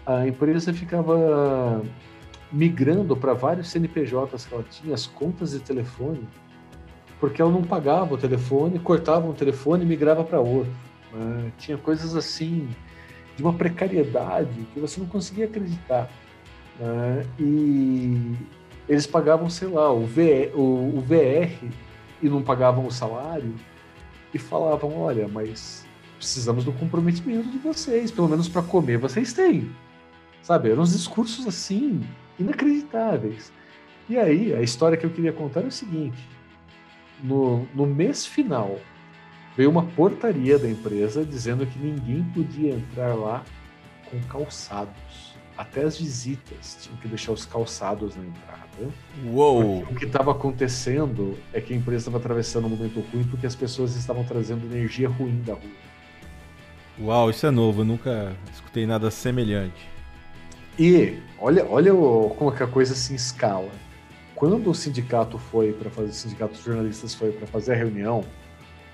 [0.05, 1.81] A empresa ficava
[2.51, 6.27] migrando para vários CNPJs que ela tinha, as contas de telefone,
[7.19, 10.71] porque ela não pagava o telefone, cortava um telefone e migrava para outro.
[11.11, 11.51] Né?
[11.57, 12.69] Tinha coisas assim
[13.35, 16.09] de uma precariedade que você não conseguia acreditar.
[16.79, 17.25] Né?
[17.39, 18.35] E
[18.87, 21.51] eles pagavam, sei lá, o, v, o, o VR
[22.21, 23.53] e não pagavam o salário
[24.33, 25.85] e falavam: olha, mas
[26.17, 29.69] precisamos do comprometimento de vocês, pelo menos para comer vocês têm.
[30.41, 30.71] Sabe?
[30.71, 32.01] Eram uns discursos assim
[32.39, 33.51] inacreditáveis.
[34.09, 36.27] E aí, a história que eu queria contar é o seguinte:
[37.23, 38.77] no, no mês final
[39.55, 43.43] veio uma portaria da empresa dizendo que ninguém podia entrar lá
[44.09, 45.32] com calçados.
[45.57, 48.93] Até as visitas tinham que deixar os calçados na entrada.
[49.25, 49.84] Uou!
[49.84, 53.55] O que estava acontecendo é que a empresa estava atravessando um momento ruim porque as
[53.55, 55.63] pessoas estavam trazendo energia ruim da rua.
[56.99, 59.89] Uau, isso é novo, eu nunca escutei nada semelhante.
[60.77, 63.69] E olha, olha como que a coisa se escala.
[64.35, 68.25] Quando o sindicato foi para fazer, o sindicato de jornalistas foi para fazer a reunião,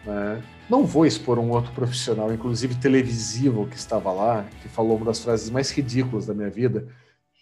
[0.06, 5.08] né, não vou expor um outro profissional, inclusive televisivo, que estava lá, que falou uma
[5.08, 6.88] das frases mais ridículas da minha vida.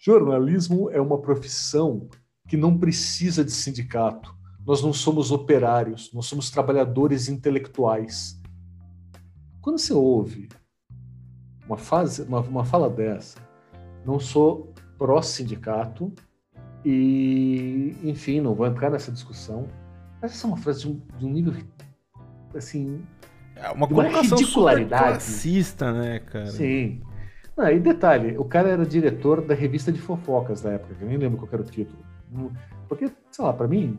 [0.02, 2.08] Jornalismo é uma profissão
[2.48, 4.34] que não precisa de sindicato.
[4.66, 8.40] Nós não somos operários, nós somos trabalhadores intelectuais.
[9.60, 10.48] Quando você ouve
[11.66, 13.38] uma, fase, uma, uma fala dessa,
[14.06, 16.10] não sou pró-sindicato
[16.82, 19.68] e, enfim, não vou entrar nessa discussão.
[20.22, 21.54] Mas essa é uma frase de um, de um nível,
[22.54, 23.02] assim,
[23.74, 25.02] uma, uma ridicularidade.
[25.04, 26.46] classista, né, cara?
[26.46, 27.02] Sim.
[27.56, 31.08] Ah, e detalhe, o cara era diretor da revista de fofocas da época, que eu
[31.08, 31.98] nem lembro qual era o título.
[32.88, 33.98] Porque, sei lá, para mim,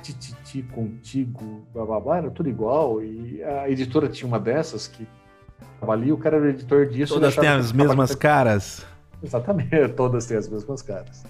[0.00, 3.02] Tititi, Contigo, bababá, era tudo igual.
[3.02, 5.06] E a editora tinha uma dessas que
[5.80, 7.14] tava ali, o cara era editor disso.
[7.14, 8.86] Todas têm as mesmas caras.
[9.22, 11.24] Exatamente, todas têm as mesmas caras.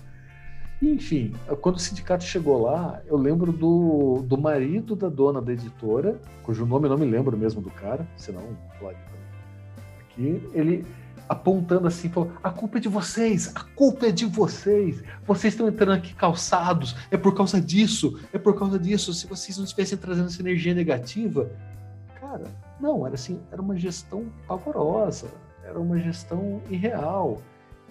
[0.83, 6.19] Enfim, quando o sindicato chegou lá, eu lembro do, do marido da dona da editora,
[6.43, 8.43] cujo nome eu não me lembro mesmo do cara, senão,
[8.79, 8.97] claro,
[10.01, 10.87] aqui, ele
[11.29, 15.03] apontando assim, falou: a culpa é de vocês, a culpa é de vocês.
[15.25, 19.15] Vocês estão entrando aqui calçados, é por causa disso, é por causa disso.
[19.15, 21.49] Se vocês não estivessem trazendo essa energia negativa,
[22.21, 22.45] cara,
[22.81, 25.29] não, era assim, era uma gestão pavorosa,
[25.65, 27.41] era uma gestão irreal.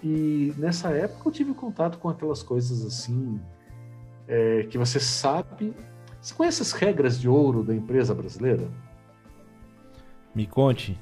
[0.02, 3.40] E nessa época eu tive contato com aquelas coisas assim
[4.26, 5.74] é, que você sabe.
[6.20, 8.68] Você conhece as regras de ouro da empresa brasileira?
[10.34, 10.98] Me conte.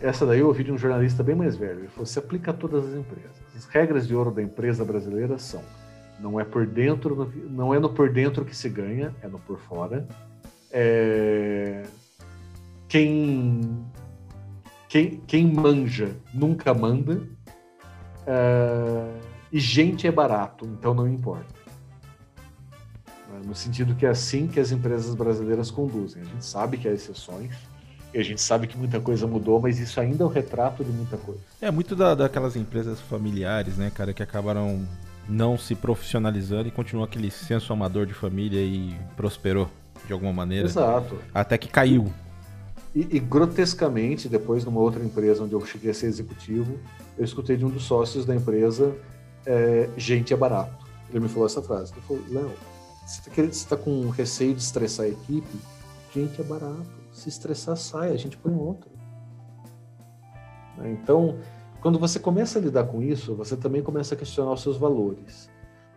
[0.00, 1.80] Essa daí eu ouvi de um jornalista bem mais velho.
[1.80, 3.32] Ele falou: se aplica a todas as empresas.
[3.54, 5.62] As regras de ouro da empresa brasileira são:
[6.20, 9.58] não é por dentro, não é no por dentro que se ganha, é no por
[9.58, 10.06] fora.
[10.70, 11.82] É...
[12.88, 13.84] Quem,
[14.88, 17.35] quem, quem manja nunca manda.
[18.26, 19.36] É...
[19.52, 21.54] E gente é barato, então não importa.
[23.44, 26.22] No sentido que é assim que as empresas brasileiras conduzem.
[26.22, 27.52] A gente sabe que há exceções
[28.12, 30.90] e a gente sabe que muita coisa mudou, mas isso ainda é um retrato de
[30.90, 31.40] muita coisa.
[31.60, 34.86] É muito da, daquelas empresas familiares, né, cara, que acabaram
[35.28, 39.68] não se profissionalizando e continuou aquele senso amador de família e prosperou
[40.06, 40.66] de alguma maneira.
[40.66, 41.18] Exato.
[41.34, 42.12] Até que caiu.
[42.96, 46.78] E, e, grotescamente, depois numa outra empresa onde eu cheguei a ser executivo,
[47.18, 48.96] eu escutei de um dos sócios da empresa,
[49.44, 50.86] é, gente é barato.
[51.10, 51.92] Ele me falou essa frase.
[51.92, 52.52] Ele falou, Léo,
[53.06, 55.58] você está tá com receio de estressar a equipe?
[56.14, 58.90] Gente é barato se estressar, sai, a gente põe outro.
[60.78, 60.92] Né?
[60.92, 61.38] Então,
[61.82, 65.50] quando você começa a lidar com isso, você também começa a questionar os seus valores.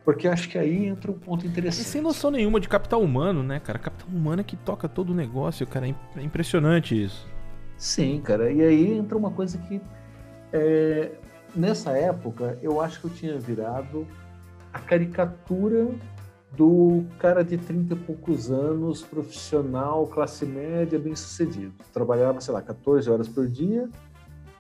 [0.06, 1.86] Porque acho que aí entra um ponto interessante.
[1.86, 3.78] E sem noção nenhuma de capital humano, né, cara?
[3.78, 5.88] Capital humano é que toca todo o negócio, cara.
[5.88, 7.28] É, é impressionante isso.
[7.78, 8.52] Sim, cara.
[8.52, 9.82] E aí entra uma coisa que.
[10.52, 11.12] É,
[11.56, 14.08] nessa época, eu acho que eu tinha virado
[14.74, 15.88] a caricatura
[16.52, 21.74] do cara de 30 e poucos anos, profissional, classe média, bem sucedido.
[21.94, 23.88] Trabalhava, sei lá, 14 horas por dia,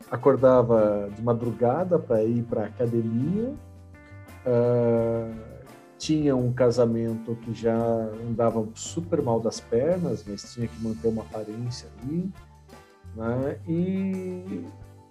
[0.10, 3.54] acordava de madrugada para ir para academia,
[4.46, 5.50] uh,
[5.98, 7.78] tinha um casamento que já
[8.28, 12.32] andava super mal das pernas, mas tinha que manter uma aparência ali,
[13.16, 13.60] né?
[13.68, 14.66] e,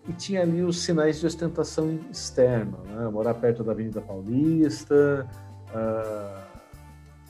[0.08, 3.08] e tinha ali os sinais de ostentação externa, né?
[3.08, 5.28] morar perto da Avenida Paulista,
[5.70, 6.42] uh,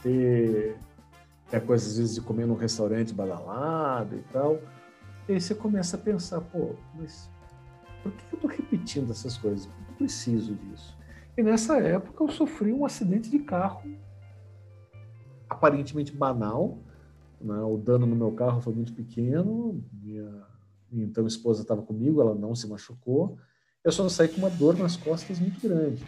[0.03, 0.77] ter
[1.51, 4.61] é coisa às vezes de comer num restaurante badalado e tal.
[5.29, 7.31] E aí você começa a pensar, pô, mas
[8.03, 9.67] por que eu estou repetindo essas coisas?
[9.67, 10.98] Eu preciso disso.
[11.39, 13.89] E nessa época eu sofri um acidente de carro
[15.49, 16.83] aparentemente banal.
[17.41, 17.55] Né?
[17.61, 19.81] O dano no meu carro foi muito pequeno.
[19.93, 20.47] Minha,
[20.91, 23.39] minha então esposa estava comigo, ela não se machucou.
[23.85, 26.05] Eu só saí com uma dor nas costas muito grande.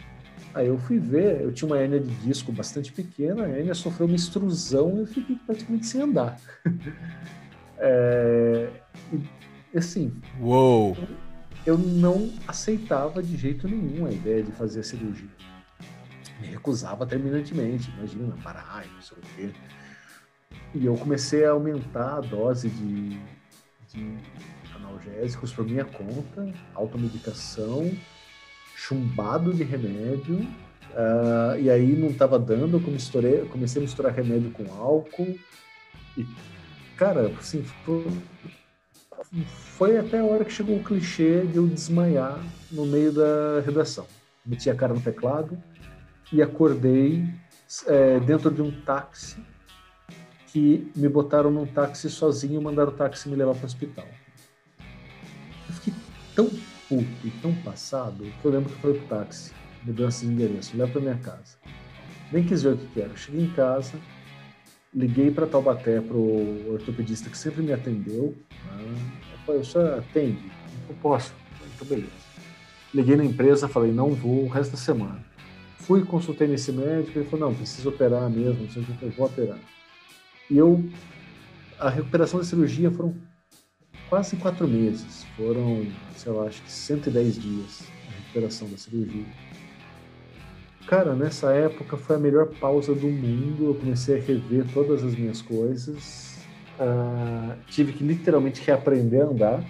[0.53, 4.07] Aí eu fui ver, eu tinha uma hérnia de disco bastante pequena, a hérnia sofreu
[4.07, 6.41] uma extrusão e eu fiquei praticamente sem andar.
[7.79, 8.69] é,
[9.73, 10.97] e, assim, Uou.
[10.97, 11.30] Eu,
[11.65, 15.29] eu não aceitava de jeito nenhum a ideia de fazer a cirurgia.
[16.39, 19.51] Me recusava terminantemente, imagina, parar, não sei o quê.
[20.73, 23.19] E eu comecei a aumentar a dose de,
[23.89, 24.17] de
[24.75, 27.91] analgésicos por minha conta, automedicação,
[28.75, 34.49] chumbado de remédio, uh, e aí não estava dando, eu comecei, comecei a misturar remédio
[34.51, 35.37] com álcool,
[36.17, 36.25] e,
[36.97, 38.05] cara, assim, foi,
[39.77, 42.39] foi até a hora que chegou o clichê de eu desmaiar
[42.71, 44.05] no meio da redação.
[44.45, 45.61] Meti a cara no teclado
[46.31, 47.23] e acordei
[47.87, 49.37] é, dentro de um táxi
[50.47, 54.07] que me botaram num táxi sozinho e mandaram o táxi me levar para o hospital.
[55.67, 55.93] Eu fiquei
[56.35, 56.49] tão
[56.89, 59.53] puto e tão passado que eu lembro que foi pro táxi,
[59.83, 61.57] mudança de endereço, leva para minha casa.
[62.31, 63.15] Nem quis ver o que era.
[63.15, 63.97] Cheguei em casa,
[64.93, 68.35] liguei para Taubaté, pro ortopedista que sempre me atendeu.
[68.65, 69.11] Né?
[69.47, 70.51] Eu o senhor atende?
[70.87, 71.33] Eu posso.
[71.75, 72.11] Então, beleza.
[72.93, 75.23] Liguei na empresa, falei, não vou o resto da semana.
[75.77, 79.25] Fui, consultei nesse médico, ele falou, não, precisa operar mesmo, não sei o que, vou
[79.25, 79.57] operar.
[80.49, 80.83] E eu,
[81.79, 83.15] a recuperação da cirurgia foram
[84.09, 85.87] quase quatro meses, foram,
[86.17, 89.25] sei lá, acho que 110 dias a recuperação da cirurgia.
[90.91, 93.67] Cara, nessa época foi a melhor pausa do mundo.
[93.67, 96.37] Eu comecei a rever todas as minhas coisas.
[96.77, 99.63] Uh, tive que literalmente reaprender a andar.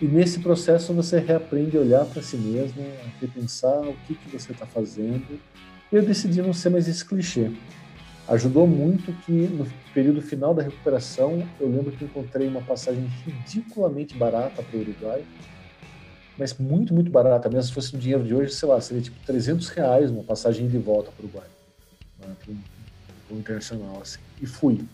[0.00, 4.30] E nesse processo você reaprende a olhar para si mesmo, a repensar o que, que
[4.30, 5.40] você está fazendo.
[5.90, 7.50] E eu decidi não ser mais esse clichê.
[8.28, 14.16] Ajudou muito que no período final da recuperação, eu lembro que encontrei uma passagem ridiculamente
[14.16, 15.24] barata para o Uruguai
[16.42, 17.62] mas muito, muito barata mesmo.
[17.62, 20.76] Se fosse no dinheiro de hoje, sei lá, seria tipo 300 reais uma passagem de
[20.76, 21.46] volta para o Uruguai,
[22.18, 24.18] né, para o internacional, assim.
[24.40, 24.84] E fui.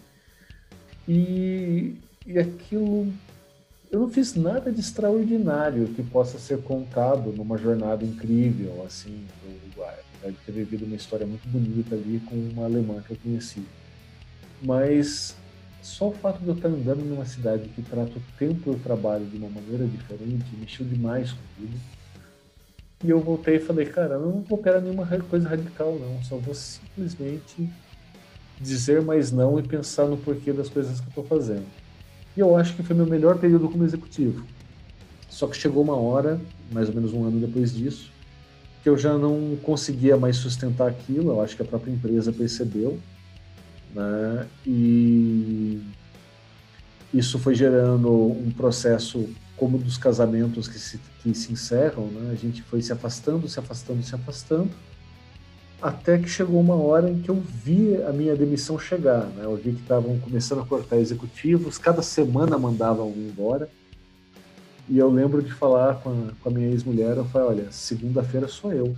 [1.09, 1.97] E,
[2.27, 3.11] e aquilo.
[3.91, 9.67] Eu não fiz nada de extraordinário que possa ser contado numa jornada incrível, assim, do
[9.67, 9.97] Uruguai.
[10.23, 13.63] Deve ter vivido uma história muito bonita ali com uma alemã que eu conheci.
[14.61, 15.35] Mas
[15.83, 18.79] só o fato de eu estar andando numa cidade que trata o tempo e o
[18.79, 21.79] trabalho de uma maneira diferente mexeu demais comigo.
[23.05, 26.23] E eu voltei e falei, cara, eu não vou operar nenhuma coisa radical, não.
[26.25, 27.71] Só vou simplesmente
[28.61, 31.67] dizer mais não e pensar no porquê das coisas que eu estou fazendo.
[32.37, 34.45] E eu acho que foi meu melhor período como executivo.
[35.29, 36.41] Só que chegou uma hora,
[36.73, 38.11] mais ou menos um ano depois disso,
[38.83, 41.31] que eu já não conseguia mais sustentar aquilo.
[41.31, 42.99] Eu acho que a própria empresa percebeu
[43.95, 44.47] né?
[44.67, 45.83] E
[47.13, 52.31] isso foi gerando um processo como dos casamentos que se, que se encerram, né?
[52.33, 54.71] A gente foi se afastando, se afastando, se afastando,
[55.81, 59.45] até que chegou uma hora em que eu vi a minha demissão chegar, né?
[59.45, 63.69] Eu vi que estavam começando a cortar executivos, cada semana mandavam um embora.
[64.89, 68.49] E eu lembro de falar com a, com a minha ex-mulher, eu falei, olha, segunda-feira
[68.49, 68.97] sou eu.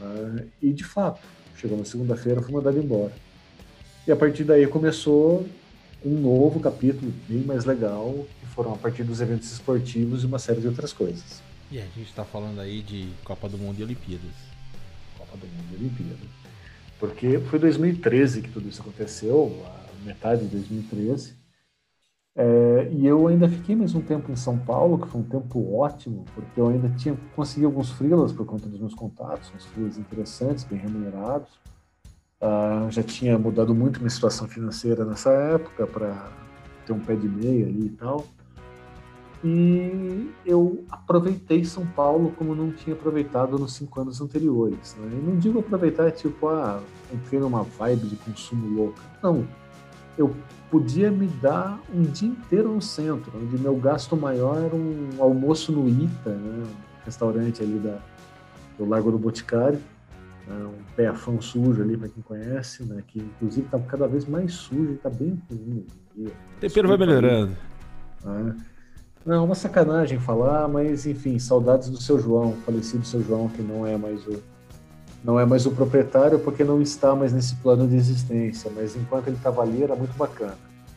[0.00, 0.46] Né?
[0.60, 1.20] E de fato,
[1.56, 3.12] chegou na segunda-feira, fui mandado embora.
[4.06, 5.46] E a partir daí começou
[6.04, 10.38] um novo capítulo bem mais legal, que foram a partir dos eventos esportivos e uma
[10.38, 11.42] série de outras coisas.
[11.70, 14.32] E a gente está falando aí de Copa do Mundo e Olimpíadas.
[15.18, 16.28] Copa do Mundo e Olimpíadas.
[16.98, 21.34] Porque foi 2013 que tudo isso aconteceu, a metade de 2013.
[22.34, 25.76] É, e eu ainda fiquei mais um tempo em São Paulo, que foi um tempo
[25.76, 29.98] ótimo, porque eu ainda tinha conseguido alguns freelas por conta dos meus contatos, uns freelas
[29.98, 31.50] interessantes, bem remunerados.
[32.40, 36.30] Uh, já tinha mudado muito minha situação financeira nessa época para
[36.86, 38.26] ter um pé de meia ali e tal.
[39.44, 44.96] E eu aproveitei São Paulo como não tinha aproveitado nos cinco anos anteriores.
[44.98, 45.18] Né?
[45.18, 46.80] E não digo aproveitar tipo, ah,
[47.12, 49.02] entrei numa vibe de consumo louca.
[49.22, 49.46] Não.
[50.18, 50.34] Eu
[50.70, 55.72] podia me dar um dia inteiro no centro, onde meu gasto maior era um almoço
[55.72, 56.66] no Ita, né?
[57.04, 57.98] restaurante ali da,
[58.78, 59.80] do Largo do Boticário
[60.54, 64.92] um pé-fão sujo ali, para quem conhece, né, que inclusive está cada vez mais sujo
[64.92, 65.86] e está bem ruim.
[66.16, 67.56] O tempero vai melhorando.
[68.24, 68.56] Né.
[69.24, 73.62] Não, é uma sacanagem falar, mas enfim, saudades do seu João, falecido seu João, que
[73.62, 74.42] não é mais o
[75.22, 79.26] não é mais o proprietário porque não está mais nesse plano de existência, mas enquanto
[79.26, 80.56] ele estava ali era muito bacana.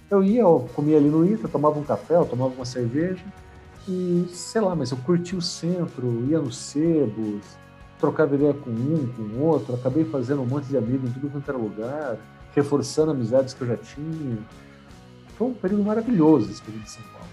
[0.10, 3.24] Eu ia, eu comia ali no Ita, tomava um café, eu tomava uma cerveja
[3.86, 7.58] e sei lá, mas eu curti o centro, ia nos sebos,
[8.04, 11.48] trocava ideia com um, com outro, acabei fazendo um monte de amigos em tudo quanto
[11.48, 12.18] era lugar,
[12.54, 14.40] reforçando amizades que eu já tinha.
[15.38, 17.28] Foi um período maravilhoso esse período de São Paulo.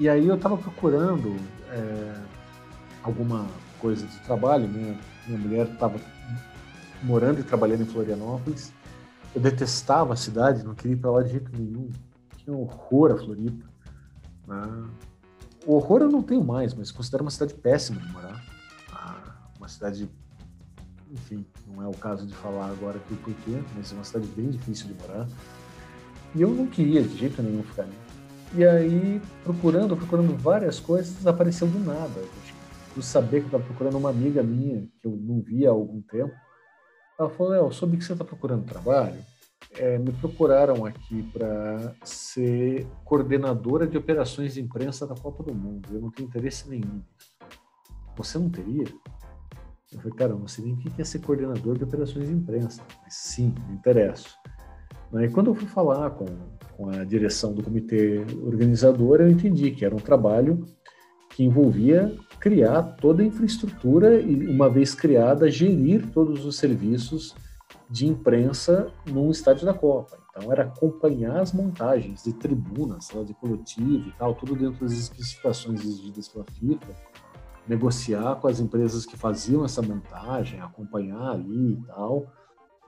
[0.00, 1.36] E aí eu estava procurando
[1.70, 2.14] é,
[3.02, 3.44] alguma
[3.78, 6.00] coisa de trabalho, minha, minha mulher estava
[7.02, 8.72] morando e trabalhando em Florianópolis.
[9.34, 11.90] Eu detestava a cidade, não queria ir para lá de jeito nenhum.
[12.38, 13.66] Tinha um horror a Floripa.
[14.46, 14.88] Né?
[15.66, 18.47] O horror eu não tenho mais, mas considero uma cidade péssima de morar
[19.68, 20.10] uma cidade,
[21.10, 24.26] enfim, não é o caso de falar agora aqui o porquê, mas é uma cidade
[24.28, 25.28] bem difícil de morar.
[26.34, 27.92] E eu não queria de jeito nenhum ficar ali.
[28.54, 32.20] E aí, procurando, procurando várias coisas, apareceu do nada.
[32.94, 36.00] Por saber que eu estava procurando uma amiga minha, que eu não via há algum
[36.00, 36.34] tempo.
[37.18, 39.22] Ela falou, Léo, soube que você está procurando trabalho?
[39.76, 45.88] é, me procuraram aqui para ser coordenadora de operações de imprensa da Copa do Mundo.
[45.92, 47.32] Eu não tenho interesse nenhum nisso.
[48.16, 48.86] Você não teria?
[49.92, 52.82] Eu falei, cara, sei nem o que é ser coordenador de operações de imprensa.
[53.02, 54.36] Mas sim, me interesso.
[55.14, 56.26] E quando eu fui falar com,
[56.76, 60.66] com a direção do comitê organizador, eu entendi que era um trabalho
[61.30, 67.34] que envolvia criar toda a infraestrutura e, uma vez criada, gerir todos os serviços
[67.90, 70.18] de imprensa num estádio da Copa.
[70.30, 75.80] Então era acompanhar as montagens de tribunas, de coletivo e tal, tudo dentro das especificações
[75.80, 76.94] exigidas pela FIFA,
[77.68, 82.32] negociar com as empresas que faziam essa montagem, acompanhar ali e tal,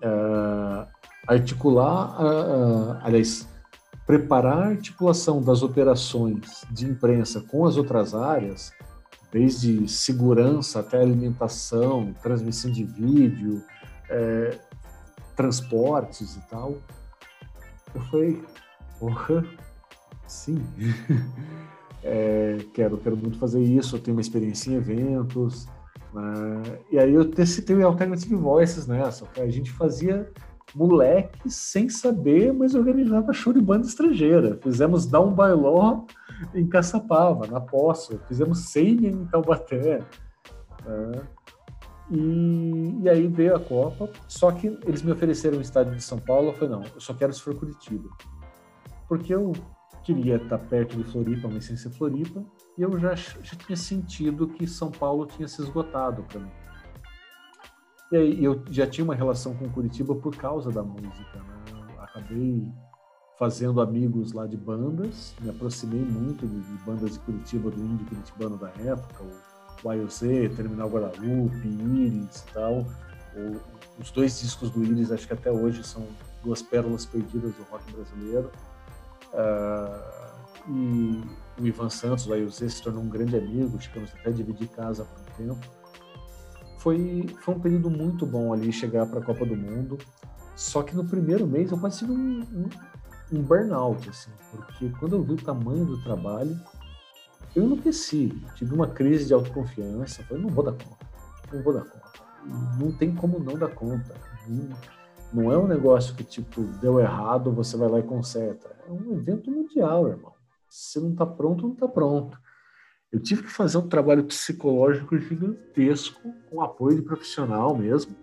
[0.03, 0.87] uh,
[1.27, 3.47] articular, uh, uh, aliás,
[4.07, 8.73] preparar a articulação das operações de imprensa com as outras áreas,
[9.31, 13.63] desde segurança até alimentação, transmissão de vídeo,
[14.09, 14.59] é,
[15.37, 16.79] transportes e tal.
[17.95, 18.43] Eu falei,
[18.99, 19.45] porra,
[20.27, 20.61] sim.
[22.03, 25.67] é, quero, quero muito fazer isso, eu tenho uma experiência em eventos.
[26.13, 26.79] Né?
[26.91, 29.25] E aí eu citei o Alternative Voices nessa.
[29.37, 29.45] Né?
[29.45, 30.31] A gente fazia
[30.75, 34.59] moleque sem saber, mas organizava show de banda estrangeira.
[34.63, 36.07] Fizemos Down by Law
[36.55, 38.19] em Caçapava, na Poça.
[38.27, 40.03] Fizemos Seiya em Taubaté.
[40.87, 41.13] Né?
[42.11, 46.19] E, e, aí veio a Copa, só que eles me ofereceram o estádio de São
[46.19, 48.09] Paulo, eu falei, não, eu só quero se for Curitiba.
[49.07, 49.53] Porque eu
[50.05, 52.45] queria estar perto de Floripa, mas sem ser Floripa,
[52.77, 56.51] e eu já, já tinha sentido que São Paulo tinha se esgotado para mim.
[58.13, 61.61] E aí eu já tinha uma relação com Curitiba por causa da música, né?
[61.99, 62.67] acabei
[63.39, 68.05] fazendo amigos lá de bandas, me aproximei muito de, de bandas de Curitiba, do indie
[68.05, 69.25] curitibano da época,
[69.83, 70.21] o YOZ,
[70.57, 72.87] Terminal Guadalupe, Iris e tal.
[73.35, 73.61] O,
[73.99, 76.07] os dois discos do Iris, acho que até hoje são
[76.43, 78.51] duas pérolas perdidas do rock brasileiro.
[79.33, 80.21] Uh,
[80.69, 81.23] e
[81.61, 85.21] o Ivan Santos, o YOZ, se tornou um grande amigo, chegamos até dividir casa por
[85.21, 85.67] um tempo.
[86.79, 89.99] Foi, foi um período muito bom ali chegar para a Copa do Mundo.
[90.57, 92.69] Só que no primeiro mês eu quase tive um, um,
[93.33, 96.59] um burnout, assim, porque quando eu vi o tamanho do trabalho,
[97.55, 101.07] eu enlouqueci, tive uma crise de autoconfiança, falei, não vou dar conta,
[101.53, 102.01] não vou dar conta.
[102.79, 104.15] Não tem como não dar conta.
[104.49, 104.77] Não,
[105.33, 108.75] não é um negócio que, tipo, deu errado, você vai lá e conserta.
[108.87, 110.33] É um evento mundial, irmão.
[110.69, 112.39] Se não está pronto, não está pronto.
[113.13, 118.15] Eu tive que fazer um trabalho psicológico gigantesco, com apoio de profissional mesmo.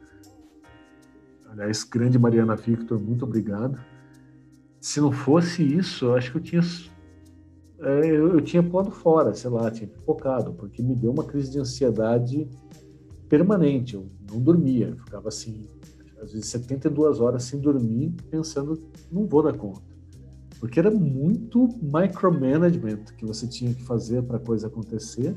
[1.49, 3.79] Aliás, grande Mariana Victor, muito obrigado.
[4.79, 6.61] Se não fosse isso, eu acho que eu tinha
[7.79, 11.51] é, eu, eu, tinha pulado fora, sei lá, tinha focado, porque me deu uma crise
[11.51, 12.49] de ansiedade
[13.29, 13.93] permanente.
[13.93, 15.67] Eu não dormia, eu ficava assim,
[16.21, 18.81] às vezes 72 horas sem dormir, pensando,
[19.11, 19.81] não vou dar conta.
[20.59, 25.35] Porque era muito micromanagement que você tinha que fazer para a coisa acontecer,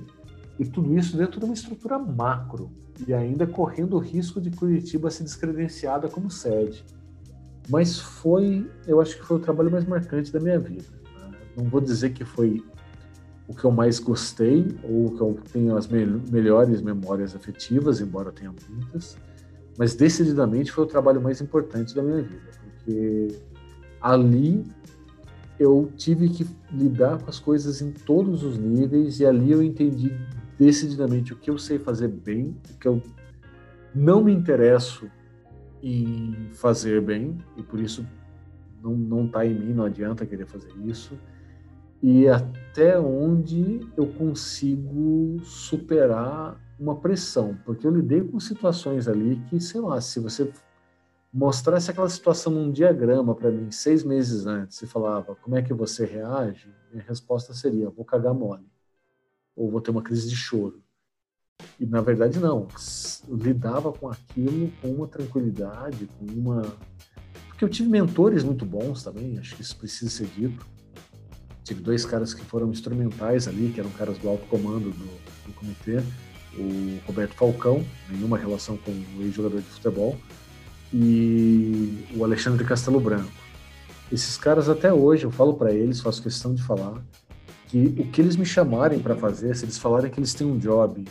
[0.59, 2.71] e tudo isso dentro de uma estrutura macro,
[3.07, 6.85] e ainda correndo o risco de Curitiba ser descredenciada como sede.
[7.69, 11.01] Mas foi, eu acho que foi o trabalho mais marcante da minha vida
[11.57, 12.63] não vou dizer que foi
[13.47, 18.31] o que eu mais gostei ou que eu tenho as me melhores memórias afetivas, embora
[18.31, 19.19] tenha muitas,
[19.81, 23.29] mas decididamente foi o trabalho mais importante da minha vida, porque
[23.99, 24.63] ali
[25.59, 30.13] eu tive que lidar com as coisas em todos os níveis e ali eu entendi
[30.59, 33.03] decididamente o que eu sei fazer bem, o que eu
[33.95, 35.11] não me interesso
[35.83, 38.07] em fazer bem e por isso
[38.83, 41.19] não não está em mim, não adianta querer fazer isso
[42.03, 49.61] e até onde eu consigo superar uma pressão, porque eu lidei com situações ali que,
[49.61, 50.51] sei lá, se você
[51.33, 55.75] mostrasse aquela situação num diagrama para mim seis meses antes e falava como é que
[55.75, 58.67] você reage, minha resposta seria: vou cagar mole,
[59.55, 60.83] ou vou ter uma crise de choro.
[61.79, 62.67] E na verdade, não.
[63.29, 66.63] Eu lidava com aquilo com uma tranquilidade, com uma.
[67.49, 70.67] Porque eu tive mentores muito bons também, acho que isso precisa ser dito
[71.71, 75.55] Tive dois caras que foram instrumentais ali, que eram caras do alto comando do, do
[75.55, 76.03] comitê.
[76.61, 80.17] O Roberto Falcão, nenhuma relação com o ex-jogador de futebol,
[80.93, 83.31] e o Alexandre Castelo Branco.
[84.13, 87.01] Esses caras até hoje, eu falo para eles, faço questão de falar,
[87.69, 90.59] que o que eles me chamarem para fazer, se eles falarem que eles têm um
[90.59, 91.05] job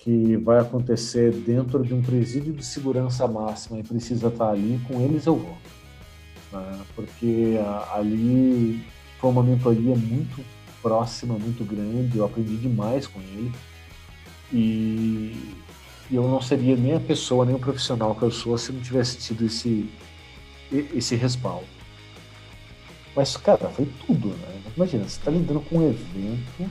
[0.00, 4.80] que vai acontecer dentro de um presídio de segurança máxima e precisa estar tá ali,
[4.86, 5.56] com eles eu vou.
[6.52, 6.80] Né?
[6.94, 7.58] Porque
[7.92, 8.82] ali
[9.18, 10.44] foi uma mentoria muito
[10.82, 13.52] próxima, muito grande, eu aprendi demais com ele.
[14.52, 15.54] E
[16.10, 19.18] eu não seria nem a pessoa, nem o profissional que eu sou se não tivesse
[19.18, 19.88] tido esse,
[20.72, 21.66] esse respaldo.
[23.14, 24.62] Mas, cara, foi tudo, né?
[24.76, 26.70] Imagina, você está lidando com um evento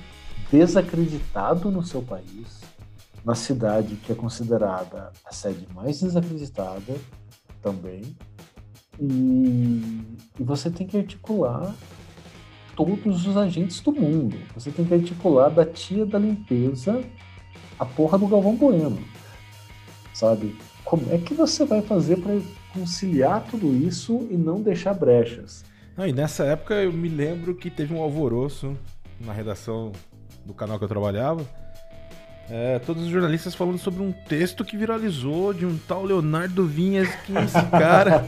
[0.51, 2.61] desacreditado no seu país,
[3.23, 6.95] na cidade que é considerada a sede mais desacreditada
[7.61, 8.01] também,
[8.99, 10.01] e,
[10.39, 11.73] e você tem que articular
[12.75, 14.37] todos os agentes do mundo.
[14.53, 17.03] Você tem que articular da tia da limpeza
[17.79, 18.99] a porra do Galvão Bueno.
[20.13, 20.55] Sabe?
[20.83, 22.39] Como é que você vai fazer para
[22.73, 25.63] conciliar tudo isso e não deixar brechas?
[25.95, 28.75] Não, e nessa época eu me lembro que teve um alvoroço
[29.19, 29.91] na redação
[30.45, 31.45] do canal que eu trabalhava.
[32.49, 37.07] É, todos os jornalistas falando sobre um texto que viralizou de um tal Leonardo Vinhas,
[37.25, 38.25] que esse cara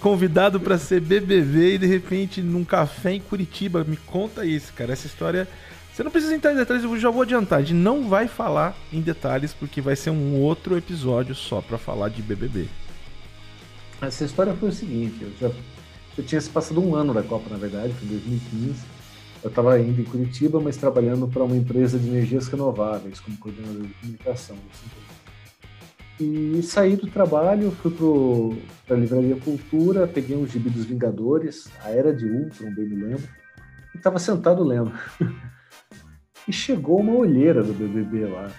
[0.00, 3.84] convidado para ser BBB e de repente num café em Curitiba.
[3.84, 4.92] Me conta isso, cara.
[4.92, 5.48] Essa história.
[5.96, 7.58] Você não precisa entrar em detalhes, eu já vou adiantar.
[7.58, 11.78] A gente não vai falar em detalhes porque vai ser um outro episódio só para
[11.78, 12.68] falar de BBB.
[14.02, 15.50] Essa história foi o seguinte: eu já
[16.18, 18.84] eu tinha se passado um ano da Copa, na verdade, foi em 2015.
[19.42, 23.86] Eu estava indo em Curitiba, mas trabalhando para uma empresa de energias renováveis como coordenador
[23.86, 24.56] de comunicação.
[24.70, 27.90] Assim, e saí do trabalho, fui
[28.86, 33.02] para a Livraria Cultura, peguei um gibi dos Vingadores, a Era de Ultron, bem me
[33.02, 33.28] lembro,
[33.94, 34.92] e estava sentado lendo.
[36.46, 38.50] e chegou uma olheira do BBB lá.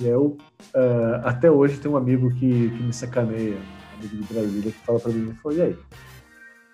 [0.00, 0.38] E eu,
[0.74, 4.78] uh, até hoje, tem um amigo que, que me sacaneia, um amigo de Brasília, que
[4.78, 5.76] fala para mim, falou, e aí,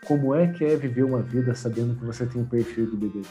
[0.07, 3.27] como é que é viver uma vida sabendo que você tem um perfil do BBB?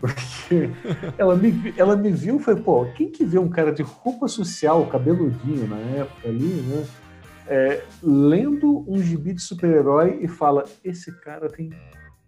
[0.00, 0.70] Porque
[1.18, 4.28] ela me, ela me viu e foi, pô, quem que vê um cara de roupa
[4.28, 6.86] social, cabeludinho na época ali, né?
[7.48, 11.70] É, lendo um gibi de super-herói e fala: esse cara tem.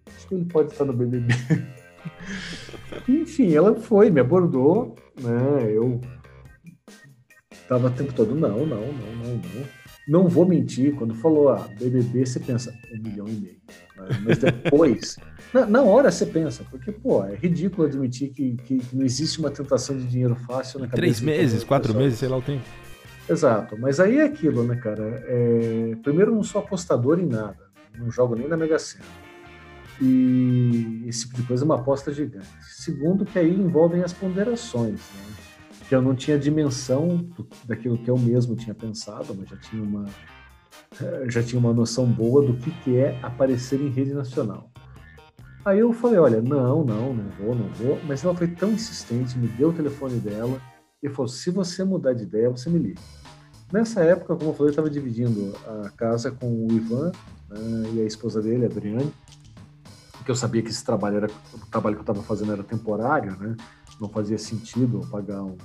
[0.07, 1.35] Acho que ele pode estar no BBB.
[3.09, 5.71] Enfim, ela foi, me abordou, né?
[5.71, 6.01] Eu
[7.69, 9.79] tava o tempo todo: não, não, não, não, não.
[10.09, 13.61] Não vou mentir, quando falou ah, BBB, você pensa um milhão e meio.
[13.95, 14.21] Né?
[14.25, 15.19] Mas depois,
[15.53, 19.39] na, na, hora você pensa, porque, pô, é ridículo admitir que, que, que não existe
[19.39, 21.03] uma tentação de dinheiro fácil na cabeça.
[21.03, 22.65] Três meses, quatro meses, sei lá o tempo.
[23.29, 25.23] Exato, mas aí é aquilo, né, cara?
[25.27, 27.59] É, primeiro, não sou apostador em nada,
[27.99, 29.05] não jogo nem na Mega Sena.
[30.01, 32.49] E esse tipo de coisa é uma aposta gigante.
[32.61, 35.35] Segundo, que aí envolvem as ponderações, né?
[35.89, 37.27] que eu não tinha dimensão
[37.65, 40.05] daquilo que eu mesmo tinha pensado, mas já tinha uma
[41.01, 44.71] eh, já tinha uma noção boa do que, que é aparecer em rede nacional.
[45.65, 47.99] Aí eu falei, olha, não, não, não vou, não vou.
[48.07, 50.61] Mas ela foi tão insistente, me deu o telefone dela
[51.03, 53.01] e falou, se você mudar de ideia, você me liga.
[53.73, 57.13] Nessa época, como eu falei, eu estava dividindo a casa com o Ivan
[57.51, 59.13] né, e a esposa dele, a Adriane,
[60.29, 63.35] porque eu sabia que esse trabalho era o trabalho que eu estava fazendo era temporário,
[63.39, 63.57] né?
[63.99, 65.57] Não fazia sentido eu pagar um,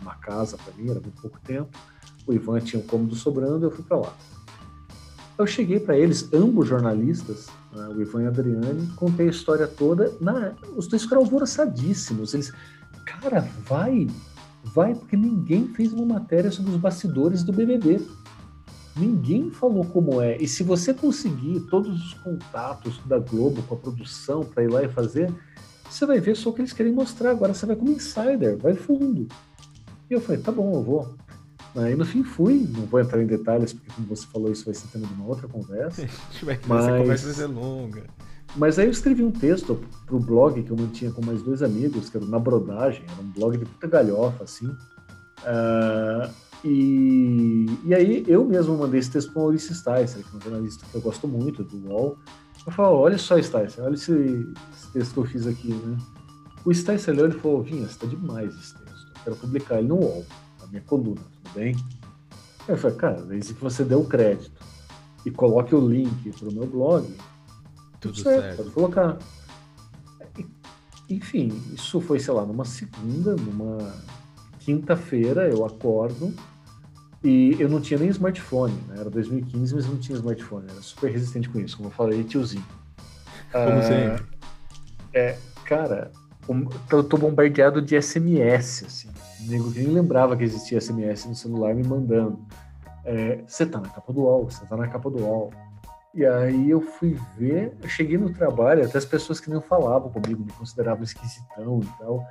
[0.00, 1.68] uma casa para mim, era muito pouco tempo.
[2.26, 4.14] O Ivan tinha um cômodo sobrando, eu fui para lá.
[5.36, 9.66] Eu cheguei para eles, ambos jornalistas, né, o Ivan e a Adriane, contei a história
[9.66, 10.16] toda.
[10.18, 12.32] Na, os dois ficaram alvoroçadíssimos.
[12.32, 12.54] Eles,
[13.04, 14.08] cara, vai,
[14.64, 18.00] vai, porque ninguém fez uma matéria sobre os bastidores do BBB.
[18.96, 20.36] Ninguém falou como é.
[20.36, 24.84] E se você conseguir todos os contatos da Globo com a produção para ir lá
[24.84, 25.32] e fazer,
[25.90, 27.30] você vai ver só o que eles querem mostrar.
[27.30, 29.26] Agora você vai como insider, vai fundo.
[30.08, 31.14] E eu falei, tá bom, eu vou.
[31.76, 34.74] Aí no fim fui, não vou entrar em detalhes, porque como você falou, isso vai
[34.74, 36.06] ser tema de uma outra conversa.
[36.68, 36.84] mas...
[36.84, 38.04] Essa conversa vai ser longa.
[38.56, 42.08] Mas aí eu escrevi um texto pro blog que eu mantinha com mais dois amigos,
[42.08, 44.68] que era Na Brodagem, era um blog de puta galhofa, assim.
[44.68, 46.30] Uh,
[46.64, 50.86] e, e aí eu mesmo mandei esse texto pro Maurício Sticer, que é um jornalista
[50.90, 52.16] que eu gosto muito, do UOL.
[52.66, 55.98] Eu falei, olha só, Sticer, olha esse, esse, texto que eu fiz aqui, né?
[56.64, 59.96] O Sticer leu e falou, Vinha, você tá demais esse texto quero publicar ele no
[59.96, 60.24] UOL,
[60.60, 61.74] na minha coluna, tudo bem?
[62.68, 64.52] Eu falei, cara, desde que você dê o crédito
[65.24, 67.14] e coloque o link para o meu blog,
[68.00, 69.18] tudo, certo, certo, pode colocar.
[71.08, 73.94] Enfim, isso foi, sei lá, numa segunda, numa
[74.60, 76.34] quinta-feira, eu acordo
[77.24, 78.96] e eu não tinha nem smartphone, né?
[78.98, 82.22] Era 2015, mas eu não tinha smartphone, era super resistente com isso, como eu falei,
[82.22, 82.64] tiozinho.
[83.50, 84.24] Como ah, sempre.
[85.14, 86.12] É, cara,
[86.92, 89.08] eu tô bombardeado de SMS, assim.
[89.48, 92.38] Nego nem lembrava que existia SMS no celular me mandando.
[93.46, 95.50] Você é, tá na capa do UOL, você tá na capa do UOL.
[96.14, 100.10] E aí eu fui ver, eu cheguei no trabalho, até as pessoas que não falavam
[100.10, 102.24] comigo me consideravam esquisitão e tal.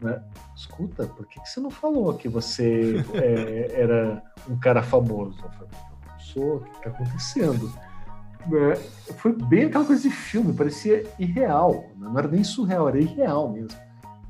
[0.00, 0.22] Né?
[0.54, 5.38] Escuta, por que, que você não falou que você é, era um cara famoso?
[5.42, 7.72] Eu falei, eu sou, o que tá acontecendo?
[8.52, 8.76] É,
[9.14, 11.86] foi bem aquela coisa de filme, parecia irreal.
[11.96, 12.08] Né?
[12.08, 13.78] Não era nem surreal, era irreal mesmo.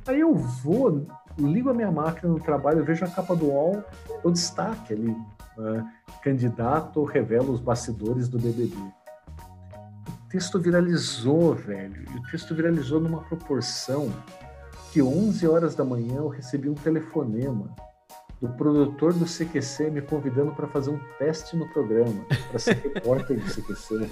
[0.07, 1.07] Aí eu vou,
[1.39, 3.83] ligo a minha máquina no trabalho, eu vejo a capa do UOL,
[4.23, 5.17] eu destaque ali.
[5.57, 5.93] Né?
[6.23, 8.77] Candidato revela os bastidores do BBB.
[8.77, 12.05] O texto viralizou, velho.
[12.13, 14.13] E o texto viralizou numa proporção
[14.95, 17.75] que 11 horas da manhã eu recebi um telefonema
[18.41, 23.41] do produtor do CQC me convidando para fazer um teste no programa, para ser repórter
[23.41, 24.09] do CQC.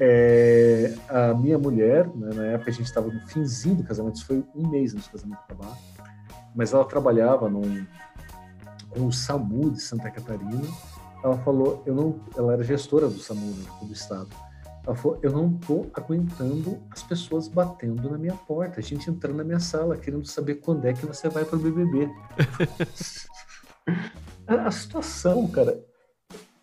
[0.00, 4.26] É, a minha mulher, né, na época a gente estava no finzinho do casamento, isso
[4.26, 5.78] foi um mês antes do casamento acabar,
[6.52, 7.86] mas ela trabalhava num,
[8.90, 10.66] com o SAMU de Santa Catarina.
[11.22, 14.30] Ela falou, eu não, ela era gestora do SAMU né, do estado.
[14.86, 19.38] Ela falou, eu não tô aguentando as pessoas batendo na minha porta, a gente entrando
[19.38, 22.08] na minha sala, querendo saber quando é que você vai para o BBB.
[24.46, 25.84] a, a situação, cara,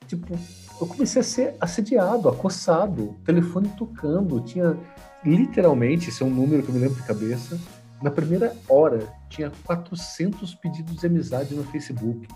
[0.07, 0.39] tipo,
[0.79, 4.77] eu comecei a ser assediado, acossado, telefone tocando, tinha
[5.25, 7.59] literalmente, esse é um número que eu me lembro de cabeça,
[8.01, 12.27] na primeira hora tinha 400 pedidos de amizade no Facebook,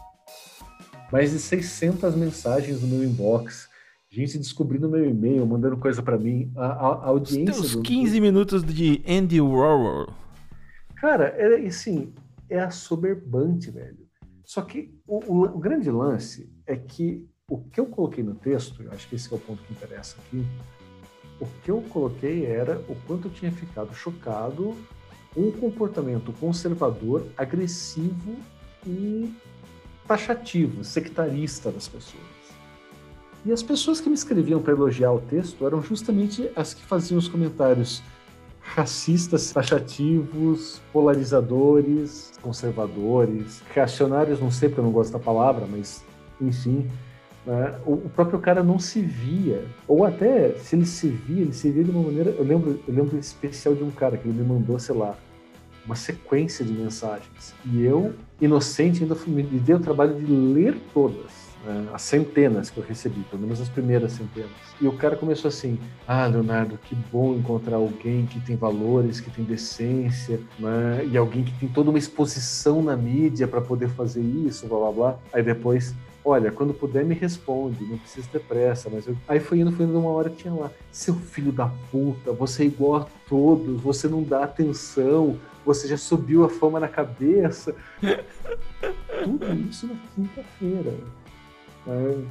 [1.11, 3.69] mais de 600 mensagens no meu inbox,
[4.09, 7.61] gente descobrindo meu e-mail, mandando coisa para mim, a, a, a audiência...
[7.61, 8.21] Os 15 do...
[8.21, 10.13] minutos de Andy Warhol.
[10.95, 12.13] Cara, é assim,
[12.49, 14.07] é assoberbante, velho.
[14.43, 18.81] Só que o, o, o grande lance é que o que eu coloquei no texto,
[18.81, 20.45] eu acho que esse é o ponto que interessa aqui,
[21.39, 24.75] o que eu coloquei era o quanto eu tinha ficado chocado
[25.33, 28.35] com o comportamento conservador, agressivo
[28.85, 29.31] e
[30.07, 32.36] taxativo, sectarista das pessoas.
[33.47, 37.17] E as pessoas que me escreviam para elogiar o texto eram justamente as que faziam
[37.17, 38.03] os comentários
[38.59, 46.03] racistas, taxativos, polarizadores, conservadores, reacionários, não sei porque eu não gosto da palavra, mas
[46.41, 46.89] enfim,
[47.45, 47.79] né?
[47.85, 51.85] O, próprio cara não se via, ou até se ele se via, ele se via
[51.85, 52.31] de uma maneira.
[52.31, 55.17] Eu lembro, eu lembro especial de um cara que ele me mandou, sei lá,
[55.85, 57.55] uma sequência de mensagens.
[57.63, 61.89] E eu, inocente, ainda me dei o trabalho de ler todas, né?
[61.93, 64.49] as centenas que eu recebi, pelo menos as primeiras centenas.
[64.79, 69.29] E o cara começou assim: Ah, Leonardo, que bom encontrar alguém que tem valores, que
[69.29, 71.05] tem decência, né?
[71.09, 74.91] e alguém que tem toda uma exposição na mídia para poder fazer isso, blá blá
[74.91, 75.19] blá.
[75.33, 75.93] Aí depois,
[76.23, 79.15] olha, quando puder me responde, não precisa ter pressa, mas eu...
[79.27, 82.65] aí foi indo, foi indo uma hora tinha lá, seu filho da puta, você é
[82.67, 87.75] igual a todos, você não dá atenção, você já subiu a fama na cabeça.
[89.23, 90.93] Tudo isso na quinta-feira.
[91.87, 92.21] É,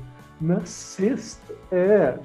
[0.40, 2.18] na sexta, é,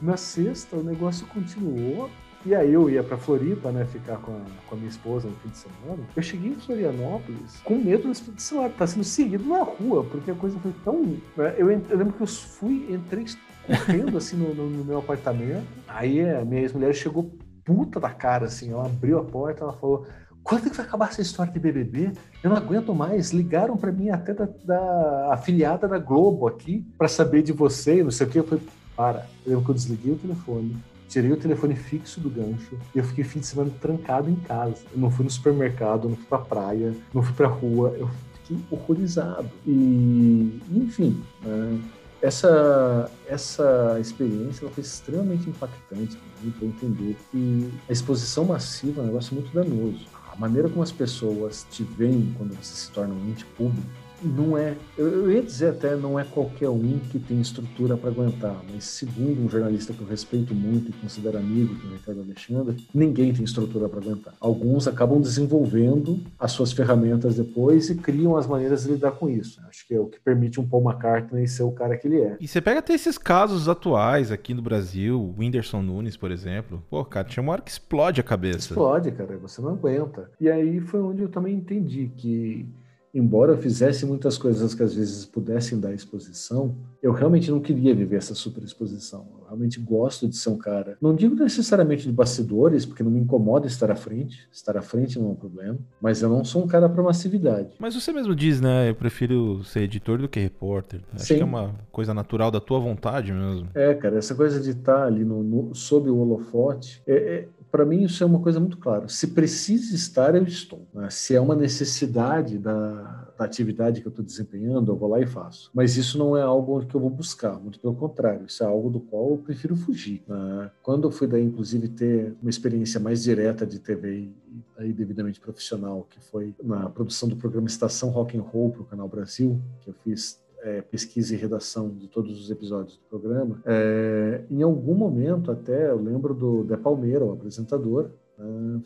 [0.00, 2.10] na sexta o negócio continuou
[2.44, 5.34] e aí eu ia pra Floripa, né, ficar com a, com a minha esposa no
[5.36, 6.02] fim de semana.
[6.16, 10.34] Eu cheguei em Florianópolis com medo de, lá, tá sendo seguido na rua, porque a
[10.34, 11.02] coisa foi tão...
[11.36, 13.26] Né, eu, eu, lembro que eu fui, entrei
[13.64, 15.66] correndo, assim, no, no, no meu apartamento.
[15.86, 17.32] Aí a minha ex-mulher chegou
[17.64, 20.04] puta da cara, assim, ela abriu a porta, ela falou...
[20.42, 22.12] Quando que vai acabar essa história de BBB?
[22.42, 23.30] Eu não aguento mais.
[23.30, 28.10] Ligaram para mim até da, da, afiliada da Globo aqui para saber de você, não
[28.10, 28.38] sei o que.
[28.38, 28.64] Eu falei,
[28.96, 29.26] para.
[29.44, 30.76] Eu lembro que eu desliguei o telefone,
[31.08, 34.82] tirei o telefone fixo do gancho e eu fiquei fim de semana trancado em casa.
[34.92, 38.58] Eu não fui no supermercado, não fui pra praia, não fui pra rua, eu fiquei
[38.70, 39.48] horrorizado.
[39.66, 41.80] E, enfim, né,
[42.22, 49.34] essa, essa experiência foi extremamente impactante para entender que a exposição massiva é um negócio
[49.34, 50.06] muito danoso.
[50.32, 53.86] A maneira como as pessoas te veem quando você se torna um ente público
[54.24, 58.60] não é, eu, ia dizer até, não é qualquer um que tem estrutura para aguentar,
[58.72, 62.20] mas segundo um jornalista que eu respeito muito e considero amigo, que é o Ricardo
[62.20, 64.34] Alexandre, ninguém tem estrutura para aguentar.
[64.40, 69.60] Alguns acabam desenvolvendo as suas ferramentas depois e criam as maneiras de lidar com isso.
[69.68, 72.36] Acho que é o que permite um Paul McCartney ser o cara que ele é.
[72.40, 76.82] E você pega até esses casos atuais aqui no Brasil, o Whindersson Nunes, por exemplo.
[76.90, 78.58] Pô, cara, tinha uma hora que explode a cabeça.
[78.58, 80.30] Explode, cara, você não aguenta.
[80.40, 82.66] E aí foi onde eu também entendi que
[83.14, 87.94] embora eu fizesse muitas coisas que às vezes pudessem dar exposição, eu realmente não queria
[87.94, 89.26] viver essa superexposição.
[89.38, 90.96] Eu realmente gosto de ser um cara.
[91.00, 94.48] Não digo necessariamente de bastidores, porque não me incomoda estar à frente.
[94.50, 95.78] Estar à frente não é um problema.
[96.00, 97.74] Mas eu não sou um cara para massividade.
[97.78, 98.88] Mas você mesmo diz, né?
[98.88, 101.00] Eu prefiro ser editor do que repórter.
[101.12, 101.36] Acho Sim.
[101.36, 103.68] que é uma coisa natural da tua vontade mesmo.
[103.74, 107.02] É, cara, essa coisa de estar ali no, no sob o holofote.
[107.06, 109.08] É, é, para mim isso é uma coisa muito clara.
[109.08, 110.86] Se precisa estar, eu estou.
[110.92, 111.08] Né?
[111.08, 115.26] Se é uma necessidade da, da atividade que eu estou desempenhando, eu vou lá e
[115.26, 115.70] faço.
[115.72, 118.44] Mas isso não é algo que eu vou buscar, muito pelo contrário.
[118.46, 120.22] Isso é algo do qual eu prefiro fugir.
[120.28, 120.70] Né?
[120.82, 124.28] Quando eu fui daí, inclusive, ter uma experiência mais direta de TV
[124.76, 128.84] aí devidamente profissional, que foi na produção do programa Estação Rock and Roll para o
[128.84, 133.60] Canal Brasil, que eu fiz é, pesquisa e redação de todos os episódios do programa,
[133.64, 138.42] é, em algum momento até eu lembro do De Palmeira, o apresentador, é,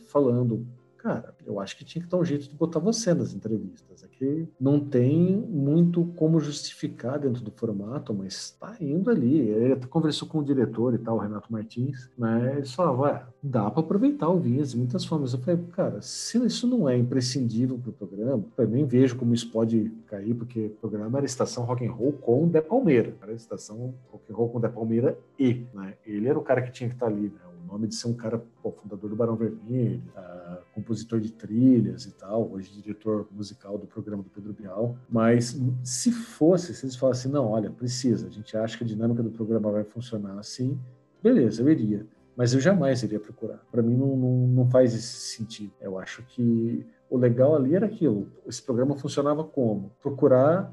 [0.08, 0.66] falando
[1.06, 3.95] cara, eu acho que tinha que dar um jeito de botar você nas entrevistas.
[4.16, 9.38] É que não tem muito como justificar dentro do formato, mas tá indo ali.
[9.38, 12.56] Ele até conversou com o diretor e tal, o Renato Martins, né?
[12.56, 15.32] Ele falava, dá para aproveitar o Vinhas de muitas formas.
[15.32, 19.50] Eu falei, cara, se isso não é imprescindível pro programa, eu nem vejo como isso
[19.50, 23.14] pode cair, porque o programa era Estação Rock and Roll com De Palmeira.
[23.22, 25.94] Era Estação Rock and Roll com De Palmeira e, né?
[26.06, 27.45] Ele era o cara que tinha que estar tá ali, né?
[27.66, 32.12] Nome de ser um cara, pô, fundador do Barão Vermelho, uh, compositor de trilhas e
[32.12, 34.96] tal, hoje diretor musical do programa do Pedro Bial.
[35.08, 39.22] Mas se fosse, se eles falassem, não, olha, precisa, a gente acha que a dinâmica
[39.22, 40.78] do programa vai funcionar assim,
[41.22, 42.06] beleza, eu iria.
[42.36, 43.64] Mas eu jamais iria procurar.
[43.72, 45.72] Para mim não, não, não faz esse sentido.
[45.80, 48.28] Eu acho que o legal ali era aquilo.
[48.46, 49.90] Esse programa funcionava como?
[50.02, 50.72] Procurar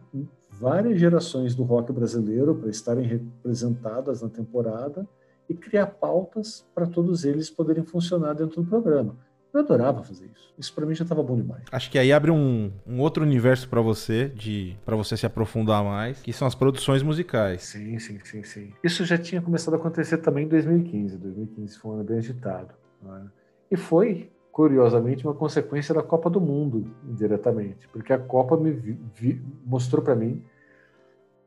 [0.51, 5.07] várias gerações do rock brasileiro para estarem representadas na temporada
[5.49, 9.15] e criar pautas para todos eles poderem funcionar dentro do programa.
[9.53, 10.51] Eu adorava fazer isso.
[10.57, 11.63] Isso para mim já estava bom demais.
[11.71, 15.83] Acho que aí abre um, um outro universo para você, de para você se aprofundar
[15.83, 17.61] mais, que são as produções musicais.
[17.61, 18.73] Sim, sim, sim, sim.
[18.83, 21.17] Isso já tinha começado a acontecer também em 2015.
[21.17, 22.73] 2015 foi um ano bem agitado.
[22.99, 23.27] Né?
[23.69, 28.99] E foi, curiosamente, uma consequência da Copa do Mundo, indiretamente, porque a Copa me vi,
[29.13, 30.43] vi, mostrou para mim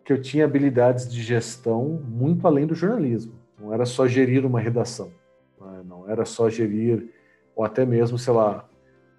[0.05, 3.35] que eu tinha habilidades de gestão muito além do jornalismo.
[3.59, 5.11] Não era só gerir uma redação,
[5.61, 5.83] né?
[5.85, 7.11] não era só gerir,
[7.55, 8.69] ou até mesmo, sei lá,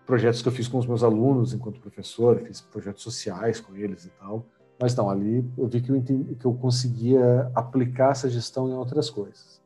[0.06, 4.06] projetos que eu fiz com os meus alunos enquanto professor, fiz projetos sociais com eles
[4.06, 4.46] e tal.
[4.80, 8.74] Mas não, ali eu vi que eu, entendi, que eu conseguia aplicar essa gestão em
[8.74, 9.62] outras coisas.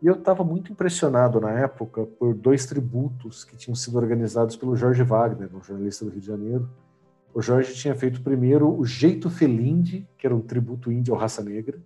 [0.00, 4.76] E eu estava muito impressionado na época por dois tributos que tinham sido organizados pelo
[4.76, 6.70] Jorge Wagner, um jornalista do Rio de Janeiro.
[7.34, 11.42] O Jorge tinha feito primeiro o Jeito Felinde, que era um tributo índio à raça
[11.42, 11.80] negra,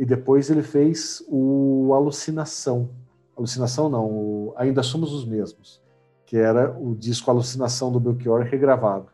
[0.00, 2.88] e depois ele fez o Alucinação.
[3.36, 5.78] Alucinação não, o Ainda Somos os Mesmos,
[6.24, 9.08] que era o disco Alucinação do Belchior regravado.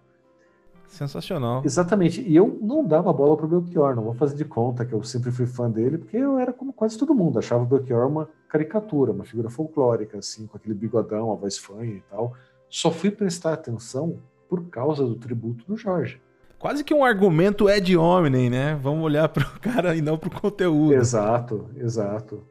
[0.87, 1.63] Sensacional.
[1.65, 2.23] Exatamente.
[2.23, 5.33] E eu não dava bola pro Belchior, não vou fazer de conta que eu sempre
[5.33, 9.11] fui fã dele, porque eu era como quase todo mundo, achava o Belchior uma caricatura,
[9.11, 12.33] uma figura folclórica, assim, com aquele bigodão, a voz fanha e tal.
[12.71, 16.23] Só fui prestar atenção por causa do tributo do Jorge.
[16.67, 18.75] Quase que um argumento é de homem, né?
[18.83, 20.95] Vamos olhar para o cara e não para o conteúdo.
[20.95, 22.45] Exato, exato.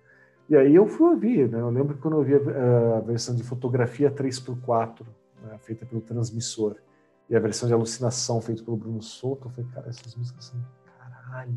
[0.49, 1.59] E aí eu fui ouvir, né?
[1.59, 5.01] Eu lembro quando eu vi a, versão de fotografia 3x4,
[5.43, 5.57] né?
[5.59, 6.77] feita pelo transmissor,
[7.29, 10.61] e a versão de alucinação feita pelo Bruno Souto, eu falei, cara, essas músicas são
[10.97, 11.53] caralho.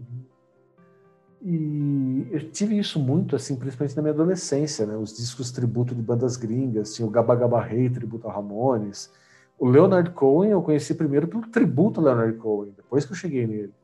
[1.41, 4.97] E eu tive isso muito, assim, principalmente na minha adolescência, né?
[4.97, 9.13] Os discos tributo de bandas gringas, tinha o Gaba Gaba Rei, tributo a Ramones,
[9.59, 13.47] o Leonard Cohen eu conheci primeiro pelo tributo ao Leonard Cohen, depois que eu cheguei
[13.47, 13.75] nele.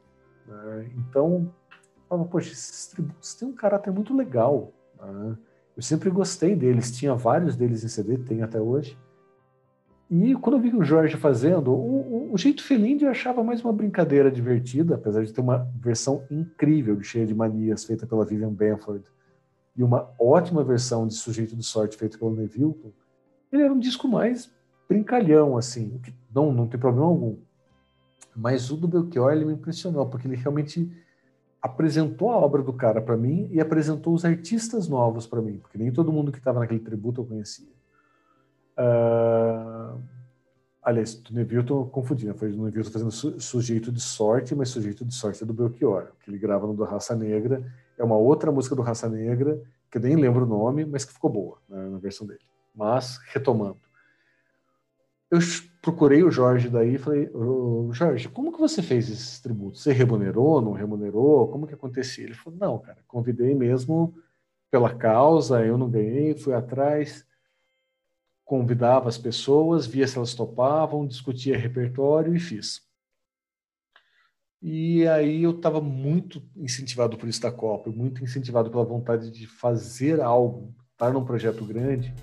[0.46, 0.90] Né?
[0.96, 1.52] Então,
[1.86, 4.72] eu falava, poxa, esses tributos têm um caráter muito legal.
[5.00, 5.36] Né?
[5.76, 8.96] Eu sempre gostei deles, tinha vários deles em CD, tem até hoje.
[10.08, 13.64] E quando eu vi o Jorge fazendo, o, o, o jeito Felinde eu achava mais
[13.64, 18.52] uma brincadeira divertida, apesar de ter uma versão incrível, cheia de manias, feita pela Vivian
[18.52, 19.04] Benford,
[19.76, 22.94] e uma ótima versão de Sujeito de Sorte, feita pelo Neville.
[23.50, 24.52] Ele era um disco mais
[24.94, 26.00] brincalhão, assim,
[26.32, 27.36] não, não tem problema algum.
[28.34, 30.90] Mas o do Belchior, ele me impressionou, porque ele realmente
[31.60, 35.78] apresentou a obra do cara para mim e apresentou os artistas novos para mim, porque
[35.78, 37.72] nem todo mundo que estava naquele tributo eu conhecia.
[38.78, 40.00] Uh...
[40.82, 44.68] Aliás, do Neville eu tô confundindo, foi do Neville fazendo su Sujeito de Sorte, mas
[44.68, 47.64] Sujeito de Sorte é do Belchior, que ele grava no do Raça Negra,
[47.96, 49.58] é uma outra música do Raça Negra,
[49.90, 52.44] que eu nem lembro o nome, mas que ficou boa né, na versão dele.
[52.74, 53.78] Mas, retomando,
[55.34, 55.40] eu
[55.82, 57.30] procurei o Jorge daí e falei,
[57.92, 59.82] Jorge, como que você fez esses tributos?
[59.82, 61.48] Você remunerou, não remunerou?
[61.48, 62.24] Como que acontecia?
[62.24, 64.14] Ele falou, não, cara, convidei mesmo
[64.70, 67.26] pela causa, eu não ganhei, fui atrás,
[68.44, 72.82] convidava as pessoas, via se elas topavam, discutia repertório e fiz.
[74.62, 79.46] E aí eu estava muito incentivado por isso da Copa, muito incentivado pela vontade de
[79.46, 82.14] fazer algo, estar num projeto grande.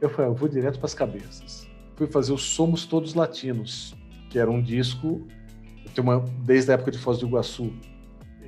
[0.00, 1.61] Eu falei, eu vou direto para as cabeças
[2.02, 3.94] fui fazer o Somos Todos Latinos,
[4.28, 5.26] que era um disco
[5.94, 7.72] tem uma, desde a época de Foz do Iguaçu,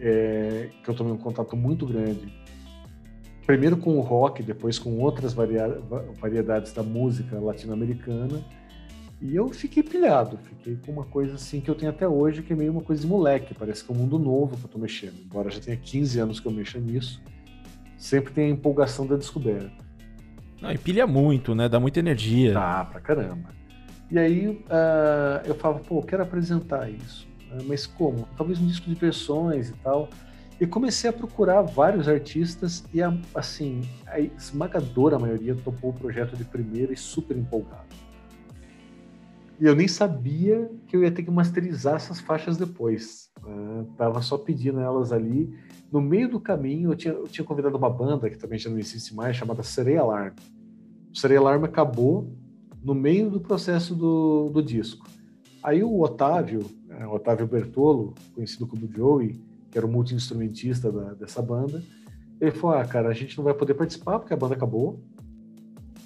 [0.00, 2.32] é, que eu tomei um contato muito grande.
[3.46, 8.42] Primeiro com o rock, depois com outras variedades da música latino-americana.
[9.20, 12.52] E eu fiquei pilhado, fiquei com uma coisa assim que eu tenho até hoje, que
[12.52, 14.78] é meio uma coisa de moleque, parece que é um mundo novo que eu tô
[14.78, 15.16] mexendo.
[15.22, 17.22] Embora já tenha 15 anos que eu mexo nisso,
[17.98, 19.83] sempre tem a empolgação da descoberta.
[20.64, 21.68] Não, e pilha muito, né?
[21.68, 22.54] Dá muita energia.
[22.54, 23.50] Dá pra caramba.
[24.10, 27.28] E aí uh, eu falava, pô, quero apresentar isso.
[27.52, 28.26] Uh, mas como?
[28.34, 30.08] Talvez um disco de versões e tal.
[30.58, 33.00] E comecei a procurar vários artistas e,
[33.34, 37.84] assim, a esmagadora maioria topou o projeto de primeira e super empolgado.
[39.60, 43.30] E eu nem sabia que eu ia ter que masterizar essas faixas depois.
[43.44, 43.84] Né?
[43.98, 45.52] Tava só pedindo elas ali.
[45.92, 48.78] No meio do caminho, eu tinha, eu tinha convidado uma banda que também já não
[48.78, 50.34] existe mais, chamada Sereia Alarm.
[51.14, 52.28] O Sereia Alarm acabou
[52.82, 55.06] no meio do processo do, do disco.
[55.62, 61.40] Aí o Otávio, né, o Otávio Bertolo, conhecido como Joey, que era o multi-instrumentista dessa
[61.40, 61.82] banda,
[62.40, 65.00] ele falou: Ah, cara, a gente não vai poder participar porque a banda acabou,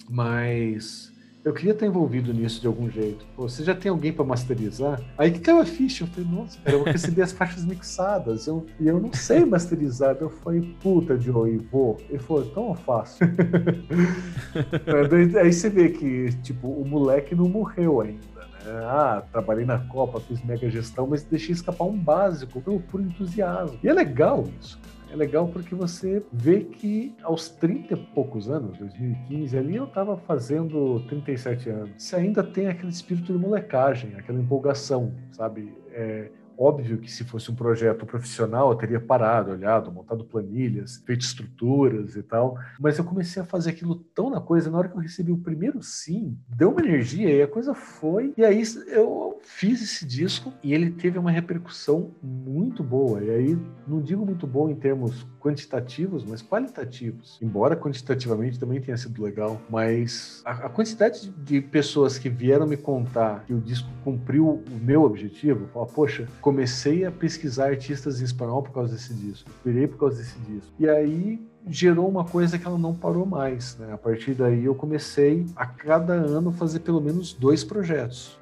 [0.09, 1.10] mas
[1.44, 3.24] eu queria estar envolvido nisso de algum jeito.
[3.36, 5.01] Pô, você já tem alguém para masterizar?
[5.16, 6.05] Aí que caiu a ficha.
[6.05, 8.47] Eu falei, nossa, cara, eu vou receber as faixas mixadas.
[8.47, 10.16] Eu, e eu não sei masterizar.
[10.20, 11.97] Eu falei, puta, Joey, vou.
[12.09, 13.19] Ele falou, então eu faço.
[15.40, 18.39] Aí você vê que, tipo, o moleque não morreu ainda.
[18.65, 18.85] Né?
[18.85, 23.78] Ah, trabalhei na Copa, fiz mega gestão, mas deixei escapar um básico por, por entusiasmo.
[23.82, 24.97] E é legal isso, cara.
[25.10, 30.16] É legal porque você vê que aos 30 e poucos anos, 2015, ali eu estava
[30.18, 31.90] fazendo 37 anos.
[31.97, 35.72] Você ainda tem aquele espírito de molecagem, aquela empolgação, sabe?
[35.93, 36.30] É,
[36.60, 42.16] Óbvio que se fosse um projeto profissional, eu teria parado, olhado, montado planilhas, feito estruturas
[42.16, 42.59] e tal.
[42.80, 45.39] Mas eu comecei a fazer aquilo tão na coisa, na hora que eu recebi o
[45.39, 48.35] primeiro sim, deu uma energia e a coisa foi.
[48.36, 53.22] E aí eu fiz esse disco e ele teve uma repercussão muito boa.
[53.22, 57.38] E aí, não digo muito boa em termos quantitativos, mas qualitativos.
[57.40, 62.76] Embora quantitativamente também tenha sido legal, mas a, a quantidade de pessoas que vieram me
[62.76, 68.24] contar que o disco cumpriu o meu objetivo, falar, poxa, comecei a pesquisar artistas em
[68.24, 70.70] espanhol por causa desse disco, virei por causa desse disco.
[70.78, 73.76] E aí gerou uma coisa que ela não parou mais.
[73.76, 73.92] Né?
[73.92, 78.38] A partir daí eu comecei a cada ano fazer pelo menos dois projetos.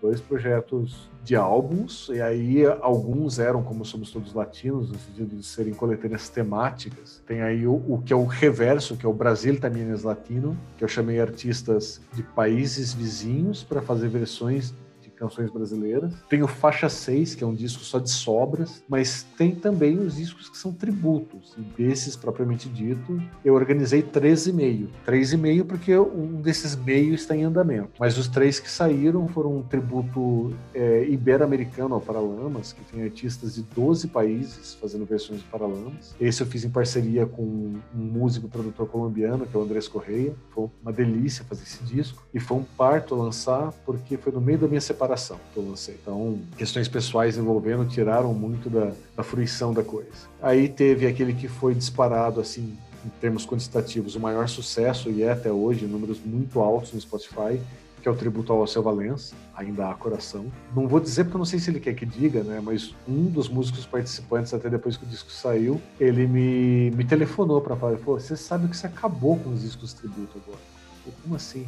[0.00, 5.42] Dois projetos de álbuns, e aí alguns eram como Somos Todos Latinos, no sentido de
[5.42, 7.22] serem coletâneas temáticas.
[7.26, 10.84] Tem aí o, o que é o reverso, que é o Brasil Tamienes Latino, que
[10.84, 14.74] eu chamei artistas de países vizinhos para fazer versões
[15.14, 16.12] canções brasileiras.
[16.28, 20.16] Tem o Faixa 6, que é um disco só de sobras, mas tem também os
[20.16, 21.54] discos que são tributos.
[21.56, 24.88] E desses, propriamente dito, eu organizei 13,5.
[25.06, 27.92] 3,5 porque um desses meios está em andamento.
[27.98, 33.54] Mas os três que saíram foram um tributo é, ibero-americano ao Paralamas, que tem artistas
[33.54, 36.14] de 12 países fazendo versões de Paralamas.
[36.20, 40.34] Esse eu fiz em parceria com um músico produtor colombiano, que é o Andrés Correia.
[40.50, 42.22] Foi uma delícia fazer esse disco.
[42.32, 45.98] E foi um parto lançar, porque foi no meio da minha separação separação eu lancei.
[46.00, 50.10] Então, questões pessoais envolvendo tiraram muito da, da fruição da coisa.
[50.42, 55.32] Aí teve aquele que foi disparado, assim, em termos quantitativos, o maior sucesso, e é
[55.32, 57.60] até hoje, números muito altos no Spotify,
[58.00, 60.46] que é o tributo ao Alceu Valença, ainda há coração.
[60.74, 62.60] Não vou dizer porque eu não sei se ele quer que diga, né?
[62.62, 67.60] Mas um dos músicos participantes, até depois que o disco saiu, ele me, me telefonou
[67.60, 70.60] para falar, falou, você sabe que você acabou com os discos tributo agora.
[71.02, 71.66] Falei, Como assim?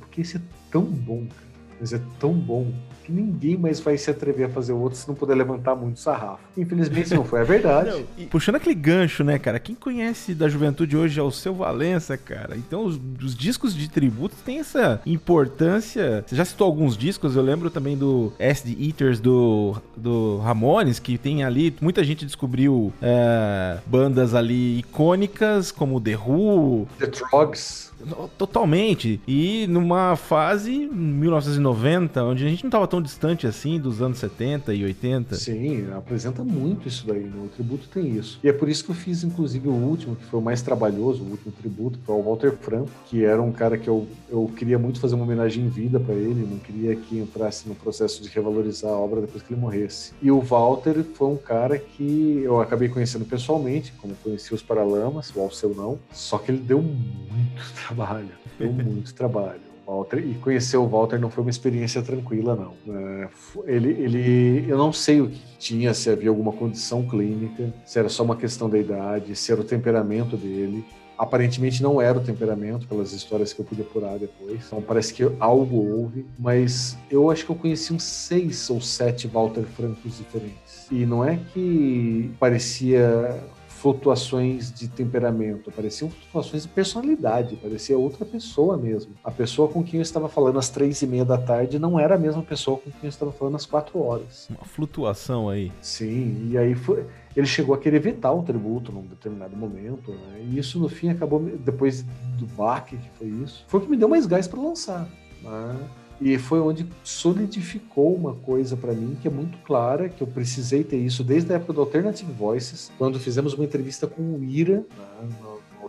[0.00, 0.40] Porque esse é
[0.70, 1.51] tão bom, cara
[1.82, 2.72] mas é tão bom
[3.04, 6.38] que ninguém mais vai se atrever a fazer outro se não puder levantar muito sarrafo.
[6.56, 7.90] Infelizmente não foi, é verdade.
[7.90, 8.26] Não, e...
[8.26, 9.58] Puxando aquele gancho, né, cara?
[9.58, 12.56] Quem conhece da juventude hoje é o seu Valença, cara.
[12.56, 16.22] Então os, os discos de tributo têm essa importância.
[16.24, 21.18] Você já citou alguns discos, eu lembro também do SD Eaters do, do Ramones, que
[21.18, 27.91] tem ali, muita gente descobriu é, bandas ali icônicas como The Who, The Trogs.
[28.38, 29.20] Totalmente.
[29.26, 34.74] E numa fase 1990, onde a gente não estava tão distante assim dos anos 70
[34.74, 35.34] e 80.
[35.36, 37.24] Sim, apresenta muito isso daí.
[37.24, 38.38] No tributo tem isso.
[38.42, 41.22] E é por isso que eu fiz, inclusive, o último, que foi o mais trabalhoso,
[41.22, 44.50] o último tributo, que foi o Walter Franco, que era um cara que eu, eu
[44.56, 48.22] queria muito fazer uma homenagem em vida para ele, não queria que entrasse no processo
[48.22, 50.12] de revalorizar a obra depois que ele morresse.
[50.20, 55.32] E o Walter foi um cara que eu acabei conhecendo pessoalmente, como conheci os Paralamas,
[55.34, 59.72] o Alceu não, só que ele deu muito trabalho trabalho, deu muito trabalho.
[59.86, 62.94] Walter, e conhecer o Walter não foi uma experiência tranquila, não.
[62.94, 63.28] É,
[63.66, 68.08] ele, ele, eu não sei o que tinha, se havia alguma condição clínica, se era
[68.08, 70.84] só uma questão da idade, se era o temperamento dele.
[71.18, 74.66] Aparentemente não era o temperamento, pelas histórias que eu pude apurar depois.
[74.66, 79.26] Então parece que algo houve, mas eu acho que eu conheci uns seis ou sete
[79.26, 80.86] Walter Francos diferentes.
[80.90, 83.40] E não é que parecia
[83.82, 89.12] flutuações de temperamento, pareciam flutuações de personalidade, parecia outra pessoa mesmo.
[89.24, 92.14] A pessoa com quem eu estava falando às três e meia da tarde não era
[92.14, 94.48] a mesma pessoa com quem eu estava falando às quatro horas.
[94.48, 95.72] Uma flutuação aí.
[95.80, 97.04] Sim, e aí foi,
[97.36, 100.46] ele chegou a querer vetar o tributo num determinado momento, né?
[100.48, 102.04] e isso no fim acabou, depois
[102.38, 105.08] do baque que foi isso, foi o que me deu mais gás para lançar.
[105.42, 105.76] Né?
[106.24, 110.84] E foi onde solidificou uma coisa para mim que é muito clara, que eu precisei
[110.84, 114.86] ter isso desde a época do Alternative Voices, quando fizemos uma entrevista com o Ira,
[114.96, 115.28] né,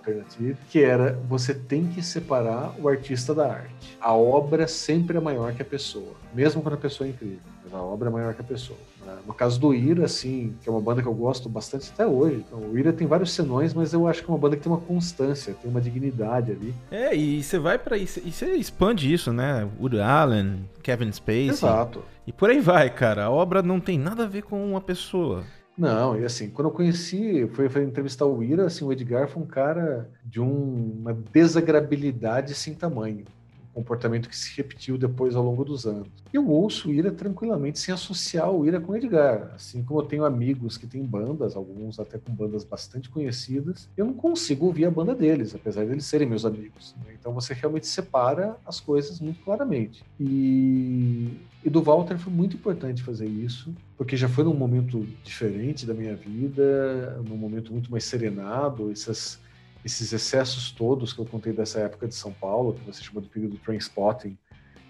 [0.06, 3.98] no, Alternative, que era você tem que separar o artista da arte.
[4.00, 7.40] A obra sempre é maior que a pessoa, mesmo quando a pessoa é incrível.
[7.72, 8.78] A obra é maior que a pessoa.
[9.04, 9.18] Né?
[9.26, 12.44] No caso do Ira, assim, que é uma banda que eu gosto bastante até hoje.
[12.48, 14.72] Então, o Ira tem vários senões, mas eu acho que é uma banda que tem
[14.72, 16.72] uma constância, tem uma dignidade ali.
[16.92, 19.68] É, e você vai para isso, e você expande isso, né?
[19.80, 21.50] Woody Allen, Kevin Spacey.
[21.50, 22.04] Exato.
[22.28, 23.26] E por aí vai, cara.
[23.26, 25.44] A obra não tem nada a ver com uma pessoa.
[25.78, 29.48] Não, e assim, quando eu conheci, foi, entrevistar o Ira, assim, o Edgar foi um
[29.48, 33.26] cara de um, uma desagrabilidade sem tamanho
[33.74, 36.08] comportamento que se repetiu depois ao longo dos anos.
[36.32, 39.52] Eu ouço o Ira tranquilamente sem associar o Ira com o Edgar.
[39.56, 44.06] Assim como eu tenho amigos que têm bandas, alguns até com bandas bastante conhecidas, eu
[44.06, 46.96] não consigo ouvir a banda deles, apesar deles serem meus amigos.
[47.04, 47.16] Né?
[47.20, 50.04] Então você realmente separa as coisas muito claramente.
[50.20, 51.30] E,
[51.64, 55.94] e do Walter foi muito importante fazer isso, porque já foi num momento diferente da
[55.94, 59.40] minha vida, num momento muito mais serenado, essas
[59.84, 63.30] esses excessos todos que eu contei dessa época de São Paulo, que você chamou de
[63.30, 64.38] período transpotting,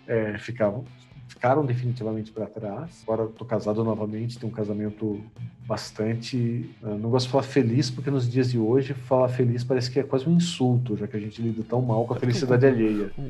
[0.07, 0.85] é, ficavam,
[1.27, 3.03] ficaram definitivamente para trás.
[3.03, 5.19] Agora estou casado novamente, tenho um casamento
[5.65, 6.69] bastante.
[6.81, 9.99] Né, não gosto de falar feliz, porque nos dias de hoje, falar feliz parece que
[9.99, 13.11] é quase um insulto, já que a gente lida tão mal com a felicidade alheia.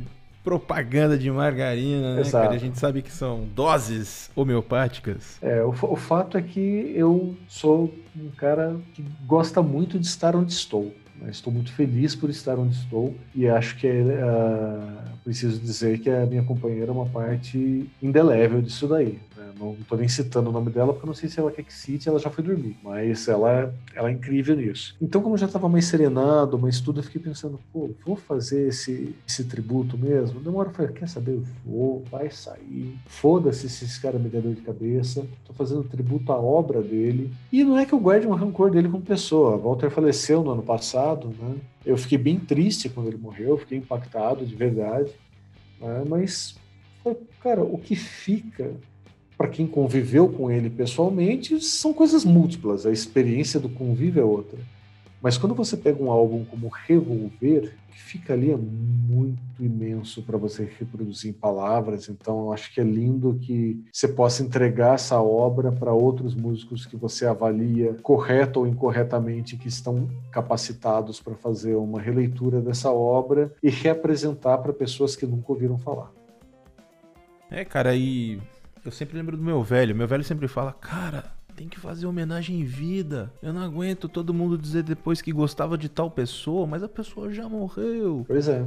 [0.43, 2.43] Propaganda de margarina, né, Exato.
[2.43, 2.55] cara?
[2.55, 5.37] A gente sabe que são doses homeopáticas.
[5.41, 10.35] É, o, o fato é que eu sou um cara que gosta muito de estar
[10.35, 10.93] onde estou.
[11.27, 16.25] Estou muito feliz por estar onde estou e acho que uh, preciso dizer que a
[16.25, 19.19] minha companheira é uma parte indelével disso daí.
[19.43, 19.53] Né?
[19.59, 21.73] Não estou nem citando o nome dela porque eu não sei se ela quer que
[21.73, 24.95] cite, ela já foi dormir, mas ela, ela é incrível nisso.
[25.01, 28.67] Então, como eu já estava mais serenado, mais tudo, eu fiquei pensando, pô, vou fazer
[28.67, 30.39] esse, esse tributo mesmo?
[30.39, 31.33] Demora, eu falei, quer saber?
[31.33, 32.97] Eu vou, vai sair.
[33.05, 35.25] Foda-se se esse cara me der dor de cabeça.
[35.39, 37.31] Estou fazendo tributo à obra dele.
[37.51, 39.57] E não é que eu guarde um rancor dele como pessoa.
[39.57, 41.55] Walter faleceu no ano passado, né?
[41.85, 45.11] Eu fiquei bem triste quando ele morreu, fiquei impactado de verdade.
[45.81, 46.03] Né?
[46.07, 46.55] Mas,
[47.41, 48.71] cara, o que fica
[49.37, 52.85] para quem conviveu com ele pessoalmente, são coisas múltiplas.
[52.85, 54.59] A experiência do convívio é outra.
[55.23, 60.37] Mas quando você pega um álbum como Revolver, que fica ali é muito imenso para
[60.37, 65.71] você reproduzir em palavras, então acho que é lindo que você possa entregar essa obra
[65.71, 72.01] para outros músicos que você avalia correto ou incorretamente que estão capacitados para fazer uma
[72.01, 76.11] releitura dessa obra e reapresentar para pessoas que nunca ouviram falar.
[77.49, 78.41] É, cara, e
[78.85, 79.95] eu sempre lembro do meu velho.
[79.95, 83.31] Meu velho sempre fala, cara, tem que fazer homenagem em vida.
[83.41, 87.31] Eu não aguento todo mundo dizer depois que gostava de tal pessoa, mas a pessoa
[87.31, 88.25] já morreu.
[88.27, 88.65] Pois é.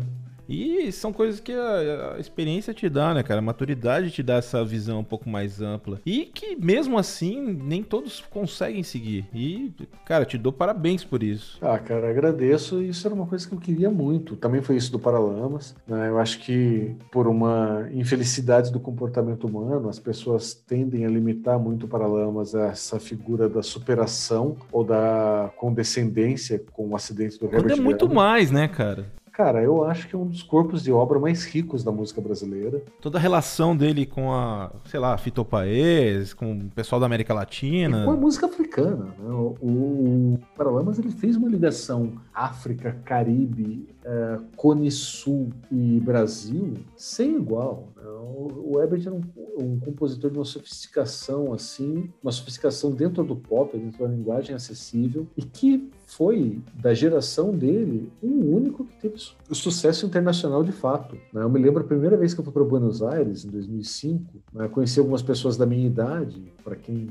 [0.49, 3.41] E são coisas que a, a, experiência te dá, né, cara?
[3.41, 6.01] A maturidade te dá essa visão um pouco mais ampla.
[6.05, 9.27] E que mesmo assim, nem todos conseguem seguir.
[9.35, 9.73] E,
[10.05, 11.59] cara, te dou parabéns por isso.
[11.61, 12.83] Ah, cara, agradeço.
[12.83, 14.37] Isso era uma coisa que eu queria muito.
[14.37, 15.75] Também foi isso do Paralamas.
[15.87, 16.09] Né?
[16.09, 21.87] Eu acho que por uma infelicidade do comportamento humano, as pessoas tendem a limitar muito
[21.87, 27.63] o Paralamas a essa figura da superação ou da condescendência com o acidente do Quando
[27.63, 29.07] Herbert é muito mais, né, cara?
[29.37, 32.83] Cara, eu acho que é um dos corpos de obra mais ricos da música brasileira.
[33.03, 37.35] Toda a relação dele com a, sei lá, Fito Paes, com o pessoal da América
[37.35, 38.01] Latina.
[38.01, 39.15] E com a música africana.
[39.19, 39.29] Né?
[39.29, 47.37] O, o Paralamas ele fez uma ligação África, Caribe, uh, Cone Sul e Brasil sem
[47.37, 47.89] igual.
[47.95, 48.05] Né?
[48.05, 49.23] O, o Ebert era um,
[49.59, 55.27] um, compositor de uma sofisticação assim, uma sofisticação dentro do pop, dentro da linguagem acessível,
[55.37, 59.17] e que foi, da geração dele, o um único que teve
[59.51, 61.17] sucesso internacional de fato.
[61.33, 61.43] Né?
[61.43, 64.69] Eu me lembro a primeira vez que eu fui para Buenos Aires, em 2005, né?
[64.69, 67.11] conheci algumas pessoas da minha idade, para quem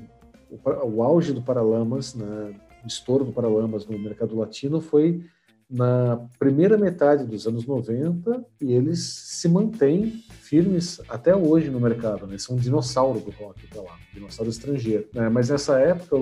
[0.50, 0.58] o,
[0.88, 2.56] o, auge do Paralamas, né?
[2.86, 5.22] o estouro do Paralamas no mercado latino foi
[5.70, 12.28] na primeira metade dos anos 90 e eles se mantêm firmes até hoje no mercado,
[12.28, 12.38] né?
[12.38, 15.08] São um dinossauro do rock para lá, dinossauro estrangeiro.
[15.16, 16.18] É, mas nessa época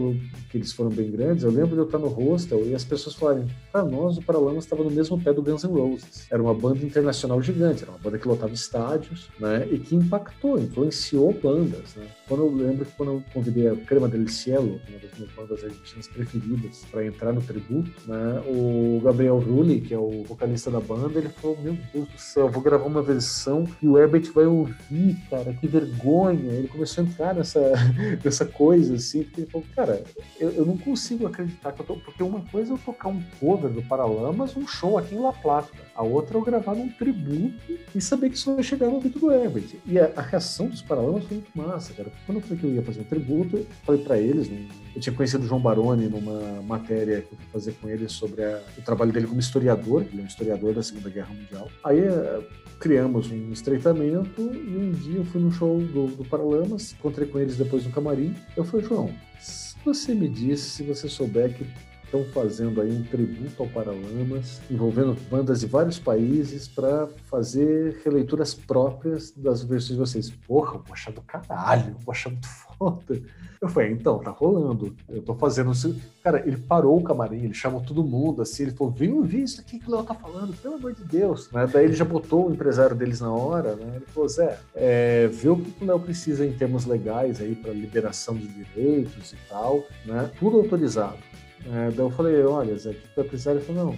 [0.49, 3.15] que eles foram bem grandes, eu lembro de eu estar no hostel e as pessoas
[3.15, 6.27] falarem, para nós o Paralamas estava no mesmo pé do Guns N' Roses.
[6.31, 9.67] Era uma banda internacional gigante, era uma banda que lotava estádios, né?
[9.69, 12.07] E que impactou, influenciou bandas, né?
[12.27, 15.63] Quando eu lembro que quando eu convidei a Crema del Cielo, uma das minhas bandas
[15.63, 18.41] argentinas preferidas, para entrar no tributo, né?
[18.47, 22.49] O Gabriel Rulli, que é o vocalista da banda, ele falou: Meu Deus do céu,
[22.49, 26.53] vou gravar uma versão e o Herbert Herbert vai ouvir, cara, que vergonha.
[26.53, 27.59] Ele começou a entrar nessa,
[28.23, 30.03] nessa coisa, assim, porque ele falou, cara,
[30.39, 31.95] eu, eu não consigo acreditar que eu tô.
[31.95, 35.33] Porque uma coisa é eu tocar um cover do Paralamas, um show aqui em La
[35.33, 35.69] Plata.
[35.95, 39.19] A outra é eu gravar num tributo e saber que isso vai chegar no ouvido
[39.19, 39.75] do Herbert.
[39.85, 42.11] E a, a, reação dos Paralamas foi muito massa, cara.
[42.25, 44.49] Quando eu falei que eu ia fazer um tributo, eu falei para eles,
[44.95, 48.43] eu tinha conhecido o João Baroni numa matéria que eu fui fazer com ele sobre
[48.43, 51.69] a, o trabalho dele como historiador, ele é um historiador da Segunda Guerra Mundial.
[51.83, 52.41] Aí eh,
[52.83, 57.39] criamos um estreitamento e um dia eu fui no show do, do Paralamas, encontrei com
[57.39, 58.35] eles depois no camarim.
[58.57, 61.65] Eu falei, João, se você me disse, se você souber que
[62.13, 68.53] estão fazendo aí um tributo ao Paralamas, envolvendo bandas de vários países para fazer releituras
[68.53, 70.29] próprias das versões de vocês.
[70.29, 73.19] Porra, eu vou achar do caralho, vou achar muito foda.
[73.59, 74.93] Eu falei, então, tá rolando.
[75.09, 75.95] Eu tô fazendo isso.
[76.21, 79.61] Cara, ele parou o camarim, ele chamou todo mundo, assim, ele falou, vem ouvir isso
[79.61, 81.49] aqui que o Léo tá falando, pelo amor de Deus.
[81.51, 81.65] Né?
[81.71, 83.93] Daí ele já botou o empresário deles na hora, né?
[83.95, 87.71] Ele falou, Zé, é, vê o que o Léo precisa em termos legais aí para
[87.71, 90.29] liberação de direitos e tal, né?
[90.39, 91.32] Tudo autorizado.
[91.65, 93.51] É, daí eu falei, olha, Zé, o que vai precisar?
[93.51, 93.91] Ele falou, não,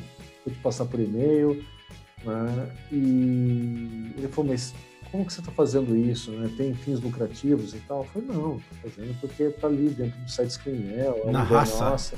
[0.46, 1.64] vou te passar por e-mail.
[2.24, 2.72] Né?
[2.92, 4.74] E ele falou, mas
[5.12, 6.32] como que você está fazendo isso?
[6.32, 6.50] Né?
[6.58, 8.00] Tem fins lucrativos e tal?
[8.00, 11.90] Eu falei, não, estou fazendo porque está ali dentro do site Screenel, é uma raça.
[11.90, 12.16] nossa.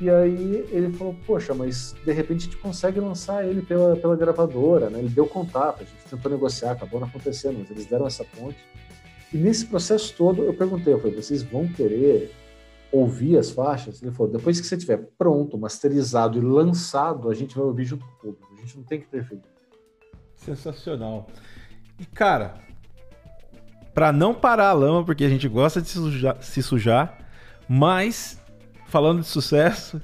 [0.00, 4.16] E aí ele falou, poxa, mas de repente a gente consegue lançar ele pela, pela
[4.16, 4.98] gravadora, né?
[4.98, 8.58] Ele deu contato, a gente tentou negociar, acabou não acontecendo, mas eles deram essa ponte.
[9.32, 12.34] E nesse processo todo eu perguntei, eu falei, vocês vão querer
[12.94, 14.02] ouvir as faixas?
[14.02, 18.06] Ele falou, depois que você estiver pronto, masterizado e lançado, a gente vai ouvir junto
[18.06, 18.48] com o público.
[18.52, 19.48] A gente não tem que ter feito.
[20.36, 21.26] Sensacional.
[21.98, 22.54] E, cara,
[23.92, 27.18] para não parar a lama, porque a gente gosta de se sujar, se sujar,
[27.68, 28.40] mas
[28.86, 30.00] falando de sucesso,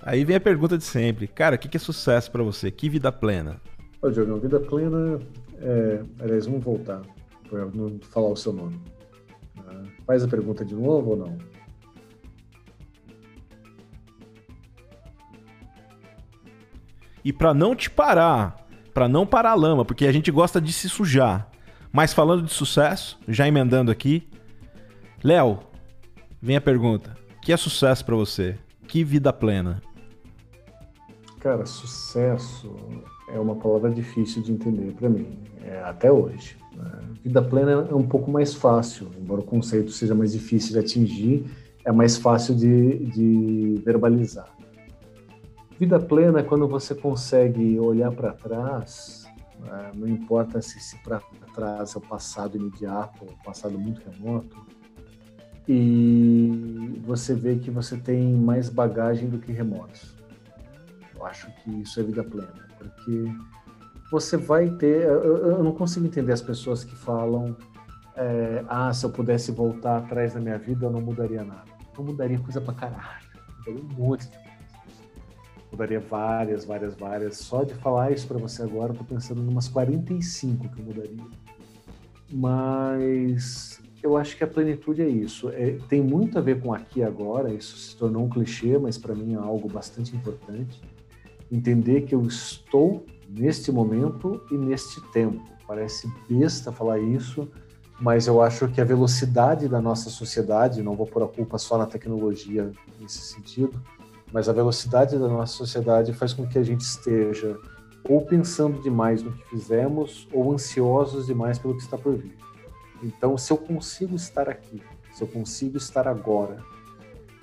[0.00, 1.26] aí vem a pergunta de sempre.
[1.26, 2.70] Cara, o que, que é sucesso para você?
[2.70, 3.60] Que vida plena?
[4.00, 5.18] Ô, Diogão, vida plena
[5.60, 6.02] é...
[6.20, 7.02] Aliás, vamos voltar
[7.48, 8.80] para não falar o seu nome.
[9.58, 11.51] Ah, faz a pergunta de novo ou não?
[17.24, 20.72] E para não te parar, para não parar a lama, porque a gente gosta de
[20.72, 21.48] se sujar.
[21.92, 24.28] Mas falando de sucesso, já emendando aqui,
[25.22, 25.60] Léo,
[26.40, 28.56] vem a pergunta: que é sucesso para você?
[28.88, 29.82] Que vida plena?
[31.40, 32.74] Cara, sucesso
[33.28, 36.56] é uma palavra difícil de entender para mim, é, até hoje.
[36.76, 36.90] Né?
[37.24, 41.44] Vida plena é um pouco mais fácil, embora o conceito seja mais difícil de atingir,
[41.84, 44.48] é mais fácil de, de verbalizar.
[45.82, 49.26] Vida plena é quando você consegue olhar para trás,
[49.58, 49.90] né?
[49.92, 51.20] não importa se, se para
[51.52, 54.64] trás é o passado imediato ou o passado muito remoto,
[55.66, 60.16] e você vê que você tem mais bagagem do que remorso.
[61.16, 63.24] Eu acho que isso é vida plena, porque
[64.08, 65.02] você vai ter.
[65.02, 67.56] Eu, eu não consigo entender as pessoas que falam:
[68.14, 71.72] é, ah, se eu pudesse voltar atrás na minha vida, eu não mudaria nada.
[71.98, 73.26] Eu mudaria coisa pra caralho.
[73.58, 74.41] Mudaria um monte de
[75.72, 77.38] Mudaria várias, várias, várias.
[77.38, 80.84] Só de falar isso para você agora, eu tô pensando em umas 45 que eu
[80.84, 81.24] mudaria.
[82.30, 85.48] Mas eu acho que a plenitude é isso.
[85.48, 88.98] É, tem muito a ver com aqui e agora, isso se tornou um clichê, mas
[88.98, 90.78] para mim é algo bastante importante.
[91.50, 95.42] Entender que eu estou neste momento e neste tempo.
[95.66, 97.48] Parece besta falar isso,
[97.98, 101.78] mas eu acho que a velocidade da nossa sociedade, não vou pôr a culpa só
[101.78, 102.70] na tecnologia
[103.00, 103.80] nesse sentido,
[104.32, 107.58] mas a velocidade da nossa sociedade faz com que a gente esteja
[108.08, 112.36] ou pensando demais no que fizemos ou ansiosos demais pelo que está por vir.
[113.02, 114.82] Então, se eu consigo estar aqui,
[115.12, 116.56] se eu consigo estar agora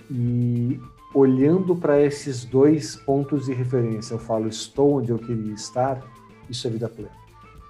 [0.09, 0.79] e
[1.13, 6.01] olhando para esses dois pontos de referência, eu falo estou onde eu queria estar,
[6.49, 7.11] isso é vida plena.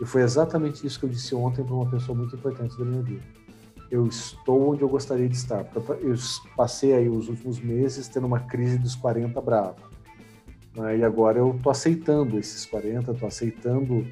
[0.01, 3.01] E foi exatamente isso que eu disse ontem para uma pessoa muito importante da minha
[3.01, 3.38] vida
[3.91, 5.65] eu estou onde eu gostaria de estar.
[6.01, 6.15] Eu
[6.55, 9.89] passei aí os últimos meses tendo uma crise dos 40 brava.
[10.75, 10.99] Né?
[10.99, 14.05] E agora eu estou aceitando esses 40, estou aceitando,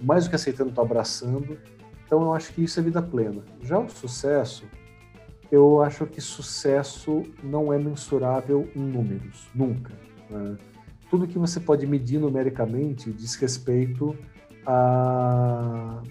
[0.00, 1.58] mais do que aceitando, estou abraçando.
[2.06, 3.42] Então eu acho que isso é vida plena.
[3.62, 4.64] Já o sucesso,
[5.50, 9.92] eu acho que sucesso não é mensurável em números, nunca.
[10.30, 10.56] Né?
[11.10, 14.16] Tudo que você pode medir numericamente diz respeito
[14.66, 16.02] a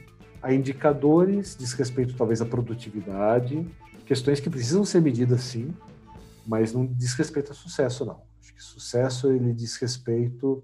[0.47, 3.69] a indicadores, diz respeito talvez à produtividade,
[4.05, 5.75] questões que precisam ser medidas sim,
[6.45, 8.21] mas não diz respeito a sucesso não.
[8.39, 10.63] Acho que sucesso ele diz respeito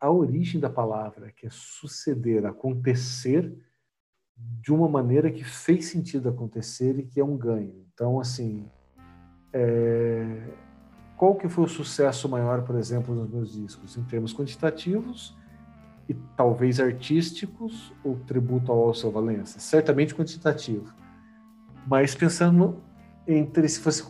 [0.00, 3.54] à origem da palavra, que é suceder, acontecer
[4.34, 7.84] de uma maneira que fez sentido acontecer e que é um ganho.
[7.92, 8.66] Então, assim,
[9.52, 10.54] é...
[11.18, 13.94] qual que foi o sucesso maior, por exemplo, nos meus discos?
[13.98, 15.36] Em termos quantitativos,
[16.08, 19.58] e talvez artísticos ou tributo ao Alceu Valença?
[19.58, 20.92] Certamente quantitativo.
[21.86, 22.80] Mas pensando
[23.26, 24.04] entre se fosse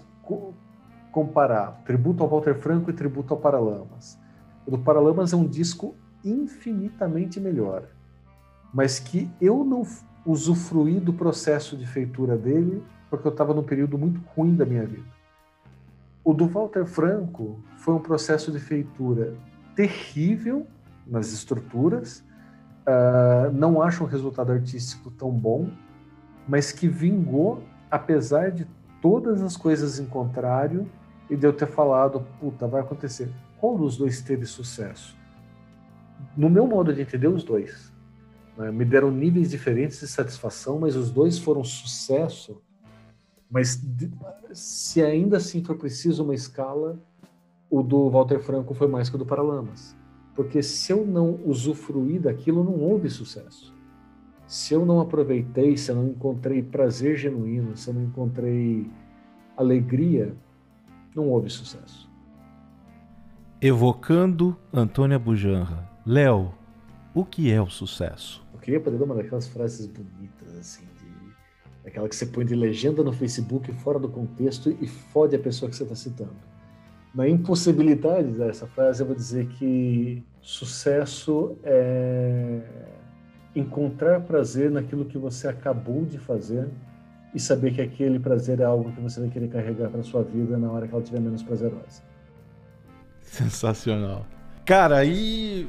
[1.10, 4.18] comparar tributo ao Walter Franco e tributo ao Paralamas.
[4.66, 7.85] O do Paralamas é um disco infinitamente melhor,
[8.74, 9.86] mas que eu não
[10.27, 14.85] usufruí do processo de feitura dele porque eu estava num período muito ruim da minha
[14.85, 15.09] vida.
[16.24, 19.35] O do Walter Franco foi um processo de feitura
[19.74, 20.66] terrível
[21.07, 22.24] nas estruturas,
[22.87, 25.70] uh, não acho um resultado artístico tão bom,
[26.49, 28.66] mas que vingou apesar de
[29.01, 30.91] todas as coisas em contrário
[31.28, 33.31] e de eu ter falado, puta, vai acontecer.
[33.59, 35.16] Qual dos dois teve sucesso?
[36.37, 37.93] No meu modo de entender, os dois.
[38.57, 38.70] Né?
[38.70, 42.62] Me deram níveis diferentes de satisfação, mas os dois foram sucesso.
[43.51, 43.83] Mas
[44.53, 46.99] se ainda assim for preciso uma escala,
[47.70, 49.97] o do Walter Franco foi mais que o do Paralamas.
[50.36, 53.74] Porque se eu não usufruir daquilo, não houve sucesso.
[54.46, 58.88] Se eu não aproveitei, se eu não encontrei prazer genuíno, se eu não encontrei
[59.56, 60.36] alegria,
[61.14, 62.08] não houve sucesso.
[63.60, 65.88] Evocando Antônia Bujanra.
[66.04, 66.52] Léo,
[67.14, 68.46] o que é o sucesso?
[68.52, 72.54] Eu queria poder dar uma daquelas frases bonitas, assim, de, aquela que você põe de
[72.54, 76.36] legenda no Facebook fora do contexto e fode a pessoa que você está citando.
[77.16, 82.60] Na impossibilidade dessa frase, eu vou dizer que sucesso é
[83.55, 86.68] encontrar prazer naquilo que você acabou de fazer
[87.34, 90.59] e saber que aquele prazer é algo que você vai querer carregar para sua vida
[90.59, 92.02] na hora que ela estiver menos prazerosa.
[93.22, 94.26] Sensacional.
[94.66, 95.66] Cara, e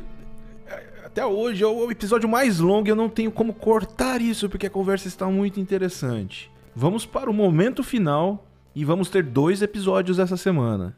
[1.05, 4.69] até hoje é o episódio mais longo, eu não tenho como cortar isso porque a
[4.69, 6.51] conversa está muito interessante.
[6.75, 8.46] Vamos para o momento final
[8.77, 10.95] e vamos ter dois episódios essa semana.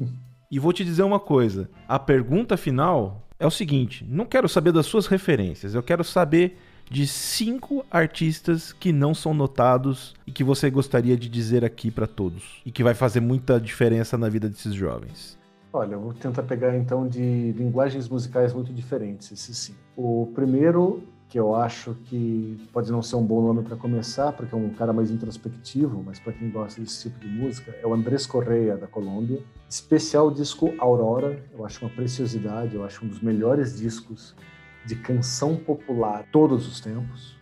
[0.52, 4.70] e vou te dizer uma coisa: a pergunta final é o seguinte: não quero saber
[4.70, 6.58] das suas referências, eu quero saber
[6.90, 12.06] de cinco artistas que não são notados e que você gostaria de dizer aqui para
[12.06, 15.38] todos e que vai fazer muita diferença na vida desses jovens.
[15.72, 19.74] Olha, eu vou tentar pegar então de linguagens musicais muito diferentes, esse sim.
[19.96, 21.02] O primeiro
[21.32, 24.68] que eu acho que pode não ser um bom nome para começar, porque é um
[24.68, 28.76] cara mais introspectivo, mas para quem gosta desse tipo de música, é o Andrés Correia,
[28.76, 29.42] da Colômbia.
[29.66, 34.36] Especial disco Aurora, eu acho uma preciosidade, eu acho um dos melhores discos
[34.84, 37.34] de canção popular todos os tempos.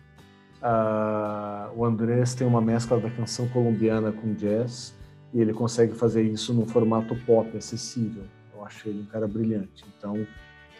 [0.61, 4.97] Uh, o Andrés tem uma mescla da canção colombiana com jazz
[5.33, 8.23] e ele consegue fazer isso num formato pop acessível.
[8.55, 9.83] Eu acho ele um cara brilhante.
[9.97, 10.25] Então,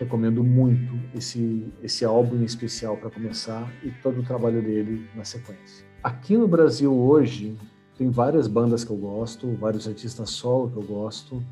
[0.02, 5.24] recomendo muito esse, esse álbum em especial para começar e todo o trabalho dele na
[5.24, 5.86] sequência.
[6.04, 7.56] Aqui no Brasil hoje
[7.98, 11.44] tem várias bandas que eu gosto, vários artistas solo que eu gosto,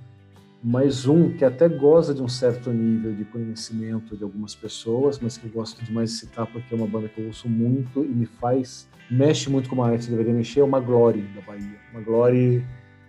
[0.64, 5.38] mas um que até goza de um certo nível de conhecimento de algumas pessoas, mas
[5.38, 8.08] que eu gosto demais de citar porque é uma banda que eu ouço muito e
[8.08, 11.78] me faz, mexe muito com a arte, deveria mexer, é uma Glory da Bahia.
[11.94, 12.66] Uma Glory,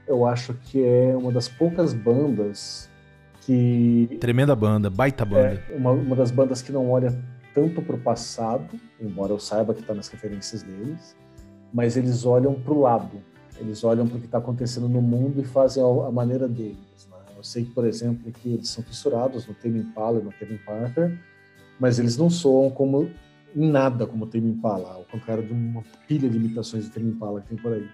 [0.06, 2.89] eu acho que é uma das poucas bandas
[3.40, 4.18] que.
[4.20, 5.62] Tremenda banda, baita banda.
[5.70, 7.16] É uma, uma das bandas que não olha
[7.54, 11.16] tanto para o passado, embora eu saiba que está nas referências deles,
[11.72, 13.20] mas eles olham para o lado,
[13.58, 17.08] eles olham para o que está acontecendo no mundo e fazem a, maneira deles.
[17.10, 17.16] Né?
[17.36, 21.18] Eu sei, por exemplo, que eles são fissurados no Tame Impala e no Kevin Parker,
[21.78, 23.10] mas eles não soam como
[23.54, 27.10] em nada como o Tame Impala, ao contrário de uma pilha de imitações de Tame
[27.10, 27.88] Impala que tem por aí.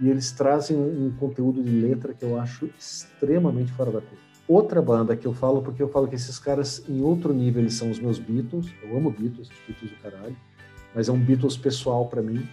[0.00, 4.33] E eles trazem um, um conteúdo de letra que eu acho extremamente fora da curva.
[4.46, 7.74] Outra banda que eu falo, porque eu falo que esses caras, em outro nível, eles
[7.74, 8.66] são os meus Beatles.
[8.82, 10.36] Eu amo Beatles, Beatles do caralho.
[10.94, 12.46] Mas é um Beatles pessoal para mim.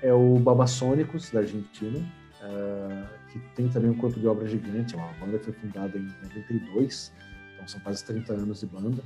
[0.00, 4.94] É o Babasônicos, da Argentina, uh, que tem também um corpo de obra gigante.
[4.94, 7.12] É uma banda que foi fundada em 92,
[7.54, 9.02] então são quase 30 anos de banda.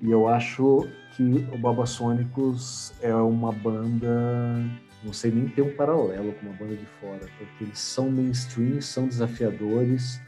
[0.00, 4.56] E eu acho que o Babasônicos é uma banda
[5.02, 8.80] não sei nem ter um paralelo com uma banda de fora, porque eles são mainstream,
[8.80, 10.20] são desafiadores,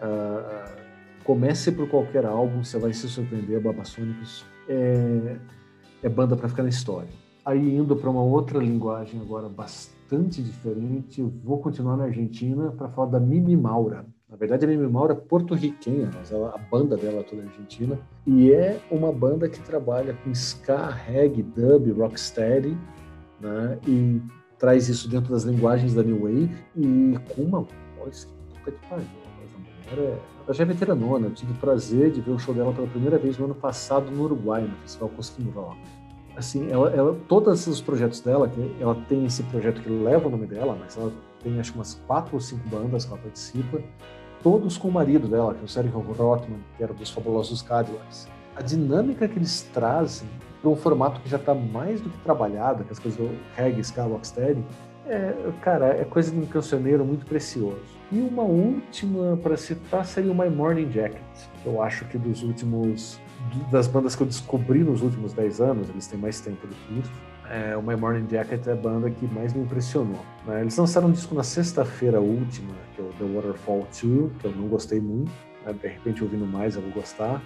[0.00, 0.86] Uh,
[1.24, 3.60] comece por qualquer álbum, você vai se surpreender.
[3.60, 5.36] Babasônicos é,
[6.02, 7.08] é banda para ficar na história.
[7.44, 13.10] Aí indo para uma outra linguagem agora bastante diferente, vou continuar na Argentina para falar
[13.10, 14.04] da Mimi Maura.
[14.28, 17.98] Na verdade, a Mimi Maura é porto-riquenha, mas ela, a banda dela é toda argentina.
[18.26, 22.76] E é uma banda que trabalha com ska, reggae, dub, rocksteady,
[23.40, 23.78] né?
[23.86, 24.20] E
[24.58, 27.66] traz isso dentro das linguagens da New Wave e com uma
[27.96, 29.25] voz que puta que pariu
[29.90, 32.86] era, ela já é veteranona, eu tive o prazer de ver o show dela pela
[32.86, 35.78] primeira vez no ano passado no Uruguai, no Festival Cosquim Rock.
[36.36, 40.46] Assim, ela, ela, todos os projetos dela, ela tem esse projeto que leva o nome
[40.46, 43.80] dela, mas ela tem acho umas quatro ou cinco bandas que ela participa,
[44.42, 48.28] todos com o marido dela, que é o Sérgio Rothman, que era dos Fabulosos Cadillacs.
[48.54, 50.28] a dinâmica que eles trazem
[50.60, 53.80] para um formato que já está mais do que trabalhado, que as coisas do reggae,
[53.80, 54.62] ska, rocksteady,
[55.06, 57.95] é, cara, é coisa de um cancioneiro muito precioso.
[58.12, 61.20] E uma última para citar seria o My Morning Jacket,
[61.62, 63.20] que eu acho que dos últimos
[63.70, 67.00] das bandas que eu descobri nos últimos 10 anos, eles têm mais tempo do que
[67.00, 67.12] isso,
[67.48, 70.20] é, o My Morning Jacket é a banda que mais me impressionou.
[70.46, 70.62] Né?
[70.62, 74.52] Eles lançaram um disco na sexta-feira última, que é o The Waterfall 2, que eu
[74.52, 75.30] não gostei muito.
[75.64, 75.72] Né?
[75.72, 77.40] De repente, ouvindo mais, eu vou gostar.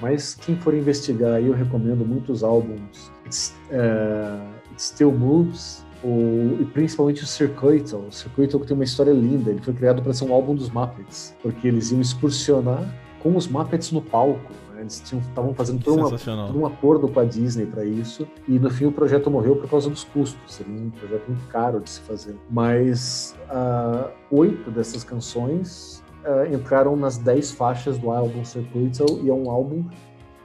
[0.00, 3.10] Mas quem for investigar aí, eu recomendo muitos álbuns.
[3.24, 8.00] It's, uh, It Still Moves, o, e principalmente o Circuital.
[8.08, 9.50] O Circuital que tem uma história linda.
[9.50, 13.48] Ele foi criado para ser um álbum dos Muppets, porque eles iam excursionar com os
[13.48, 14.52] Muppets no palco.
[14.72, 14.82] Né?
[14.82, 18.26] Eles estavam fazendo todo, uma, todo, um acordo com a Disney para isso.
[18.46, 20.54] E no fim o projeto morreu por causa dos custos.
[20.54, 22.36] Seria um projeto muito caro de se fazer.
[22.50, 29.34] Mas uh, oito dessas canções uh, entraram nas 10 faixas do álbum Circuital e é
[29.34, 29.84] um álbum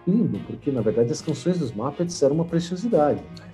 [0.07, 3.21] lindo, porque na verdade as canções dos Muppets eram uma preciosidade.
[3.21, 3.51] Né?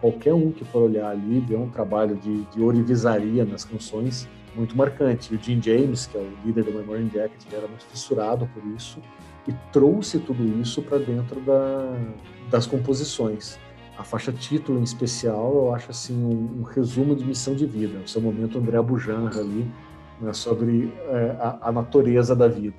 [0.00, 5.32] Qualquer um que for olhar ali vê um trabalho de, de nas canções muito marcante.
[5.32, 8.48] E o Jim James, que é o líder do Memorial Jacket, ele era muito fissurado
[8.52, 9.00] por isso
[9.46, 11.96] e trouxe tudo isso para dentro da,
[12.50, 13.58] das composições.
[13.96, 17.98] A faixa título em especial, eu acho assim um, um resumo de missão de vida.
[17.98, 19.70] O seu momento André Bujanra ali
[20.20, 22.76] né, sobre é, a, a, natureza da vida.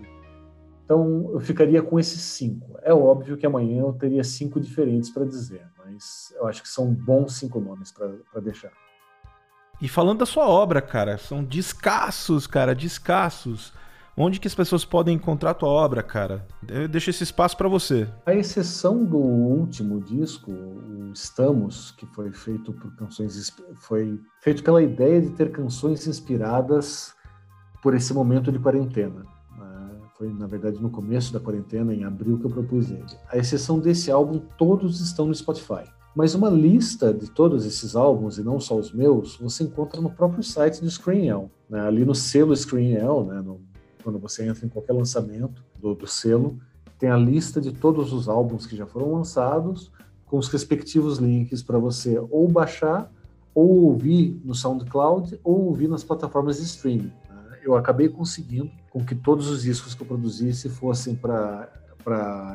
[0.84, 2.78] Então, eu ficaria com esses cinco.
[2.84, 5.62] É óbvio que amanhã eu teria cinco diferentes para dizer,
[5.92, 8.72] mas eu acho que são bons cinco nomes para deixar.
[9.82, 13.74] E falando da sua obra, cara, são descassos, cara, descassos.
[14.16, 16.46] Onde que as pessoas podem encontrar a tua obra, cara?
[16.68, 18.08] Eu deixo esse espaço para você.
[18.26, 24.84] A exceção do último disco, o Estamos, que foi feito por canções foi feito pela
[24.84, 27.16] ideia de ter canções inspiradas
[27.82, 29.26] por esse momento de quarentena.
[30.22, 30.28] Né?
[30.28, 33.04] Foi, na verdade, no começo da quarentena, em abril, que eu propus ele.
[33.28, 35.84] A exceção desse álbum, todos estão no Spotify.
[36.16, 40.10] Mas uma lista de todos esses álbuns, e não só os meus, você encontra no
[40.10, 41.82] próprio site do Screen né?
[41.82, 43.42] ali no selo Screen né?
[43.42, 43.62] no,
[44.04, 46.60] quando você entra em qualquer lançamento do, do selo,
[47.00, 49.90] tem a lista de todos os álbuns que já foram lançados,
[50.26, 53.12] com os respectivos links para você ou baixar,
[53.56, 57.12] ou ouvir no SoundCloud, ou ouvir nas plataformas de streaming
[57.64, 61.68] eu acabei conseguindo com que todos os discos que eu produzisse fossem para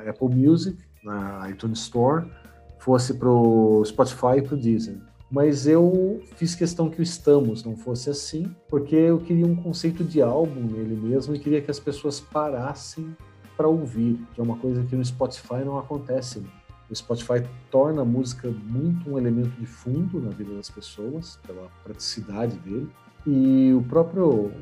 [0.08, 2.30] Apple Music, na iTunes Store,
[2.78, 4.98] fosse para o Spotify e para o Deezer.
[5.28, 10.04] Mas eu fiz questão que o Estamos não fosse assim, porque eu queria um conceito
[10.04, 13.16] de álbum nele mesmo e queria que as pessoas parassem
[13.56, 16.44] para ouvir, que é uma coisa que no Spotify não acontece.
[16.88, 21.68] O Spotify torna a música muito um elemento de fundo na vida das pessoas, pela
[21.82, 22.88] praticidade dele.
[23.26, 24.52] E o próprio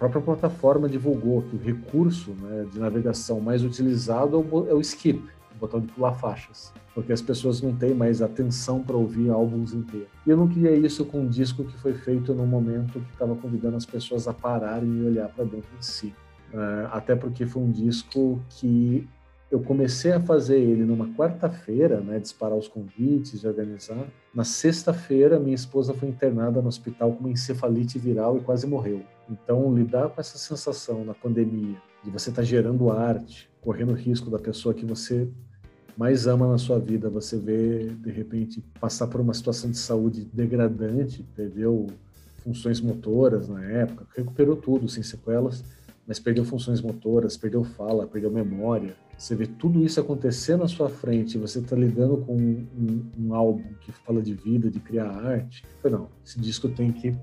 [0.00, 4.36] própria plataforma divulgou que o recurso né, de navegação mais utilizado
[4.66, 5.22] é o é skip,
[5.54, 9.74] o botão de pular faixas, porque as pessoas não têm mais atenção para ouvir álbuns
[9.74, 10.08] inteiros.
[10.26, 13.36] E eu não queria isso com um disco que foi feito num momento que estava
[13.36, 16.14] convidando as pessoas a pararem e olhar para dentro de si.
[16.52, 19.06] Uh, até porque foi um disco que
[19.50, 24.06] eu comecei a fazer ele numa quarta-feira, né, disparar os convites, organizar.
[24.34, 29.02] Na sexta-feira, minha esposa foi internada no hospital com uma encefalite viral e quase morreu.
[29.30, 34.28] Então, lidar com essa sensação na pandemia de você estar tá gerando arte, correndo risco
[34.30, 35.28] da pessoa que você
[35.96, 40.24] mais ama na sua vida, você vê de repente passar por uma situação de saúde
[40.32, 41.86] degradante, perdeu
[42.42, 45.62] funções motoras na época, recuperou tudo sem sequelas,
[46.06, 50.88] mas perdeu funções motoras, perdeu fala, perdeu memória, você vê tudo isso acontecer na sua
[50.88, 55.10] frente, você está lidando com um, um, um, álbum que fala de vida, de criar
[55.10, 55.62] arte.
[55.84, 57.14] Não, esse disco tem que.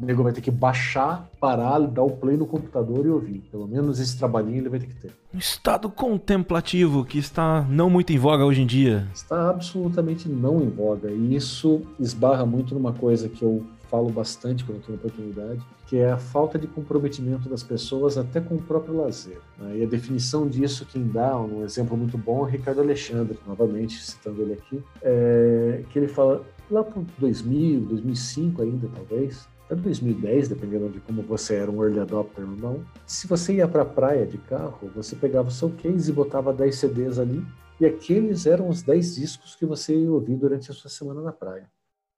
[0.00, 3.42] O nego vai ter que baixar, parar, dar o play no computador e ouvir.
[3.50, 5.12] Pelo menos esse trabalhinho ele vai ter que ter.
[5.34, 9.06] Um estado contemplativo que está não muito em voga hoje em dia.
[9.14, 11.10] Está absolutamente não em voga.
[11.10, 16.12] E isso esbarra muito numa coisa que eu falo bastante quando tenho oportunidade, que é
[16.12, 19.38] a falta de comprometimento das pessoas até com o próprio lazer.
[19.58, 19.78] Né?
[19.78, 24.40] E a definição disso, quem dá um exemplo muito bom é Ricardo Alexandre, novamente citando
[24.40, 30.88] ele aqui, é, que ele fala lá para 2000, 2005 ainda talvez, até 2010, dependendo
[30.88, 34.26] de como você era um early adopter ou não, se você ia para a praia
[34.26, 37.44] de carro, você pegava o seu case e botava 10 CDs ali,
[37.80, 41.32] e aqueles eram os 10 discos que você ia ouvir durante a sua semana na
[41.32, 41.70] praia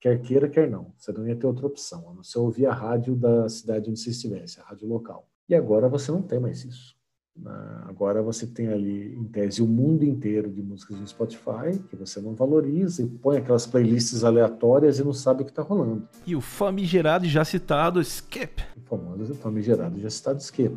[0.03, 0.93] quer queira, quer não.
[0.99, 4.01] Você não ia ter outra opção, a não ser ouvir a rádio da cidade onde
[4.01, 5.29] você estivesse, a rádio local.
[5.49, 6.97] E agora você não tem mais isso.
[7.89, 12.21] Agora você tem ali, em tese, o mundo inteiro de músicas no Spotify, que você
[12.21, 16.07] não valoriza e põe aquelas playlists aleatórias e não sabe o que está rolando.
[16.27, 18.63] E o famigerado já citado Skip.
[18.77, 20.77] O famoso famigerado já citado Skip.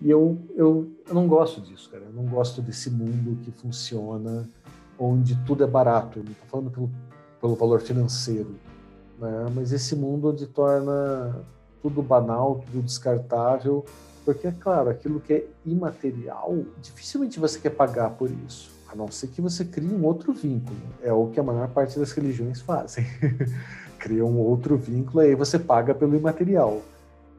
[0.00, 2.04] E eu, eu, eu não gosto disso, cara.
[2.04, 4.48] Eu não gosto desse mundo que funciona
[4.98, 6.18] onde tudo é barato.
[6.18, 6.90] Eu não estou falando pelo,
[7.40, 8.56] pelo valor financeiro,
[9.18, 9.46] né?
[9.54, 11.44] mas esse mundo onde torna
[11.80, 13.84] tudo banal, tudo descartável,
[14.26, 19.08] porque, é claro, aquilo que é imaterial, dificilmente você quer pagar por isso, a não
[19.08, 20.76] ser que você crie um outro vínculo.
[21.00, 23.06] É o que a maior parte das religiões fazem.
[24.00, 26.82] Cria um outro vínculo e aí você paga pelo imaterial.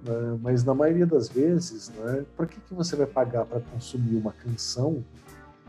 [0.02, 0.40] Né?
[0.42, 4.32] Mas na maioria das vezes, né, por que, que você vai pagar para consumir uma
[4.32, 5.04] canção?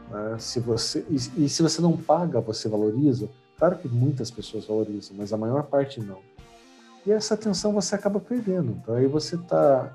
[0.09, 0.37] Né?
[0.39, 3.29] Se você, e, e se você não paga, você valoriza?
[3.59, 6.21] Claro que muitas pessoas valorizam, mas a maior parte não.
[7.05, 8.79] E essa atenção você acaba perdendo.
[8.81, 9.93] Então aí você está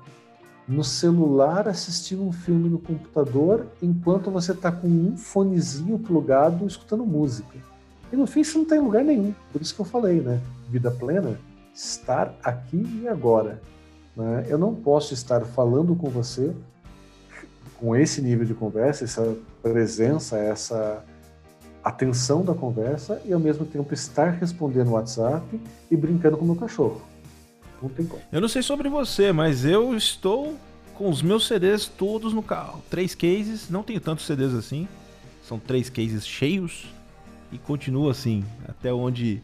[0.66, 7.04] no celular assistindo um filme no computador enquanto você está com um fonezinho plugado escutando
[7.04, 7.58] música.
[8.12, 9.34] E no fim você não está em lugar nenhum.
[9.52, 10.40] Por isso que eu falei, né?
[10.70, 11.38] Vida plena,
[11.74, 13.60] estar aqui e agora.
[14.16, 14.46] Né?
[14.48, 16.54] Eu não posso estar falando com você
[17.78, 21.04] com esse nível de conversa, essa presença, essa
[21.82, 25.60] atenção da conversa e ao mesmo tempo estar respondendo o WhatsApp
[25.90, 27.02] e brincando com o meu cachorro.
[27.84, 28.22] Não tem como.
[28.32, 30.54] Eu não sei sobre você, mas eu estou
[30.94, 32.82] com os meus CDs todos no carro.
[32.88, 34.88] Três cases, não tenho tantos CDs assim.
[35.46, 36.86] São três cases cheios
[37.52, 39.42] e continua assim, até onde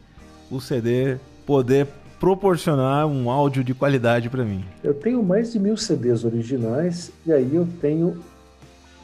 [0.49, 1.87] o CD poder
[2.19, 4.65] proporcionar um áudio de qualidade para mim.
[4.83, 8.19] Eu tenho mais de mil CDs originais e aí eu tenho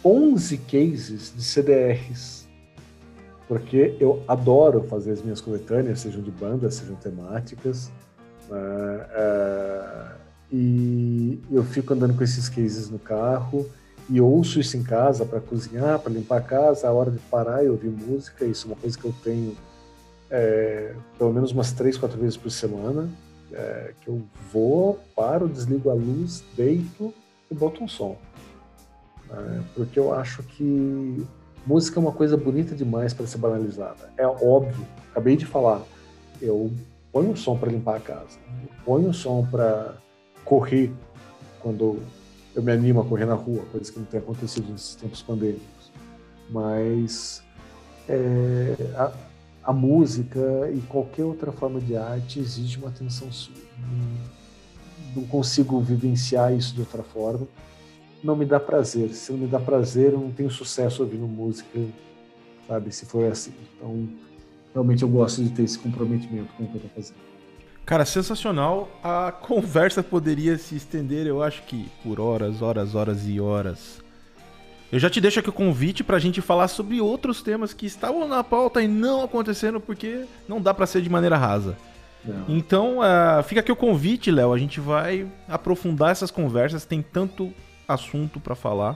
[0.03, 2.47] 11 cases de CDRs.
[3.47, 7.91] Porque eu adoro fazer as minhas coletâneas, sejam de bandas, sejam temáticas.
[8.49, 9.05] Né?
[9.11, 10.07] É,
[10.51, 13.69] e eu fico andando com esses cases no carro
[14.09, 17.63] e ouço isso em casa para cozinhar, para limpar a casa, a hora de parar
[17.63, 18.45] e ouvir música.
[18.45, 19.55] Isso é uma coisa que eu tenho
[20.29, 23.09] é, pelo menos umas três, quatro vezes por semana.
[23.51, 24.21] É, que eu
[24.51, 27.13] vou, paro, desligo a luz, deito
[27.49, 28.17] e boto um som.
[29.29, 31.25] É, porque eu acho que
[31.65, 34.11] música é uma coisa bonita demais para ser banalizada.
[34.17, 35.81] É óbvio, acabei de falar,
[36.41, 36.71] eu
[37.11, 38.37] ponho um som para limpar a casa,
[38.85, 39.95] ponho um som para
[40.43, 40.91] correr
[41.59, 42.01] quando
[42.55, 45.91] eu me animo a correr na rua, coisa que não tem acontecido nesses tempos pandêmicos.
[46.49, 47.43] Mas
[48.07, 49.11] é, a,
[49.65, 50.39] a, música
[50.73, 53.53] e qualquer outra forma de arte exige uma atenção sua.
[53.79, 57.47] Não, não consigo vivenciar isso de outra forma.
[58.23, 59.09] Não me dá prazer.
[59.13, 61.79] Se não me dá prazer, eu não tenho sucesso ouvindo música,
[62.67, 62.91] sabe?
[62.91, 63.53] Se for assim.
[63.75, 64.07] Então,
[64.77, 67.17] realmente eu gosto de ter esse comprometimento com o que eu estou fazendo.
[67.83, 68.89] Cara, sensacional.
[69.03, 74.03] A conversa poderia se estender, eu acho que por horas, horas, horas e horas.
[74.91, 78.27] Eu já te deixo aqui o convite pra gente falar sobre outros temas que estavam
[78.27, 81.75] na pauta e não aconteceram porque não dá para ser de maneira rasa.
[82.23, 82.45] Não.
[82.47, 84.53] Então, uh, fica aqui o convite, Léo.
[84.53, 86.85] A gente vai aprofundar essas conversas.
[86.85, 87.51] Tem tanto
[87.87, 88.95] assunto para falar.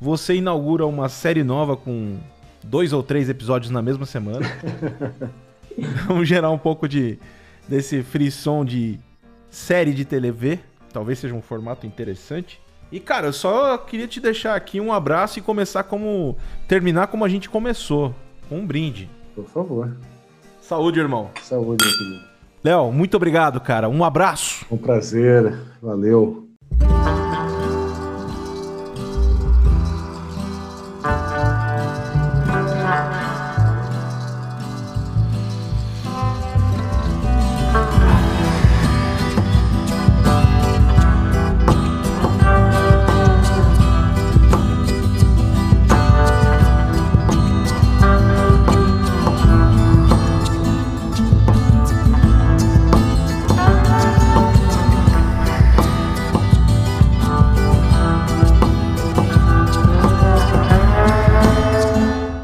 [0.00, 2.18] Você inaugura uma série nova com
[2.62, 4.46] dois ou três episódios na mesma semana.
[6.06, 7.18] Vamos gerar um pouco de
[7.68, 8.98] desse frisson de
[9.50, 10.58] série de TV.
[10.92, 12.60] Talvez seja um formato interessante.
[12.90, 16.36] E cara, eu só queria te deixar aqui um abraço e começar como
[16.68, 18.14] terminar como a gente começou,
[18.48, 19.08] com um brinde.
[19.34, 19.96] Por favor.
[20.60, 21.30] Saúde, irmão.
[21.42, 22.32] Saúde, meu querido.
[22.62, 23.88] Léo, muito obrigado, cara.
[23.88, 24.64] Um abraço.
[24.70, 25.58] Um prazer.
[25.80, 26.48] Valeu.